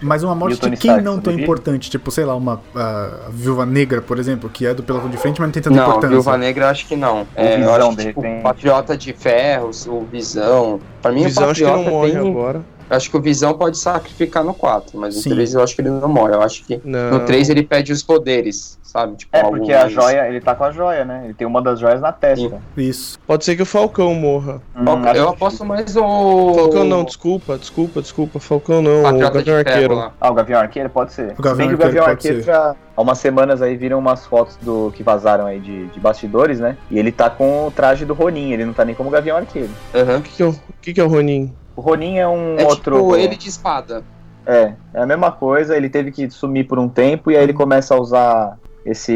[0.00, 3.64] Mas uma morte de quem Stark, não tão importante, tipo, sei lá, uma ah, Viúva
[3.64, 6.08] Negra, por exemplo, que é do pelotão de frente, mas não tem tanta Não, importância.
[6.08, 7.26] Viúva Negra eu acho que não.
[7.34, 10.80] É, eu Visão, acho que, de tipo, Patriota de Ferro, o Visão.
[11.00, 12.30] Pra mim, Visão o acho que não Patriota morre tem...
[12.30, 12.62] agora.
[12.90, 15.30] Acho que o Visão pode sacrificar no 4, mas Sim.
[15.30, 16.34] no 3 eu acho que ele não morre.
[16.34, 17.10] Eu acho que Não.
[17.12, 19.16] no 3 ele pede os poderes, sabe?
[19.16, 21.22] Tipo, É, porque a joia, ele tá com a joia, né?
[21.24, 22.60] Ele tem uma das joias na testa.
[22.76, 23.18] Isso.
[23.26, 24.60] Pode ser que o Falcão morra.
[24.76, 26.54] Hum, Falcão- eu que- aposto mais o.
[26.54, 28.38] Falcão não, desculpa, desculpa, desculpa.
[28.38, 29.94] Falcão não, o Patriota Gavião Arqueiro.
[29.94, 30.12] lá.
[30.20, 31.34] Ah, o Gavião Arqueiro pode ser.
[31.38, 32.44] O Gavião Se bem que o Arqueiro Gavião Arqueiro ser.
[32.44, 32.76] já.
[32.96, 36.76] Há umas semanas aí viram umas fotos do que vazaram aí de, de bastidores, né?
[36.90, 39.70] E ele tá com o traje do Ronin, ele não tá nem como Gavião Arqueiro.
[39.92, 40.18] Aham.
[40.18, 41.52] O que, que, é o, o que, que é o Ronin?
[41.76, 42.96] O Ronin é um É outro.
[42.96, 44.02] tipo ele de espada.
[44.46, 47.54] É, é a mesma coisa, ele teve que sumir por um tempo e aí ele
[47.54, 49.12] começa a usar esse,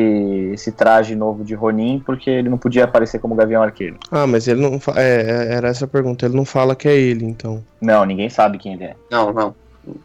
[0.54, 3.98] esse traje novo de Ronin porque ele não podia aparecer como Gavião Arqueiro.
[4.10, 4.80] Ah, mas ele não.
[4.80, 6.24] fa- É, é, era essa a pergunta.
[6.24, 7.62] Ele não fala que é ele, então.
[7.80, 8.94] Não, ninguém sabe quem ele é.
[9.10, 9.54] Não, não.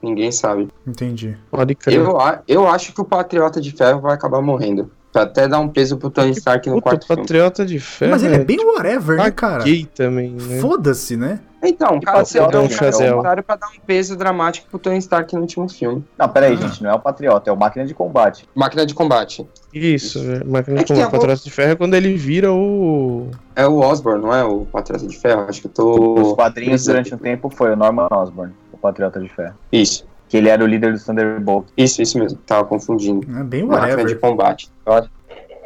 [0.02, 0.68] Ninguém sabe.
[0.88, 1.38] Entendi.
[1.50, 1.96] Pode crer.
[2.00, 4.92] Eu, eu acho que o Patriota de Ferro vai acabar morrendo.
[5.14, 7.22] Pra até dar um peso pro Tony Stark no Puta, quarto filme.
[7.22, 8.12] Patriota de Ferro.
[8.12, 9.64] Mas ele é bem whatever, né, cara?
[9.64, 10.60] gay também, né?
[10.60, 11.40] Foda-se, né?
[11.66, 15.34] Então, cara, você Patriota é um comentário pra dar um peso dramático pro Tony Stark
[15.36, 16.04] no último filme.
[16.18, 18.46] Não, peraí, gente, não é o Patriota, é o Máquina de Combate.
[18.54, 19.48] Máquina de combate.
[19.74, 21.04] Isso, é, máquina É de tem combate.
[21.04, 23.30] algum- Patriota de Ferro é quando ele vira o.
[23.56, 25.46] É o Osborn, não é o Patriota de Ferro?
[25.48, 26.36] Acho que eu tô.
[26.36, 29.54] quadrinhos, durante um tempo, foi o Norman Osborn, o Patriota de Ferro.
[29.72, 31.72] Isso, Que ele era o líder dos Thunderbolts.
[31.78, 32.40] isso, isso mesmo.
[32.40, 33.22] Tava confundindo.
[33.40, 34.20] É bem Máquina de whatever.
[34.20, 34.72] combate.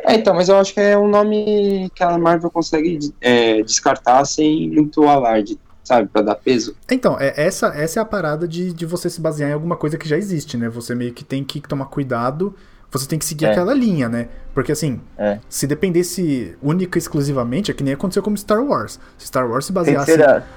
[0.03, 4.25] É, então, mas eu acho que é um nome que a Marvel consegue é, descartar
[4.25, 6.09] sem muito alarde, sabe?
[6.09, 6.75] Pra dar peso.
[6.91, 9.97] Então, é, essa, essa é a parada de, de você se basear em alguma coisa
[9.97, 10.67] que já existe, né?
[10.67, 12.53] Você meio que tem que tomar cuidado,
[12.91, 13.51] você tem que seguir É.
[13.51, 14.27] aquela linha, né?
[14.53, 15.39] Porque assim, É.
[15.49, 18.99] se dependesse única e exclusivamente, é que nem aconteceu com Star Wars.
[19.17, 20.11] Se Star Wars se baseasse,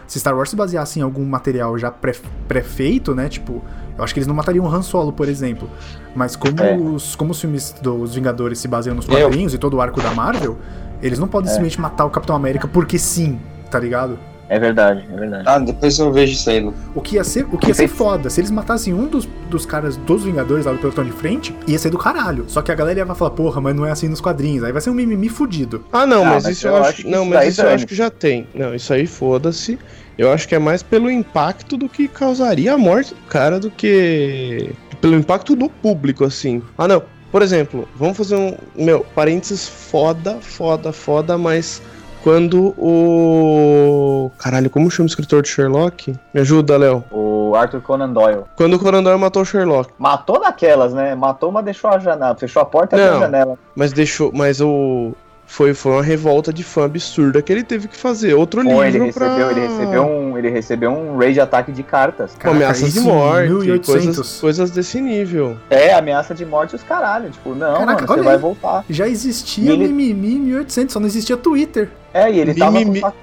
[0.06, 2.14] se Star Wars se baseasse em algum material já pré-
[2.48, 3.28] pré-feito, né?
[3.28, 3.62] Tipo,
[3.98, 5.68] eu acho que eles não matariam o Han Solo, por exemplo.
[6.14, 6.76] Mas como, É.
[6.76, 10.00] os, como os filmes dos Vingadores se baseiam nos Eu- quadrinhos e todo o arco
[10.00, 10.56] da Marvel,
[11.02, 11.52] eles não podem É.
[11.52, 13.38] simplesmente matar o Capitão América porque sim,
[13.70, 14.18] tá ligado?
[14.50, 15.44] É verdade, é verdade.
[15.46, 16.72] Ah, depois eu vejo isso aí.
[16.92, 19.64] O que ia ser, o que ia ser foda, se eles matassem um dos, dos
[19.64, 22.44] caras dos Vingadores lá do pelotão de frente, ia ser do caralho.
[22.48, 24.64] Só que a galera ia falar, porra, mas não é assim nos quadrinhos.
[24.64, 25.84] Aí vai ser um mimimi fudido.
[25.92, 28.10] Ah, não, Ah, mas, mas isso eu acho, não, mas isso eu acho que já
[28.10, 28.48] tem.
[28.52, 29.78] Não, isso aí foda-se.
[30.18, 33.70] Eu acho que é mais pelo impacto do que causaria a morte do cara do
[33.70, 36.60] que pelo impacto no público assim.
[36.76, 37.02] Ah, não.
[37.30, 41.80] Por exemplo, vamos fazer um, meu, parênteses foda, foda, foda, mas
[42.22, 46.14] quando o caralho, como chama o escritor de Sherlock?
[46.34, 47.04] Me ajuda, Léo.
[47.10, 48.42] O Arthur Conan Doyle.
[48.56, 51.14] Quando o Conan Doyle matou o Sherlock, Matou daquelas, né?
[51.14, 52.36] Matou, mas deixou a janela.
[52.36, 53.58] Fechou a porta e a janela.
[53.74, 55.12] mas deixou, mas o
[55.52, 58.34] foi, foi uma revolta de fã absurda que ele teve que fazer.
[58.34, 59.26] Outro Pô, livro ele pra...
[59.34, 60.38] recebeu, ele recebeu um.
[60.38, 62.30] Ele recebeu um raid ataque de cartas.
[62.34, 63.86] Com Caraca, ameaças de morte, 1800.
[63.86, 65.56] coisas, coisas desse nível.
[65.68, 67.30] É, ameaça de morte os caralho.
[67.30, 68.40] Tipo, não, Caraca, mano, você olha vai aí.
[68.40, 68.84] voltar.
[68.88, 71.88] Já existia E ele- mimimi em 1800, só não existia Twitter.
[72.14, 73.00] É, e ele tava com o Mimimi.
[73.00, 73.16] saco.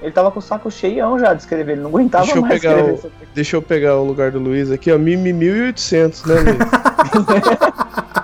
[0.00, 1.72] Ele tava com o saco cheião já de escrever.
[1.72, 4.38] Ele não aguentava Deixa eu mais pegar escrever o- Deixa eu pegar o lugar do
[4.38, 4.98] Luiz aqui, ó.
[4.98, 6.56] Mimi 1800, né, Luiz?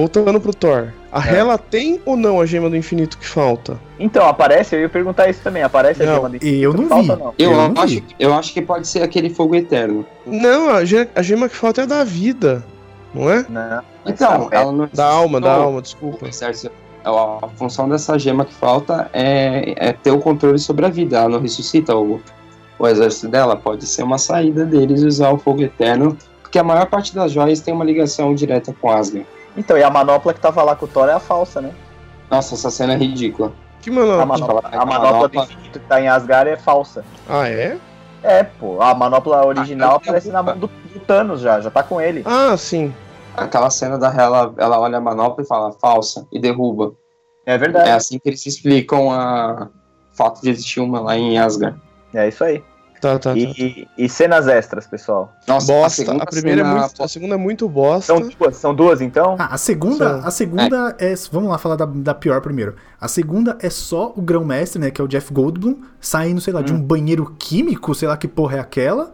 [0.00, 0.88] Voltando pro Thor.
[1.12, 1.36] A É.
[1.36, 3.78] Hela tem ou não a gema do infinito que falta?
[3.98, 5.62] Então, aparece, eu ia perguntar isso também.
[5.62, 7.22] Aparece Não, a gema do E eu não Falta, vi.
[7.22, 7.34] não.
[7.38, 8.04] Eu, Eu não acho, vi.
[8.18, 10.06] eu acho que pode ser aquele fogo eterno.
[10.26, 12.64] Não, a gema, a gema que falta é a da vida,
[13.14, 13.44] não é?
[13.48, 13.82] Não.
[14.06, 16.32] Então, é, ela não Da alma, da alma, desculpa.
[16.32, 16.70] Certo.
[17.04, 21.18] A função dessa gema que falta é, é ter o controle sobre a vida.
[21.18, 22.20] Ela não ressuscita o,
[22.78, 23.54] o exército dela.
[23.56, 26.16] Pode ser uma saída deles usar o fogo eterno.
[26.42, 29.26] Porque a maior parte das joias tem uma ligação direta com Asgard.
[29.56, 31.72] Então, e a manopla que tava lá com o Thor é a falsa, né?
[32.30, 33.52] Nossa, essa cena é ridícula.
[33.80, 34.20] Que mano?
[34.20, 37.04] A manopla, a manopla do manopla- infinito que tá em Asgard é falsa.
[37.28, 37.78] Ah, é?
[38.22, 38.80] É, pô.
[38.80, 42.22] A manopla original Ah, aparece na mão do, do Thanos já, já tá com ele.
[42.26, 42.94] Ah, sim.
[43.36, 46.92] Aquela cena da ela, ela olha a manopla e fala falsa e derruba.
[47.46, 47.88] É verdade.
[47.88, 49.68] É assim que eles explicam a
[50.12, 51.80] fato de existir uma lá em Asgard.
[52.12, 52.62] É, isso aí.
[53.00, 53.36] Tá, tá, tá.
[53.38, 55.32] E, e cenas extras, pessoal.
[55.48, 56.02] Nossa, Bosta.
[56.02, 58.06] A, segunda primeira é cena muito, a segunda é muito bosta.
[58.14, 59.36] São duas, são duas então?
[59.38, 61.14] Ah, a segunda, a segunda é.
[61.32, 62.74] Vamos lá falar da, da pior primeiro.
[63.00, 64.90] A segunda é só o grão-mestre, né?
[64.90, 68.28] Que é o Jeff Goldblum, saindo, sei lá, de um banheiro químico, sei lá que
[68.28, 69.12] porra é aquela,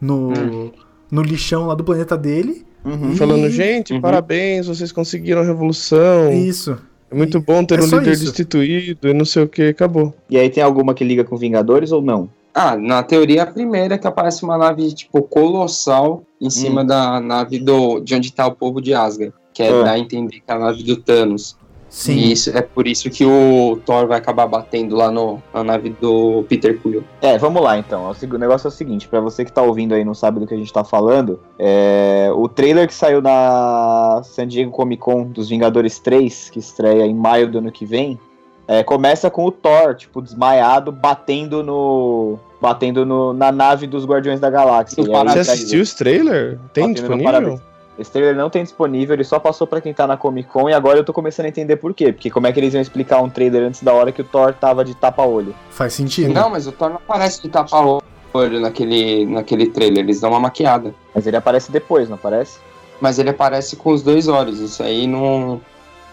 [0.00, 0.72] no, Hum.
[1.10, 2.66] no lixão lá do planeta dele.
[2.84, 3.12] Uhum.
[3.12, 4.00] E- Falando, gente, Uhum.
[4.00, 6.32] parabéns, vocês conseguiram a revolução.
[6.32, 6.78] Isso.
[7.10, 8.24] É muito bom ter É um líder isso.
[8.26, 10.14] destituído e não sei o que, acabou.
[10.28, 12.28] E aí tem alguma que liga com Vingadores ou não?
[12.60, 17.20] Ah, na teoria a primeira é que aparece uma nave, tipo, colossal em cima da
[17.20, 19.32] nave do, de onde tá o povo de Asgard.
[19.54, 19.84] Que é Ah.
[19.84, 21.56] dar a entender que é a nave do Thanos.
[21.88, 22.14] Sim.
[22.14, 25.90] E isso é por isso que o Thor vai acabar batendo lá no, na nave
[26.00, 27.04] do Peter Quill.
[27.22, 28.10] É, vamos lá então.
[28.10, 30.46] O negócio é o seguinte, pra você que tá ouvindo aí e não sabe do
[30.46, 35.26] que a gente tá falando, é, o trailer que saiu na San Diego Comic Con
[35.26, 38.18] dos Vingadores 3, que estreia em maio do ano que vem,
[38.66, 42.38] é, começa com o Thor, tipo, desmaiado, batendo no.
[42.60, 45.00] Batendo no, na nave dos Guardiões da Galáxia.
[45.00, 46.58] E Você assistiu esse trailer?
[46.72, 47.24] Tem disponível?
[47.24, 47.60] parabéns.
[47.98, 50.72] Esse trailer não tem disponível, ele só passou pra quem tá na Comic Con e
[50.72, 52.12] agora eu tô começando a entender por quê.
[52.12, 54.54] Porque como é que eles iam explicar um trailer antes da hora que o Thor
[54.54, 55.52] tava de tapa-olho?
[55.70, 56.32] Faz sentido.
[56.32, 58.00] Não, mas o Thor não aparece de tapar o
[58.32, 60.04] olho naquele, naquele trailer.
[60.04, 60.94] Eles dão uma maquiada.
[61.12, 62.60] Mas ele aparece depois, não aparece?
[63.00, 64.60] Mas ele aparece com os dois olhos.
[64.60, 65.60] Isso aí não.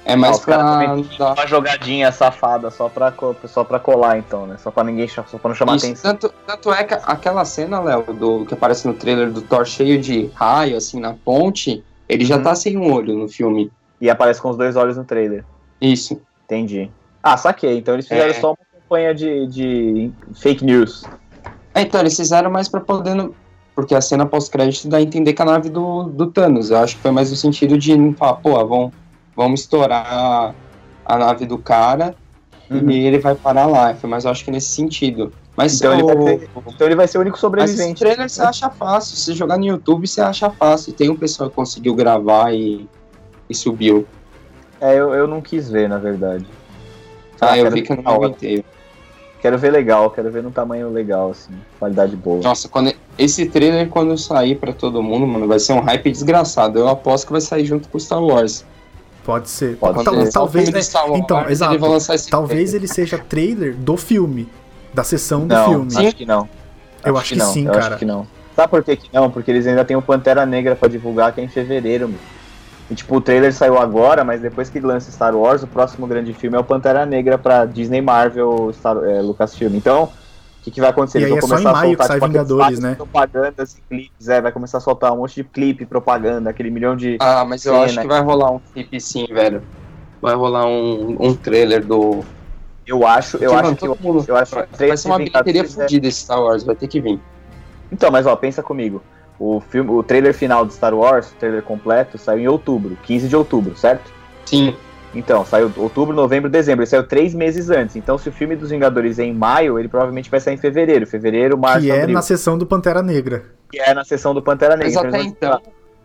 [0.08, 3.12] É mais Ah, caras pra dar Uma jogadinha safada só pra,
[3.48, 4.56] só pra colar, então, né?
[4.60, 6.12] Só pra ninguém só pra não chamar Isso, atenção.
[6.16, 10.00] tanto, tanto é que aquela cena, Léo, do que aparece no trailer do Thor cheio
[10.00, 12.44] de raio, assim, na ponte, ele já Uhum.
[12.44, 13.72] tá sem um olho no filme.
[14.00, 15.44] E aparece com os dois olhos no trailer.
[15.82, 16.22] Isso.
[16.46, 16.92] Entendi.
[17.24, 17.78] Ah, saquei.
[17.80, 18.34] Então eles fizeram É.
[18.34, 21.04] só uma campanha de, de fake news.
[21.74, 23.16] É, então, eles fizeram mais pra poder.
[23.16, 23.34] no-
[23.76, 26.70] Porque a cena pós-crédito dá a entender que a nave do, do Thanos.
[26.72, 28.92] Eu acho que foi mais no sentido de não falar, pô, vamos,
[29.36, 30.56] vamos estourar
[31.06, 32.16] a nave do cara
[32.70, 32.90] Uhum.
[32.90, 33.96] e ele vai parar lá.
[34.04, 35.32] Mais, eu acho que nesse sentido.
[35.56, 37.42] Mas Então, ele o- vai ser, então ele vai ser o único Mas esse
[37.78, 38.00] sobrevivente.
[38.00, 39.16] trailer você acha fácil.
[39.16, 40.92] Se jogar no YouTube, você acha fácil.
[40.94, 42.90] Tem um pessoal que conseguiu gravar e,
[43.50, 44.06] e subiu.
[44.82, 46.46] É, eu, eu não quis ver, na verdade.
[47.40, 48.66] Ah, eu quero vi que eu não aguentei.
[49.42, 51.54] Quero ver legal, quero ver num tamanho legal, assim.
[51.80, 52.42] Qualidade boa.
[52.42, 56.80] Nossa, quando esse trailer, quando sair pra todo mundo, mano, vai ser um hype desgraçado.
[56.80, 58.66] Eu aposto que vai sair junto com Star Wars.
[59.26, 59.76] Pode ser.
[59.78, 60.32] Pode Tal- ser.
[60.32, 60.80] Talvez, né?
[60.80, 61.74] do Wars, Então, eles exato.
[62.14, 62.76] esse Talvez trailer.
[62.76, 64.48] ele seja trailer do filme.
[64.94, 66.08] Da sessão do não, filme.
[66.08, 66.48] acho que não.
[67.04, 67.88] Eu acho que não, sim, eu cara.
[67.88, 68.26] acho que não.
[68.56, 69.30] Sabe por que, que não?
[69.30, 72.18] Porque eles ainda tem o Pantera Negra pra divulgar, que é em fevereiro, meu.
[72.90, 76.34] E, tipo, o trailer saiu agora, mas depois que lança Star Wars, o próximo grande
[76.34, 79.76] filme é o Pantera Negra pra Disney Marvel, Star, é, Lucasfilm.
[79.76, 80.10] Então,
[80.66, 81.20] que, que vai acontecer?
[81.20, 82.80] E Eles aí vão é só em começar a maio que soltar, sai tipo, Vingadores,
[82.80, 82.96] né?
[82.96, 86.96] propagandas e clipes, é, vai começar a soltar um monte de clipe, propaganda, aquele milhão
[86.96, 87.18] de...
[87.20, 89.62] Ah, mas eu acho que vai rolar um clipe sim, velho.
[90.22, 92.24] Vai rolar um, um trailer do.
[92.88, 94.04] Eu acho, eu Porque, acho mano, que...
[94.04, 96.42] mundo- Eu acho que vai, o trailer ser uma de bilheteria é- fodida esse Star
[96.42, 97.20] Wars, vai ter que vir.
[97.92, 99.04] Então, mas ó, pensa comigo.
[99.38, 103.28] O, filme, o trailer final de Star Wars, o trailer completo, saiu em outubro, 15
[103.28, 104.12] de outubro, certo?
[104.46, 104.76] Sim.
[105.16, 106.82] Então, saiu outubro, novembro, dezembro.
[106.84, 107.96] Ele saiu três meses antes.
[107.96, 111.08] Então, se o filme dos Vingadores é em maio, ele provavelmente vai sair em fevereiro.
[111.08, 112.14] Fevereiro, março, Que é abril.
[112.14, 113.46] na sessão do Pantera Negra.
[113.72, 114.88] Que é na sessão do Pantera Negra.
[114.94, 115.62] Mas até eles vão então.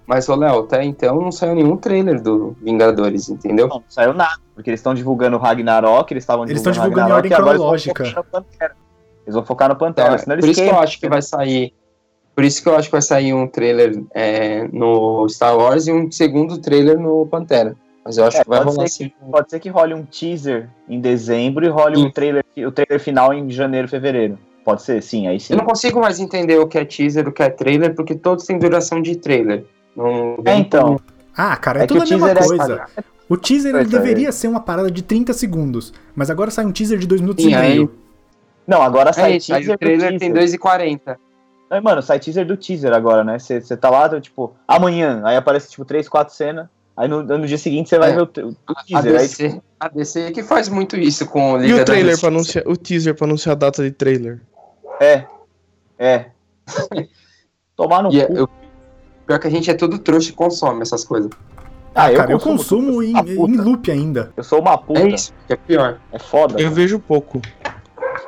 [0.07, 3.69] Mas, ô Léo, até então não saiu nenhum trailer do Vingadores, entendeu?
[3.69, 4.39] Não, não saiu nada.
[4.55, 7.93] Porque eles estão divulgando o Ragnarok, eles estavam Eles estão divulgando divulgando em Ragnarok, ordem
[7.93, 8.05] eles vão cronológica.
[8.05, 8.73] focar no Pantera.
[9.25, 11.23] Eles vão focar no Pantera, É, senão por eles isso que eu acho que vai
[11.23, 11.73] sair.
[12.35, 15.93] Por isso que eu acho que vai sair um trailer é, no Star Wars e
[15.93, 17.77] um segundo trailer no Pantera.
[18.05, 19.09] Mas eu acho É, que vai pode rolar ser sim.
[19.11, 22.07] que- Pode ser que role um teaser em dezembro e role Sim.
[22.07, 24.39] um trailer, o trailer final em janeiro, fevereiro.
[24.65, 25.03] Pode ser?
[25.03, 25.53] Sim, aí sim.
[25.55, 28.45] Eu não consigo mais entender o que é teaser, o que é trailer, porque todos
[28.45, 29.65] têm duração de trailer.
[29.97, 30.99] Não É, então.
[31.37, 32.87] Ah, cara, é, É que tudo o a mesma teaser é coisa.
[33.29, 33.89] O teaser ele é.
[33.89, 37.45] deveria ser uma parada de 30 segundos, mas agora sai um teaser de 2 minutos
[37.45, 37.95] Sim, e aí- meio.
[38.67, 40.59] Não, agora sai É aí teaser o trailer do tem teaser.
[40.59, 41.19] 2,40.
[41.71, 43.39] Aí, mano, sai teaser do teaser agora, né?
[43.39, 46.67] Você tá lá, tipo, amanhã, aí aparece, tipo, três, quatro cenas,
[46.97, 48.15] aí no, no dia seguinte você vai É.
[48.15, 49.13] ver o, o A teaser.
[49.13, 52.29] Aí, DC, a DC que faz muito isso com o E Liga o trailer pra
[52.29, 54.41] anunciar, o teaser pra anunciar a data de trailer.
[55.01, 55.25] é,
[55.99, 56.27] é.
[57.77, 58.33] Tomar no E é- cu.
[58.35, 58.49] eu-
[59.27, 61.31] pior que a gente é tudo trouxa e consome essas coisas.
[61.95, 63.63] Ah, Cara, eu consumo consumo em, eu uma em puta.
[63.63, 64.33] loop ainda.
[64.37, 65.01] Eu sou uma puta.
[65.01, 65.99] É isso, que é pior.
[66.13, 66.61] É foda.
[66.61, 67.41] Eu vejo pouco.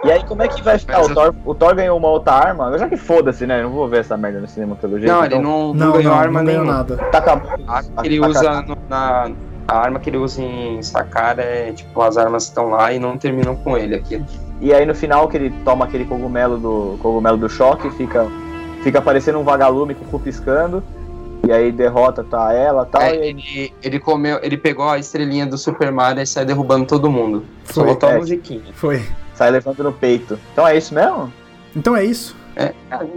[0.04, 1.00] E aí, como é que vai ficar?
[1.02, 2.76] O Thor, o Thor ganhou uma outra arma.
[2.76, 3.60] Já que foda-se, né?
[3.60, 5.12] Eu não vou ver essa merda no cinema pelo jeito.
[5.12, 6.78] Não, então, ele não, não, Não, ganhou não, arma não ganhou nenhuma.
[6.78, 6.96] nada.
[6.96, 7.32] Taca,
[7.68, 9.30] A arma que ele usa no- na.
[9.68, 13.16] A arma que ele usa em sacar é tipo, as armas estão lá e não
[13.16, 14.20] terminam com ele aqui.
[14.60, 18.26] E aí no final que ele toma aquele cogumelo do cogumelo do choque, fica
[18.82, 20.82] fica parecendo um vagalume com o cu piscando.
[21.46, 24.98] E aí derrota tá ela, tal, É, e aí ele, ele comeu, ele pegou a
[24.98, 27.44] estrelinha do Super Mario e sai derrubando todo mundo.
[27.66, 28.14] Só Foi, botou é.
[28.14, 28.62] a musiquinha.
[28.74, 29.02] Foi.
[29.42, 30.38] Sai levando no peito.
[30.52, 31.32] Então é isso mesmo?
[31.74, 32.36] Então é isso.
[32.54, 33.08] É, cara,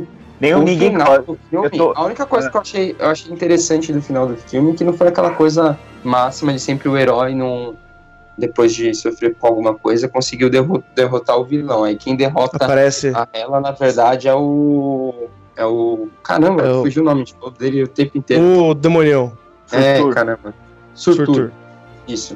[0.42, 2.52] Nenhum o ninguém final do filme, tô- A única coisa É.
[2.52, 5.32] que eu achei, eu achei interessante do final do filme é que não foi aquela
[5.32, 7.76] coisa máxima de sempre o herói não.
[8.38, 11.86] Depois de sofrer com alguma coisa, conseguiu derro- derrotar o vilão.
[11.86, 13.14] Aí quem derrota Aparece.
[13.16, 15.30] a ela, na verdade, é o.
[15.56, 16.10] É o.
[16.22, 18.44] Caramba, É o- fugiu o nome de todo dele o tempo inteiro.
[18.44, 19.32] O demonião.
[19.72, 20.14] É, Surtur.
[20.14, 20.54] caramba.
[20.94, 21.26] Surtur.
[21.28, 21.52] Surtur.
[22.10, 22.36] Isso.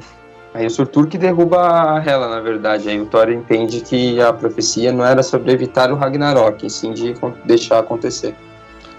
[0.52, 2.88] Aí o Surtur que derruba a Hela, na verdade.
[2.88, 6.92] Aí o Thor entende que a profecia não era sobre evitar o Ragnarok, e sim
[6.92, 7.14] de
[7.44, 8.34] deixar acontecer.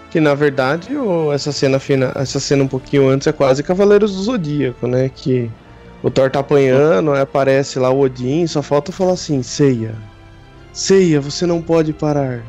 [0.09, 4.15] Que na verdade, o- essa cena fina, essa cena um pouquinho antes é quase Cavaleiros
[4.15, 5.09] do Zodíaco, né?
[5.13, 5.51] Que
[6.01, 9.93] o Thor tá apanhando, aí aparece lá o Odin, só falta falar assim, ceia.
[10.73, 12.41] Ceia, você não pode parar.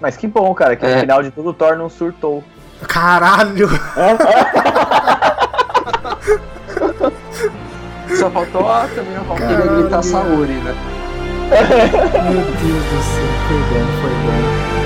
[0.00, 1.00] Mas que bom, cara, que no É.
[1.00, 2.44] final de tudo o Thor não surtou.
[2.86, 3.68] Caralho!
[8.18, 10.74] Só faltou a, também a Valkyria gritar Saori, né?
[11.52, 14.81] Meu Deus do céu, foi bom, foi bom.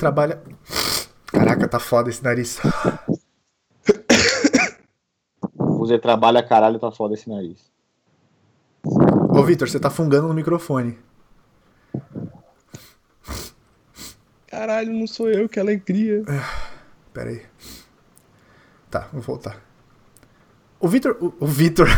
[0.00, 0.42] Trabalha.
[1.26, 2.58] Caraca, tá foda esse nariz.
[5.54, 7.70] O User trabalha caralho, tá foda esse nariz.
[8.84, 10.98] Ô, Vitor, você tá fungando no microfone.
[14.48, 16.24] Caralho, não sou eu, que alegria.
[17.12, 17.42] Pera aí.
[18.90, 19.62] Tá, vou voltar.
[20.80, 21.16] O Vitor.
[21.20, 21.86] O, o Vitor.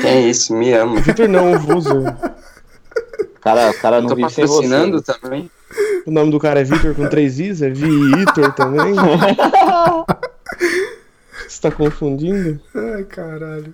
[0.00, 1.00] Que é isso, me ama.
[1.00, 2.35] Vitor não, o Vuzer.
[3.46, 5.00] Cara, o cara não vive sem você.
[5.20, 5.48] também.
[6.04, 7.62] O nome do cara é Vitor com três Is?
[7.62, 8.92] É Vitor também?
[11.46, 12.60] Você tá confundindo?
[12.74, 13.72] Ai, caralho.